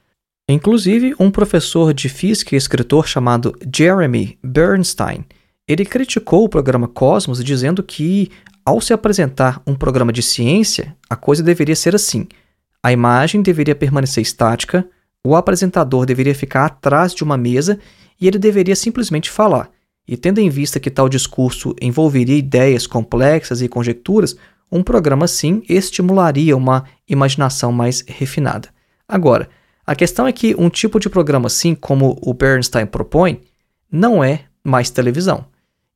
Inclusive, 0.48 1.14
um 1.18 1.30
professor 1.30 1.92
de 1.92 2.08
física 2.08 2.54
e 2.54 2.58
escritor 2.58 3.06
chamado 3.06 3.54
Jeremy 3.74 4.38
Bernstein, 4.42 5.24
ele 5.66 5.84
criticou 5.84 6.44
o 6.44 6.48
programa 6.48 6.88
Cosmos 6.88 7.42
dizendo 7.44 7.82
que, 7.82 8.30
ao 8.64 8.80
se 8.80 8.92
apresentar 8.92 9.62
um 9.66 9.74
programa 9.74 10.12
de 10.12 10.22
ciência, 10.22 10.96
a 11.08 11.16
coisa 11.16 11.42
deveria 11.42 11.76
ser 11.76 11.94
assim: 11.94 12.26
a 12.82 12.90
imagem 12.90 13.42
deveria 13.42 13.74
permanecer 13.74 14.22
estática, 14.22 14.88
o 15.26 15.34
apresentador 15.36 16.06
deveria 16.06 16.34
ficar 16.34 16.66
atrás 16.66 17.14
de 17.14 17.22
uma 17.22 17.36
mesa 17.36 17.78
e 18.20 18.26
ele 18.26 18.38
deveria 18.38 18.76
simplesmente 18.76 19.30
falar. 19.30 19.70
E 20.06 20.16
tendo 20.16 20.38
em 20.38 20.48
vista 20.48 20.80
que 20.80 20.90
tal 20.90 21.08
discurso 21.08 21.74
envolveria 21.80 22.36
ideias 22.36 22.86
complexas 22.86 23.60
e 23.60 23.68
conjecturas, 23.68 24.36
um 24.70 24.82
programa 24.82 25.24
assim 25.24 25.62
estimularia 25.68 26.56
uma 26.56 26.84
imaginação 27.08 27.72
mais 27.72 28.04
refinada. 28.06 28.68
Agora, 29.06 29.48
a 29.86 29.94
questão 29.94 30.26
é 30.26 30.32
que 30.32 30.54
um 30.58 30.68
tipo 30.68 31.00
de 31.00 31.08
programa 31.08 31.46
assim, 31.46 31.74
como 31.74 32.18
o 32.20 32.34
Bernstein 32.34 32.86
propõe, 32.86 33.40
não 33.90 34.22
é 34.22 34.44
mais 34.62 34.90
televisão. 34.90 35.46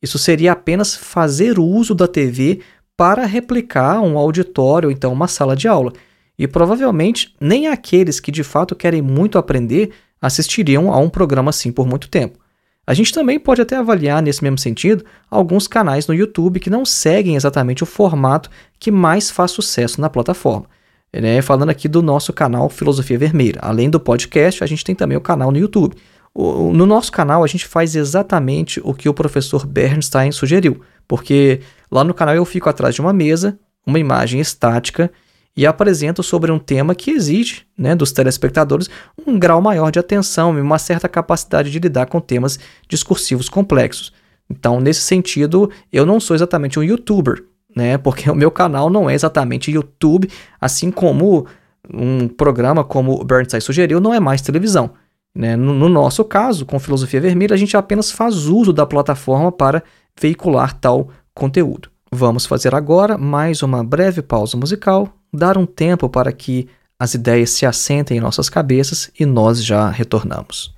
Isso 0.00 0.18
seria 0.18 0.52
apenas 0.52 0.96
fazer 0.96 1.58
uso 1.58 1.94
da 1.94 2.08
TV 2.08 2.60
para 2.96 3.24
replicar 3.24 4.00
um 4.00 4.18
auditório 4.18 4.88
ou 4.88 4.92
então 4.92 5.12
uma 5.12 5.28
sala 5.28 5.54
de 5.54 5.68
aula. 5.68 5.92
E 6.38 6.46
provavelmente 6.46 7.34
nem 7.40 7.68
aqueles 7.68 8.20
que 8.20 8.30
de 8.30 8.42
fato 8.42 8.74
querem 8.74 9.02
muito 9.02 9.38
aprender 9.38 9.92
assistiriam 10.20 10.92
a 10.92 10.98
um 10.98 11.08
programa 11.08 11.50
assim 11.50 11.72
por 11.72 11.86
muito 11.86 12.08
tempo. 12.08 12.38
A 12.86 12.94
gente 12.94 13.12
também 13.12 13.38
pode 13.38 13.60
até 13.60 13.76
avaliar, 13.76 14.20
nesse 14.20 14.42
mesmo 14.42 14.58
sentido, 14.58 15.04
alguns 15.30 15.68
canais 15.68 16.06
no 16.06 16.14
YouTube 16.14 16.58
que 16.58 16.70
não 16.70 16.84
seguem 16.84 17.36
exatamente 17.36 17.82
o 17.82 17.86
formato 17.86 18.50
que 18.78 18.90
mais 18.90 19.30
faz 19.30 19.52
sucesso 19.52 20.00
na 20.00 20.10
plataforma. 20.10 20.66
Né? 21.12 21.40
Falando 21.42 21.70
aqui 21.70 21.86
do 21.86 22.02
nosso 22.02 22.32
canal 22.32 22.68
Filosofia 22.68 23.18
Vermelha. 23.18 23.60
Além 23.62 23.88
do 23.88 24.00
podcast, 24.00 24.64
a 24.64 24.66
gente 24.66 24.84
tem 24.84 24.94
também 24.94 25.16
o 25.16 25.20
canal 25.20 25.52
no 25.52 25.58
YouTube. 25.58 25.94
O, 26.34 26.72
no 26.72 26.86
nosso 26.86 27.12
canal, 27.12 27.44
a 27.44 27.46
gente 27.46 27.66
faz 27.66 27.94
exatamente 27.94 28.80
o 28.82 28.94
que 28.94 29.08
o 29.08 29.14
professor 29.14 29.64
Bernstein 29.66 30.32
sugeriu, 30.32 30.80
porque 31.06 31.60
lá 31.90 32.02
no 32.02 32.14
canal 32.14 32.34
eu 32.34 32.44
fico 32.44 32.68
atrás 32.68 32.94
de 32.94 33.00
uma 33.00 33.12
mesa, 33.12 33.58
uma 33.86 33.98
imagem 33.98 34.40
estática 34.40 35.12
e 35.56 35.66
apresento 35.66 36.22
sobre 36.22 36.50
um 36.50 36.58
tema 36.58 36.94
que 36.94 37.10
exige 37.10 37.66
né, 37.76 37.94
dos 37.94 38.12
telespectadores 38.12 38.88
um 39.26 39.38
grau 39.38 39.60
maior 39.60 39.90
de 39.90 39.98
atenção 39.98 40.56
e 40.56 40.60
uma 40.60 40.78
certa 40.78 41.08
capacidade 41.08 41.70
de 41.70 41.78
lidar 41.78 42.06
com 42.06 42.20
temas 42.20 42.58
discursivos 42.88 43.48
complexos. 43.48 44.12
Então, 44.48 44.80
nesse 44.80 45.00
sentido, 45.00 45.70
eu 45.92 46.04
não 46.04 46.18
sou 46.18 46.34
exatamente 46.34 46.78
um 46.78 46.82
youtuber, 46.82 47.44
né? 47.74 47.98
Porque 47.98 48.28
o 48.30 48.34
meu 48.34 48.50
canal 48.50 48.90
não 48.90 49.08
é 49.08 49.14
exatamente 49.14 49.70
YouTube, 49.70 50.28
assim 50.60 50.90
como 50.90 51.46
um 51.92 52.28
programa 52.28 52.84
como 52.84 53.20
o 53.20 53.24
Bernstein 53.24 53.60
sugeriu, 53.60 54.00
não 54.00 54.14
é 54.14 54.20
mais 54.20 54.40
televisão. 54.40 54.90
Né? 55.34 55.56
No, 55.56 55.72
no 55.72 55.88
nosso 55.88 56.24
caso, 56.24 56.66
com 56.66 56.78
Filosofia 56.78 57.20
Vermelha, 57.20 57.54
a 57.54 57.58
gente 57.58 57.76
apenas 57.76 58.10
faz 58.10 58.46
uso 58.46 58.72
da 58.72 58.86
plataforma 58.86 59.50
para 59.50 59.82
veicular 60.20 60.78
tal 60.78 61.08
conteúdo. 61.34 61.90
Vamos 62.12 62.44
fazer 62.44 62.74
agora 62.74 63.16
mais 63.16 63.62
uma 63.62 63.82
breve 63.82 64.20
pausa 64.20 64.56
musical, 64.56 65.08
dar 65.32 65.56
um 65.56 65.66
tempo 65.66 66.08
para 66.08 66.32
que 66.32 66.68
as 66.98 67.14
ideias 67.14 67.50
se 67.50 67.66
assentem 67.66 68.18
em 68.18 68.20
nossas 68.20 68.48
cabeças 68.48 69.10
e 69.18 69.26
nós 69.26 69.64
já 69.64 69.88
retornamos. 69.88 70.74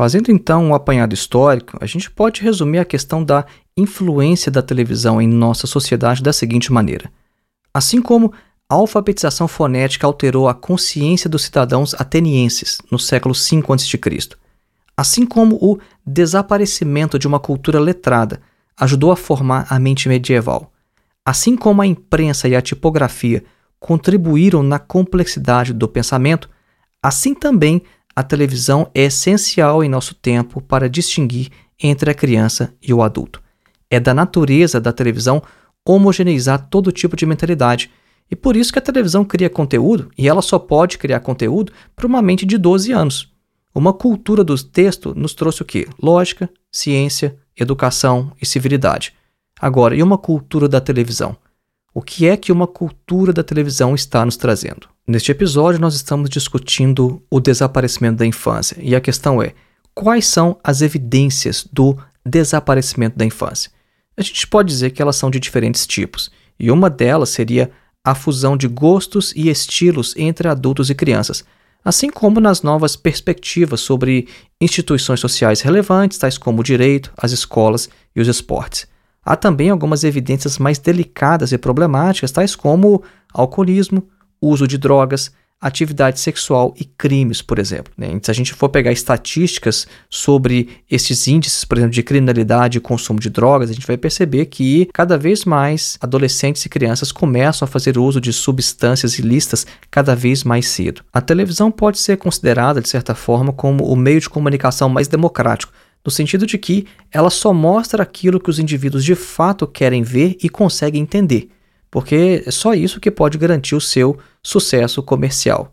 Fazendo 0.00 0.30
então 0.30 0.64
um 0.64 0.74
apanhado 0.74 1.12
histórico, 1.12 1.76
a 1.78 1.84
gente 1.84 2.10
pode 2.10 2.40
resumir 2.40 2.78
a 2.78 2.86
questão 2.86 3.22
da 3.22 3.44
influência 3.76 4.50
da 4.50 4.62
televisão 4.62 5.20
em 5.20 5.28
nossa 5.28 5.66
sociedade 5.66 6.22
da 6.22 6.32
seguinte 6.32 6.72
maneira: 6.72 7.12
assim 7.74 8.00
como 8.00 8.32
a 8.66 8.76
alfabetização 8.76 9.46
fonética 9.46 10.06
alterou 10.06 10.48
a 10.48 10.54
consciência 10.54 11.28
dos 11.28 11.42
cidadãos 11.42 11.92
atenienses 11.92 12.78
no 12.90 12.98
século 12.98 13.34
V 13.34 13.62
a.C., 13.74 14.30
assim 14.96 15.26
como 15.26 15.56
o 15.56 15.78
desaparecimento 16.06 17.18
de 17.18 17.28
uma 17.28 17.38
cultura 17.38 17.78
letrada 17.78 18.40
ajudou 18.78 19.12
a 19.12 19.16
formar 19.16 19.66
a 19.68 19.78
mente 19.78 20.08
medieval, 20.08 20.72
assim 21.26 21.54
como 21.54 21.82
a 21.82 21.86
imprensa 21.86 22.48
e 22.48 22.56
a 22.56 22.62
tipografia 22.62 23.44
contribuíram 23.78 24.62
na 24.62 24.78
complexidade 24.78 25.74
do 25.74 25.86
pensamento, 25.86 26.48
assim 27.02 27.34
também 27.34 27.82
a 28.20 28.22
televisão 28.22 28.90
é 28.94 29.04
essencial 29.04 29.82
em 29.82 29.88
nosso 29.88 30.14
tempo 30.14 30.60
para 30.60 30.90
distinguir 30.90 31.48
entre 31.82 32.10
a 32.10 32.14
criança 32.14 32.74
e 32.82 32.92
o 32.92 33.02
adulto. 33.02 33.42
É 33.88 33.98
da 33.98 34.12
natureza 34.12 34.78
da 34.78 34.92
televisão 34.92 35.42
homogeneizar 35.88 36.68
todo 36.68 36.92
tipo 36.92 37.16
de 37.16 37.24
mentalidade. 37.24 37.90
E 38.30 38.36
por 38.36 38.56
isso 38.56 38.74
que 38.74 38.78
a 38.78 38.82
televisão 38.82 39.24
cria 39.24 39.48
conteúdo, 39.48 40.10
e 40.18 40.28
ela 40.28 40.42
só 40.42 40.58
pode 40.58 40.98
criar 40.98 41.20
conteúdo 41.20 41.72
para 41.96 42.06
uma 42.06 42.20
mente 42.20 42.44
de 42.44 42.58
12 42.58 42.92
anos. 42.92 43.32
Uma 43.74 43.94
cultura 43.94 44.44
do 44.44 44.54
texto 44.62 45.14
nos 45.16 45.32
trouxe 45.32 45.62
o 45.62 45.64
quê? 45.64 45.88
Lógica, 46.00 46.50
ciência, 46.70 47.38
educação 47.58 48.32
e 48.40 48.44
civilidade. 48.44 49.14
Agora, 49.58 49.96
e 49.96 50.02
uma 50.02 50.18
cultura 50.18 50.68
da 50.68 50.78
televisão? 50.80 51.34
O 51.92 52.00
que 52.00 52.26
é 52.26 52.36
que 52.36 52.52
uma 52.52 52.68
cultura 52.68 53.32
da 53.32 53.42
televisão 53.42 53.94
está 53.94 54.24
nos 54.24 54.36
trazendo? 54.36 54.88
Neste 55.06 55.32
episódio, 55.32 55.80
nós 55.80 55.94
estamos 55.94 56.30
discutindo 56.30 57.20
o 57.28 57.40
desaparecimento 57.40 58.18
da 58.18 58.26
infância. 58.26 58.76
E 58.80 58.94
a 58.94 59.00
questão 59.00 59.42
é: 59.42 59.54
quais 59.92 60.26
são 60.26 60.56
as 60.62 60.82
evidências 60.82 61.66
do 61.72 61.98
desaparecimento 62.24 63.18
da 63.18 63.24
infância? 63.24 63.72
A 64.16 64.22
gente 64.22 64.46
pode 64.46 64.68
dizer 64.68 64.90
que 64.90 65.02
elas 65.02 65.16
são 65.16 65.30
de 65.30 65.40
diferentes 65.40 65.84
tipos, 65.84 66.30
e 66.58 66.70
uma 66.70 66.88
delas 66.88 67.30
seria 67.30 67.70
a 68.04 68.14
fusão 68.14 68.56
de 68.56 68.68
gostos 68.68 69.32
e 69.34 69.48
estilos 69.48 70.14
entre 70.16 70.46
adultos 70.46 70.90
e 70.90 70.94
crianças, 70.94 71.44
assim 71.84 72.08
como 72.08 72.40
nas 72.40 72.62
novas 72.62 72.94
perspectivas 72.94 73.80
sobre 73.80 74.28
instituições 74.60 75.18
sociais 75.18 75.60
relevantes, 75.60 76.18
tais 76.18 76.38
como 76.38 76.60
o 76.60 76.64
direito, 76.64 77.12
as 77.16 77.32
escolas 77.32 77.88
e 78.14 78.20
os 78.20 78.28
esportes. 78.28 78.86
Há 79.30 79.36
também 79.36 79.70
algumas 79.70 80.02
evidências 80.02 80.58
mais 80.58 80.76
delicadas 80.76 81.52
e 81.52 81.56
problemáticas, 81.56 82.32
tais 82.32 82.56
como 82.56 83.00
alcoolismo, 83.32 84.02
uso 84.42 84.66
de 84.66 84.76
drogas, 84.76 85.30
atividade 85.60 86.18
sexual 86.18 86.74
e 86.76 86.84
crimes, 86.84 87.40
por 87.40 87.60
exemplo. 87.60 87.92
Né? 87.96 88.18
Se 88.20 88.28
a 88.28 88.34
gente 88.34 88.52
for 88.52 88.68
pegar 88.68 88.90
estatísticas 88.90 89.86
sobre 90.08 90.82
esses 90.90 91.28
índices, 91.28 91.64
por 91.64 91.78
exemplo, 91.78 91.94
de 91.94 92.02
criminalidade 92.02 92.78
e 92.78 92.80
consumo 92.80 93.20
de 93.20 93.30
drogas, 93.30 93.70
a 93.70 93.72
gente 93.72 93.86
vai 93.86 93.96
perceber 93.96 94.46
que 94.46 94.88
cada 94.92 95.16
vez 95.16 95.44
mais 95.44 95.96
adolescentes 96.00 96.66
e 96.66 96.68
crianças 96.68 97.12
começam 97.12 97.64
a 97.66 97.70
fazer 97.70 97.98
uso 97.98 98.20
de 98.20 98.32
substâncias 98.32 99.16
ilícitas 99.16 99.64
cada 99.92 100.16
vez 100.16 100.42
mais 100.42 100.66
cedo. 100.66 101.02
A 101.12 101.20
televisão 101.20 101.70
pode 101.70 102.00
ser 102.00 102.16
considerada, 102.16 102.80
de 102.80 102.88
certa 102.88 103.14
forma, 103.14 103.52
como 103.52 103.84
o 103.84 103.94
meio 103.94 104.18
de 104.18 104.28
comunicação 104.28 104.88
mais 104.88 105.06
democrático, 105.06 105.72
no 106.04 106.10
sentido 106.10 106.46
de 106.46 106.56
que 106.58 106.86
ela 107.10 107.30
só 107.30 107.52
mostra 107.52 108.02
aquilo 108.02 108.40
que 108.40 108.50
os 108.50 108.58
indivíduos 108.58 109.04
de 109.04 109.14
fato 109.14 109.66
querem 109.66 110.02
ver 110.02 110.36
e 110.42 110.48
conseguem 110.48 111.02
entender 111.02 111.50
porque 111.90 112.44
é 112.46 112.50
só 112.50 112.72
isso 112.72 113.00
que 113.00 113.10
pode 113.10 113.36
garantir 113.36 113.74
o 113.74 113.80
seu 113.80 114.18
sucesso 114.42 115.02
comercial. 115.02 115.72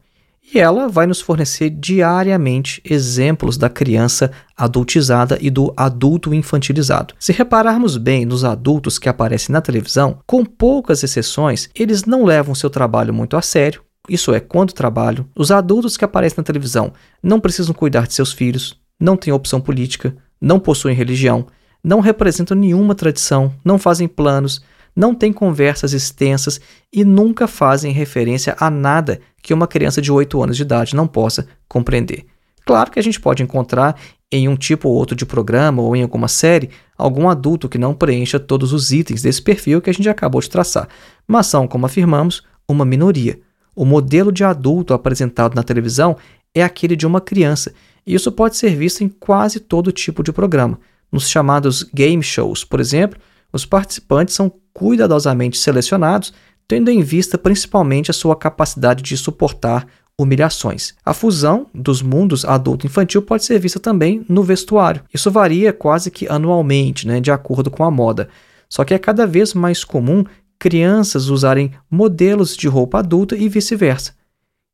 E 0.54 0.60
ela 0.60 0.88
vai 0.88 1.06
nos 1.06 1.20
fornecer 1.20 1.70
diariamente 1.70 2.82
exemplos 2.86 3.58
da 3.58 3.70
criança 3.70 4.32
adultizada 4.56 5.38
e 5.42 5.50
do 5.50 5.74
adulto 5.76 6.34
infantilizado. 6.34 7.14
Se 7.20 7.34
repararmos 7.34 7.98
bem 7.98 8.26
nos 8.26 8.46
adultos 8.46 8.98
que 8.98 9.10
aparecem 9.10 9.52
na 9.52 9.60
televisão, 9.60 10.20
com 10.26 10.46
poucas 10.46 11.04
exceções, 11.04 11.70
eles 11.76 12.06
não 12.06 12.24
levam 12.24 12.56
seu 12.56 12.70
trabalho 12.70 13.14
muito 13.14 13.36
a 13.36 13.42
sério. 13.42 13.82
Isso 14.08 14.34
é, 14.34 14.40
quando 14.40 14.72
trabalham, 14.72 15.26
os 15.36 15.52
adultos 15.52 15.98
que 15.98 16.06
aparecem 16.06 16.38
na 16.38 16.44
televisão 16.44 16.94
não 17.22 17.42
precisam 17.42 17.76
cuidar 17.76 18.08
de 18.08 18.14
seus 18.14 18.32
filhos, 18.32 18.80
não 19.00 19.18
têm 19.18 19.34
opção 19.34 19.60
política, 19.60 20.16
não 20.40 20.60
possuem 20.60 20.96
religião, 20.96 21.48
não 21.84 22.00
representam 22.00 22.58
nenhuma 22.58 22.96
tradição, 22.96 23.54
não 23.64 23.78
fazem 23.78 24.08
planos, 24.08 24.62
não 24.96 25.14
têm 25.14 25.32
conversas 25.32 25.94
extensas 25.94 26.60
e 26.92 27.06
nunca 27.06 27.48
fazem 27.48 27.92
referência 27.92 28.56
a 28.60 28.70
nada 28.70 29.20
que 29.42 29.54
uma 29.54 29.68
criança 29.68 30.02
de 30.02 30.12
8 30.12 30.42
anos 30.44 30.58
de 30.58 30.64
idade 30.64 30.96
não 30.96 31.08
possa 31.08 31.48
compreender. 31.68 32.26
Claro 32.66 32.92
que 32.92 33.00
a 33.00 33.04
gente 33.04 33.20
pode 33.20 33.44
encontrar 33.44 33.96
em 34.32 34.50
um 34.50 34.58
tipo 34.58 34.90
ou 34.90 34.96
outro 34.96 35.16
de 35.16 35.26
programa 35.26 35.82
ou 35.82 35.96
em 35.96 36.02
alguma 36.02 36.28
série 36.28 36.70
algum 36.98 37.30
adulto 37.30 37.70
que 37.70 37.78
não 37.78 37.94
preencha 37.94 38.40
todos 38.40 38.74
os 38.74 38.92
itens 38.92 39.22
desse 39.22 39.42
perfil 39.42 39.82
que 39.82 39.90
a 39.90 39.94
gente 39.94 40.10
acabou 40.10 40.42
de 40.42 40.50
traçar, 40.50 40.90
mas 41.26 41.48
são, 41.48 41.68
como 41.68 41.86
afirmamos, 41.86 42.44
uma 42.68 42.84
minoria. 42.84 43.40
O 43.76 43.86
modelo 43.86 44.32
de 44.32 44.44
adulto 44.44 44.94
apresentado 44.94 45.56
na 45.56 45.64
televisão 45.64 46.18
é 46.54 46.64
aquele 46.64 46.96
de 46.96 47.06
uma 47.06 47.22
criança, 47.22 47.74
isso 48.16 48.32
pode 48.32 48.56
ser 48.56 48.76
visto 48.76 49.04
em 49.04 49.10
quase 49.10 49.60
todo 49.60 49.92
tipo 49.92 50.24
de 50.24 50.32
programa. 50.32 50.80
Nos 51.12 51.30
chamados 51.30 51.84
game 51.84 52.24
shows, 52.24 52.64
por 52.64 52.80
exemplo, 52.80 53.20
os 53.52 53.66
participantes 53.66 54.36
são 54.36 54.52
cuidadosamente 54.74 55.58
selecionados, 55.58 56.34
tendo 56.68 56.90
em 56.92 57.02
vista 57.02 57.38
principalmente 57.38 58.12
a 58.12 58.14
sua 58.14 58.36
capacidade 58.36 59.02
de 59.02 59.18
suportar 59.18 59.88
humilhações. 60.20 60.96
A 61.06 61.14
fusão 61.14 61.68
dos 61.74 62.02
mundos 62.02 62.44
adulto 62.44 62.86
e 62.86 62.88
infantil 62.88 63.22
pode 63.22 63.46
ser 63.46 63.60
vista 63.60 63.80
também 63.80 64.26
no 64.28 64.44
vestuário. 64.44 65.04
Isso 65.14 65.30
varia 65.30 65.72
quase 65.72 66.10
que 66.10 66.28
anualmente, 66.28 67.08
né, 67.08 67.22
de 67.22 67.32
acordo 67.32 67.70
com 67.70 67.84
a 67.84 67.92
moda. 67.92 68.28
Só 68.68 68.84
que 68.84 68.94
é 68.94 69.00
cada 69.00 69.28
vez 69.28 69.54
mais 69.54 69.84
comum 69.84 70.24
crianças 70.60 71.30
usarem 71.30 71.72
modelos 71.90 72.58
de 72.58 72.68
roupa 72.68 73.00
adulta 73.00 73.36
e 73.36 73.48
vice-versa. 73.48 74.17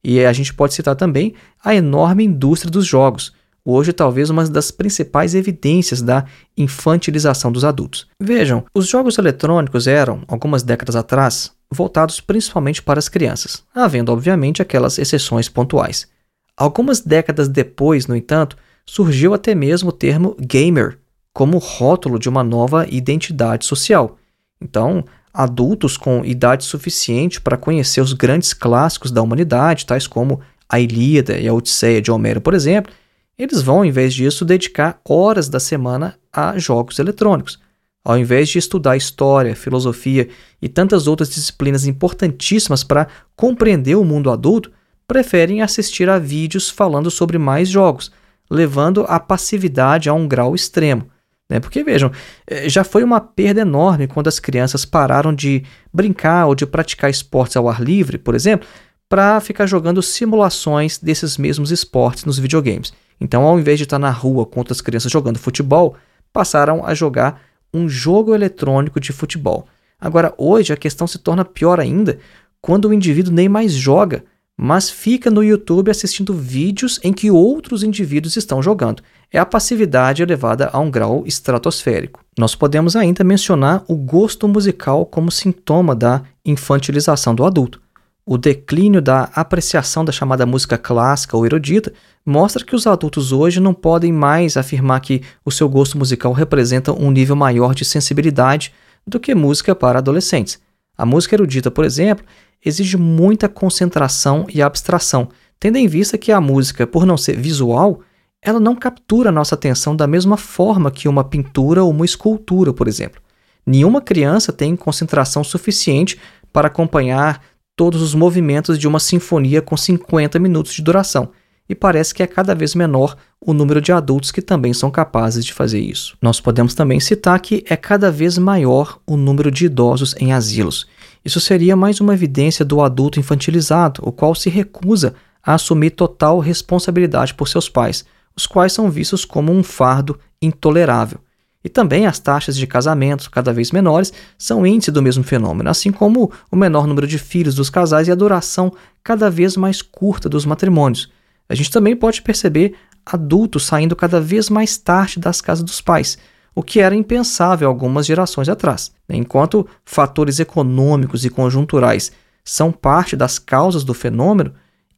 E 0.04 0.26
a 0.26 0.34
gente 0.34 0.54
pode 0.54 0.74
citar 0.74 0.96
também 0.96 1.34
a 1.64 1.74
enorme 1.74 2.24
indústria 2.24 2.72
dos 2.72 2.86
jogos 2.86 3.34
hoje 3.66 3.94
talvez 3.94 4.30
uma 4.30 4.46
das 4.48 4.72
principais 4.72 5.34
evidências 5.34 6.02
da 6.02 6.26
infantilização 6.58 7.52
dos 7.52 7.64
adultos. 7.64 8.08
Vejam, 8.20 8.66
os 8.74 8.88
jogos 8.88 9.18
eletrônicos 9.18 9.88
eram, 9.88 10.24
algumas 10.28 10.64
décadas 10.64 10.96
atrás, 10.96 11.52
voltados 11.72 12.20
principalmente 12.20 12.82
para 12.82 13.00
as 13.00 13.10
crianças, 13.10 13.64
havendo 13.74 14.12
obviamente 14.12 14.62
aquelas 14.62 14.98
exceções 14.98 15.48
pontuais. 15.48 16.08
Algumas 16.56 17.00
décadas 17.00 17.48
depois, 17.48 18.06
no 18.06 18.16
entanto, 18.16 18.58
surgiu 18.86 19.34
até 19.34 19.56
mesmo 19.56 19.90
o 19.90 19.94
termo 19.94 20.36
gamer 20.40 21.00
como 21.34 21.58
rótulo 21.58 22.20
de 22.20 22.30
uma 22.30 22.44
nova 22.44 22.86
identidade 22.90 23.66
social. 23.66 24.18
Então, 24.62 25.04
adultos 25.34 25.98
com 25.98 26.24
idade 26.24 26.64
suficiente 26.64 27.42
para 27.42 27.58
conhecer 27.58 28.02
os 28.02 28.14
grandes 28.14 28.54
clássicos 28.54 29.12
da 29.12 29.22
humanidade, 29.22 29.86
tais 29.86 30.06
como 30.06 30.40
a 30.70 30.80
Ilíada 30.80 31.38
e 31.38 31.48
a 31.48 31.54
Odisseia 31.54 32.02
de 32.02 32.12
Homero, 32.12 32.40
por 32.40 32.54
exemplo, 32.54 32.94
eles 33.38 33.62
vão, 33.62 33.84
em 33.84 33.92
vez 33.92 34.14
disso, 34.14 34.46
dedicar 34.46 35.00
horas 35.08 35.50
da 35.50 35.60
semana 35.60 36.16
a 36.32 36.58
jogos 36.60 37.00
eletrônicos. 37.00 37.60
Ao 38.06 38.18
invés 38.18 38.50
de 38.50 38.60
estudar 38.60 38.98
história, 38.98 39.56
filosofia 39.56 40.30
e 40.62 40.70
tantas 40.70 41.08
outras 41.08 41.30
disciplinas 41.30 41.86
importantíssimas 41.86 42.84
para 42.84 43.08
compreender 43.36 43.96
o 43.96 44.04
mundo 44.04 44.30
adulto, 44.30 44.72
preferem 45.08 45.62
assistir 45.62 46.10
a 46.10 46.20
vídeos 46.20 46.70
falando 46.70 47.10
sobre 47.10 47.38
mais 47.38 47.70
jogos, 47.70 48.12
levando 48.50 49.06
a 49.08 49.20
passividade 49.20 50.10
a 50.10 50.14
um 50.14 50.28
grau 50.28 50.54
extremo. 50.54 51.08
Né? 51.50 51.60
Porque 51.60 51.84
vejam, 51.84 52.12
eh, 52.48 52.70
já 52.70 52.84
foi 52.84 53.04
uma 53.04 53.20
perda 53.20 53.62
enorme 53.62 54.08
quando 54.08 54.28
as 54.28 54.40
crianças 54.40 54.86
pararam 54.86 55.34
de 55.34 55.64
brincar 55.94 56.48
ou 56.48 56.56
de 56.56 56.66
praticar 56.66 57.10
esportes 57.10 57.58
ao 57.58 57.70
ar 57.70 57.82
livre, 57.82 58.18
por 58.18 58.34
exemplo, 58.34 58.68
para 59.10 59.40
ficar 59.40 59.66
jogando 59.66 60.02
simulações 60.02 60.98
desses 60.98 61.38
mesmos 61.38 61.72
esportes 61.72 62.26
nos 62.26 62.40
videogames. 62.40 62.94
Então, 63.20 63.44
ao 63.44 63.60
invés 63.60 63.78
de 63.78 63.84
estar 63.84 64.00
na 64.00 64.10
rua 64.10 64.46
com 64.46 64.60
outras 64.60 64.82
crianças 64.82 65.12
jogando 65.12 65.38
futebol, 65.38 65.96
passaram 66.32 66.86
a 66.86 66.94
jogar 66.94 67.42
um 67.74 67.88
jogo 67.88 68.34
eletrônico 68.34 69.00
de 69.00 69.12
futebol. 69.14 69.68
Agora, 70.00 70.34
hoje 70.38 70.74
a 70.74 70.78
questão 70.78 71.08
se 71.08 71.20
torna 71.20 71.46
pior 71.46 71.80
ainda 71.80 72.20
quando 72.62 72.86
o 72.86 72.94
indivíduo 72.94 73.34
nem 73.34 73.48
mais 73.48 73.74
joga, 73.74 74.24
mas 74.58 74.90
fica 74.90 75.32
no 75.32 75.44
YouTube 75.44 75.90
assistindo 75.90 76.34
vídeos 76.34 77.00
em 77.04 77.12
que 77.12 77.32
outros 77.32 77.84
indivíduos 77.84 78.36
estão 78.38 78.62
jogando. 78.62 79.02
É 79.32 79.40
a 79.40 79.46
passividade 79.46 80.22
elevada 80.22 80.70
a 80.72 80.80
um 80.80 80.92
grau 80.92 81.24
estratosférico. 81.26 82.24
Nós 82.38 82.56
podemos 82.56 82.96
ainda 82.96 83.24
mencionar 83.24 83.84
o 83.88 83.96
gosto 83.96 84.48
musical 84.48 85.06
como 85.06 85.32
sintoma 85.32 85.96
da 85.96 86.22
infantilização 86.46 87.34
do 87.34 87.44
adulto. 87.44 87.82
O 88.26 88.38
declínio 88.38 89.02
da 89.02 89.24
apreciação 89.36 90.06
da 90.06 90.12
chamada 90.12 90.46
música 90.46 90.78
clássica 90.78 91.36
ou 91.36 91.46
erudita 91.46 91.92
mostra 92.26 92.64
que 92.64 92.76
os 92.76 92.88
adultos 92.88 93.34
hoje 93.34 93.60
não 93.60 93.74
podem 93.74 94.14
mais 94.14 94.56
afirmar 94.56 95.02
que 95.02 95.22
o 95.44 95.52
seu 95.52 95.68
gosto 95.68 95.98
musical 95.98 96.32
representa 96.32 96.94
um 96.94 97.12
nível 97.12 97.36
maior 97.36 97.76
de 97.76 97.84
sensibilidade 97.84 98.72
do 99.06 99.20
que 99.20 99.36
música 99.36 99.76
para 99.76 100.00
adolescentes. 100.00 100.58
A 100.98 101.06
música 101.06 101.36
erudita, 101.36 101.70
por 101.70 101.84
exemplo, 101.84 102.24
exige 102.66 102.98
muita 102.98 103.50
concentração 103.50 104.46
e 104.54 104.62
abstração, 104.62 105.30
tendo 105.60 105.78
em 105.78 105.88
vista 105.88 106.18
que 106.18 106.32
a 106.32 106.42
música, 106.42 106.86
por 106.86 107.06
não 107.06 107.18
ser 107.18 107.38
visual, 107.38 108.02
ela 108.42 108.60
não 108.60 108.76
captura 108.76 109.32
nossa 109.32 109.56
atenção 109.56 109.96
da 109.96 110.06
mesma 110.06 110.38
forma 110.38 110.92
que 110.92 111.08
uma 111.08 111.24
pintura 111.24 111.84
ou 111.84 111.92
uma 111.92 112.06
escultura, 112.06 112.74
por 112.74 112.88
exemplo. 112.88 113.22
Nenhuma 113.66 114.02
criança 114.02 114.52
tem 114.52 114.76
concentração 114.76 115.44
suficiente 115.44 116.20
para 116.52 116.68
acompanhar 116.68 117.42
todos 117.76 118.02
os 118.02 118.14
movimentos 118.14 118.78
de 118.78 118.88
uma 118.88 119.00
sinfonia 119.00 119.62
com 119.62 119.76
50 119.76 120.38
minutos 120.40 120.74
de 120.74 120.82
duração, 120.82 121.32
e 121.68 121.74
parece 121.74 122.14
que 122.14 122.22
é 122.22 122.28
cada 122.28 122.54
vez 122.54 122.76
menor 122.76 123.16
o 123.40 123.54
número 123.54 123.82
de 123.82 123.92
adultos 123.92 124.32
que 124.32 124.42
também 124.42 124.74
são 124.74 124.92
capazes 124.92 125.46
de 125.46 125.54
fazer 125.54 125.80
isso. 125.80 126.18
Nós 126.22 126.40
podemos 126.40 126.74
também 126.74 127.00
citar 127.00 127.40
que 127.40 127.64
é 127.68 127.76
cada 127.76 128.12
vez 128.12 128.38
maior 128.38 129.00
o 129.08 129.16
número 129.16 129.50
de 129.50 129.66
idosos 129.66 130.14
em 130.20 130.34
asilos. 130.34 130.86
Isso 131.24 131.40
seria 131.40 131.76
mais 131.76 132.02
uma 132.02 132.14
evidência 132.14 132.66
do 132.66 132.82
adulto 132.82 133.20
infantilizado, 133.20 134.02
o 134.06 134.12
qual 134.12 134.36
se 134.36 134.50
recusa 134.50 135.16
a 135.42 135.54
assumir 135.54 135.92
total 135.92 136.40
responsabilidade 136.40 137.34
por 137.34 137.48
seus 137.48 137.70
pais, 137.70 138.06
os 138.36 138.46
quais 138.46 138.74
são 138.74 138.90
vistos 138.90 139.24
como 139.24 139.52
um 139.52 139.64
fardo 139.64 140.20
intolerável. 140.42 141.20
E 141.64 141.70
também 141.70 142.06
as 142.06 142.20
taxas 142.20 142.58
de 142.58 142.68
casamento, 142.68 143.32
cada 143.32 143.54
vez 143.54 143.72
menores, 143.72 144.12
são 144.38 144.68
índice 144.68 144.92
do 144.92 145.02
mesmo 145.02 145.24
fenômeno, 145.24 145.70
assim 145.70 145.94
como 145.94 146.30
o 146.52 146.58
menor 146.58 146.86
número 146.86 147.08
de 147.08 147.18
filhos 147.18 147.56
dos 147.56 147.70
casais 147.70 148.10
e 148.10 148.12
a 148.12 148.16
duração 148.16 148.74
cada 149.02 149.30
vez 149.30 149.56
mais 149.56 149.82
curta 149.82 150.28
dos 150.28 150.46
matrimônios. 150.46 151.10
A 151.48 151.56
gente 151.56 151.72
também 151.72 151.96
pode 151.96 152.22
perceber 152.22 152.76
adultos 153.06 153.66
saindo 153.66 153.96
cada 153.96 154.20
vez 154.20 154.50
mais 154.50 154.78
tarde 154.78 155.20
das 155.20 155.40
casas 155.40 155.64
dos 155.64 155.80
pais, 155.80 156.18
o 156.56 156.62
que 156.62 156.80
era 156.80 156.96
impensável 156.96 157.68
algumas 157.68 158.06
gerações 158.06 158.50
atrás. 158.50 158.92
Enquanto 159.10 159.68
fatores 159.86 160.40
econômicos 160.40 161.26
e 161.26 161.30
conjunturais 161.30 162.12
são 162.44 162.72
parte 162.72 163.16
das 163.16 163.40
causas 163.40 163.84
do 163.84 163.94
fenômeno, 163.94 164.54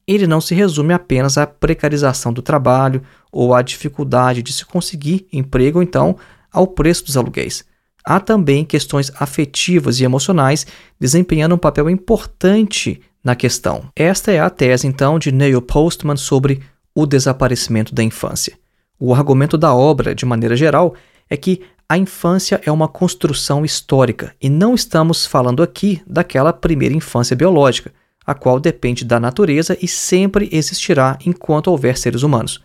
ele 0.06 0.26
não 0.26 0.40
se 0.40 0.54
resume 0.54 0.94
apenas 0.94 1.36
à 1.36 1.46
precarização 1.46 2.32
do 2.32 2.42
trabalho 2.42 3.02
ou 3.32 3.54
à 3.54 3.62
dificuldade 3.62 4.42
de 4.42 4.52
se 4.52 4.64
conseguir 4.64 5.26
emprego 5.32 5.78
ou 5.78 5.82
então 5.82 6.16
ao 6.52 6.66
preço 6.66 7.04
dos 7.04 7.16
aluguéis. 7.16 7.64
Há 8.04 8.20
também 8.20 8.64
questões 8.64 9.10
afetivas 9.18 9.98
e 9.98 10.04
emocionais 10.04 10.64
desempenhando 10.98 11.56
um 11.56 11.58
papel 11.58 11.90
importante 11.90 13.00
na 13.22 13.34
questão. 13.34 13.90
Esta 13.96 14.30
é 14.30 14.38
a 14.38 14.48
tese 14.48 14.86
então 14.86 15.18
de 15.18 15.32
Neil 15.32 15.60
Postman 15.60 16.16
sobre 16.16 16.62
o 16.94 17.04
desaparecimento 17.04 17.92
da 17.92 18.04
infância. 18.04 18.56
O 18.98 19.12
argumento 19.12 19.58
da 19.58 19.74
obra, 19.74 20.14
de 20.14 20.24
maneira 20.24 20.56
geral, 20.56 20.94
é 21.28 21.36
que 21.36 21.62
a 21.88 21.96
infância 21.96 22.60
é 22.64 22.72
uma 22.72 22.88
construção 22.88 23.64
histórica 23.64 24.34
e 24.40 24.48
não 24.48 24.74
estamos 24.74 25.24
falando 25.24 25.62
aqui 25.62 26.02
daquela 26.06 26.52
primeira 26.52 26.94
infância 26.94 27.36
biológica, 27.36 27.92
a 28.26 28.34
qual 28.34 28.58
depende 28.58 29.04
da 29.04 29.20
natureza 29.20 29.78
e 29.80 29.86
sempre 29.86 30.48
existirá 30.50 31.16
enquanto 31.24 31.68
houver 31.68 31.96
seres 31.96 32.22
humanos. 32.22 32.60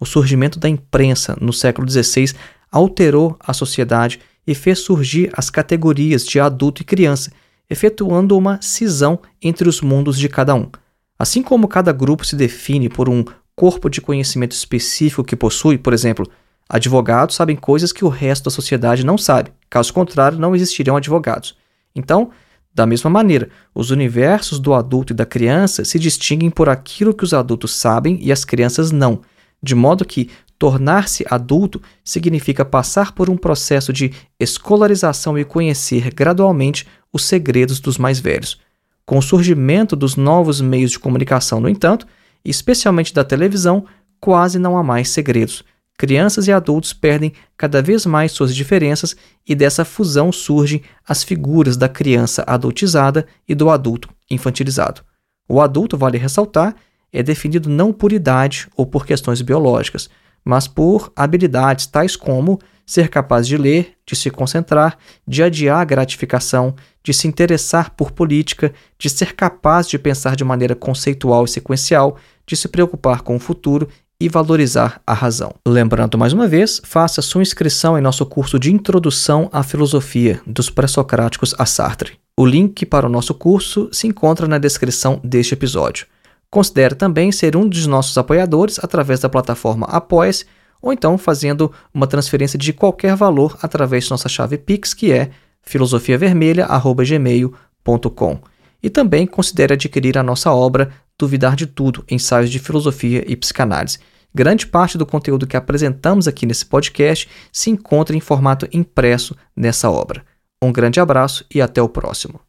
O 0.00 0.04
surgimento 0.04 0.58
da 0.58 0.68
imprensa 0.68 1.36
no 1.40 1.52
século 1.52 1.88
XVI 1.88 2.34
alterou 2.70 3.36
a 3.38 3.52
sociedade 3.52 4.18
e 4.44 4.54
fez 4.54 4.80
surgir 4.80 5.30
as 5.34 5.50
categorias 5.50 6.26
de 6.26 6.40
adulto 6.40 6.82
e 6.82 6.84
criança, 6.84 7.30
efetuando 7.70 8.36
uma 8.36 8.60
cisão 8.60 9.20
entre 9.40 9.68
os 9.68 9.80
mundos 9.80 10.18
de 10.18 10.28
cada 10.28 10.54
um. 10.54 10.68
Assim 11.16 11.42
como 11.42 11.68
cada 11.68 11.92
grupo 11.92 12.26
se 12.26 12.34
define 12.34 12.88
por 12.88 13.08
um 13.08 13.24
corpo 13.54 13.88
de 13.88 14.00
conhecimento 14.00 14.52
específico 14.52 15.22
que 15.22 15.36
possui, 15.36 15.78
por 15.78 15.92
exemplo, 15.92 16.28
advogados 16.68 17.36
sabem 17.36 17.56
coisas 17.56 17.92
que 17.92 18.04
o 18.04 18.08
resto 18.08 18.44
da 18.44 18.50
sociedade 18.50 19.04
não 19.04 19.18
sabe, 19.18 19.52
caso 19.68 19.92
contrário, 19.92 20.38
não 20.38 20.54
existiriam 20.54 20.96
advogados. 20.96 21.56
Então, 21.94 22.30
da 22.74 22.86
mesma 22.86 23.08
maneira, 23.08 23.48
os 23.72 23.90
universos 23.90 24.58
do 24.58 24.74
adulto 24.74 25.12
e 25.12 25.16
da 25.16 25.24
criança 25.24 25.84
se 25.84 25.98
distinguem 25.98 26.50
por 26.50 26.68
aquilo 26.68 27.14
que 27.14 27.22
os 27.22 27.32
adultos 27.32 27.72
sabem 27.72 28.18
e 28.20 28.32
as 28.32 28.44
crianças 28.44 28.90
não, 28.90 29.20
de 29.62 29.74
modo 29.74 30.04
que 30.04 30.28
tornar-se 30.58 31.24
adulto 31.28 31.80
significa 32.02 32.64
passar 32.64 33.12
por 33.12 33.30
um 33.30 33.36
processo 33.36 33.92
de 33.92 34.12
escolarização 34.40 35.38
e 35.38 35.44
conhecer 35.44 36.12
gradualmente 36.12 36.86
os 37.12 37.24
segredos 37.24 37.78
dos 37.78 37.96
mais 37.96 38.18
velhos. 38.18 38.58
Com 39.06 39.18
o 39.18 39.22
surgimento 39.22 39.94
dos 39.94 40.16
novos 40.16 40.60
meios 40.60 40.90
de 40.90 40.98
comunicação, 40.98 41.60
no 41.60 41.68
entanto, 41.68 42.06
especialmente 42.44 43.14
da 43.14 43.22
televisão, 43.22 43.84
quase 44.18 44.58
não 44.58 44.76
há 44.76 44.82
mais 44.82 45.10
segredos. 45.10 45.62
Crianças 45.96 46.48
e 46.48 46.52
adultos 46.52 46.92
perdem 46.92 47.32
cada 47.56 47.80
vez 47.80 48.04
mais 48.04 48.32
suas 48.32 48.54
diferenças 48.54 49.14
e 49.46 49.54
dessa 49.54 49.84
fusão 49.84 50.32
surgem 50.32 50.82
as 51.06 51.22
figuras 51.22 51.76
da 51.76 51.88
criança 51.88 52.42
adultizada 52.46 53.26
e 53.48 53.54
do 53.54 53.70
adulto 53.70 54.08
infantilizado. 54.28 55.02
O 55.48 55.60
adulto, 55.60 55.96
vale 55.96 56.18
ressaltar, 56.18 56.74
é 57.12 57.22
definido 57.22 57.68
não 57.68 57.92
por 57.92 58.12
idade 58.12 58.68
ou 58.76 58.84
por 58.84 59.06
questões 59.06 59.40
biológicas, 59.40 60.10
mas 60.44 60.66
por 60.66 61.12
habilidades 61.14 61.86
tais 61.86 62.16
como 62.16 62.58
ser 62.84 63.08
capaz 63.08 63.46
de 63.46 63.56
ler, 63.56 63.94
de 64.04 64.14
se 64.14 64.30
concentrar, 64.30 64.98
de 65.26 65.42
adiar 65.42 65.80
a 65.80 65.84
gratificação, 65.84 66.74
de 67.02 67.14
se 67.14 67.26
interessar 67.26 67.90
por 67.90 68.10
política, 68.10 68.74
de 68.98 69.08
ser 69.08 69.34
capaz 69.34 69.88
de 69.88 69.98
pensar 69.98 70.36
de 70.36 70.44
maneira 70.44 70.74
conceitual 70.74 71.44
e 71.44 71.48
sequencial, 71.48 72.18
de 72.46 72.56
se 72.56 72.68
preocupar 72.68 73.22
com 73.22 73.36
o 73.36 73.40
futuro 73.40 73.88
e 74.20 74.28
valorizar 74.28 75.00
a 75.06 75.12
razão. 75.12 75.54
Lembrando 75.66 76.16
mais 76.16 76.32
uma 76.32 76.46
vez, 76.46 76.80
faça 76.84 77.20
sua 77.20 77.42
inscrição 77.42 77.98
em 77.98 78.00
nosso 78.00 78.24
curso 78.24 78.58
de 78.58 78.72
Introdução 78.72 79.50
à 79.52 79.62
Filosofia 79.62 80.40
dos 80.46 80.70
Pré-Socráticos 80.70 81.54
a 81.58 81.66
Sartre. 81.66 82.18
O 82.36 82.46
link 82.46 82.86
para 82.86 83.06
o 83.06 83.10
nosso 83.10 83.34
curso 83.34 83.88
se 83.92 84.06
encontra 84.06 84.48
na 84.48 84.58
descrição 84.58 85.20
deste 85.22 85.54
episódio. 85.54 86.06
Considere 86.50 86.94
também 86.94 87.32
ser 87.32 87.56
um 87.56 87.68
dos 87.68 87.86
nossos 87.86 88.16
apoiadores 88.16 88.78
através 88.82 89.20
da 89.20 89.28
plataforma 89.28 89.86
Apoia-se 89.86 90.46
ou 90.80 90.92
então 90.92 91.16
fazendo 91.16 91.72
uma 91.92 92.06
transferência 92.06 92.58
de 92.58 92.72
qualquer 92.72 93.16
valor 93.16 93.58
através 93.62 94.04
de 94.04 94.10
nossa 94.10 94.28
chave 94.28 94.58
Pix, 94.58 94.92
que 94.92 95.10
é 95.10 95.30
filosofiavermelha.gmail.com. 95.62 98.38
E 98.82 98.90
também 98.90 99.26
considere 99.26 99.72
adquirir 99.72 100.18
a 100.18 100.22
nossa 100.22 100.52
obra 100.52 100.90
Duvidar 101.18 101.56
de 101.56 101.66
Tudo, 101.66 102.04
Ensaios 102.10 102.50
de 102.50 102.58
Filosofia 102.58 103.24
e 103.26 103.36
Psicanálise. 103.36 103.98
Grande 104.34 104.66
parte 104.66 104.98
do 104.98 105.06
conteúdo 105.06 105.46
que 105.46 105.56
apresentamos 105.56 106.26
aqui 106.26 106.44
nesse 106.44 106.66
podcast 106.66 107.28
se 107.52 107.70
encontra 107.70 108.16
em 108.16 108.20
formato 108.20 108.68
impresso 108.72 109.36
nessa 109.54 109.88
obra. 109.88 110.24
Um 110.60 110.72
grande 110.72 110.98
abraço 110.98 111.44
e 111.54 111.62
até 111.62 111.80
o 111.80 111.88
próximo. 111.88 112.40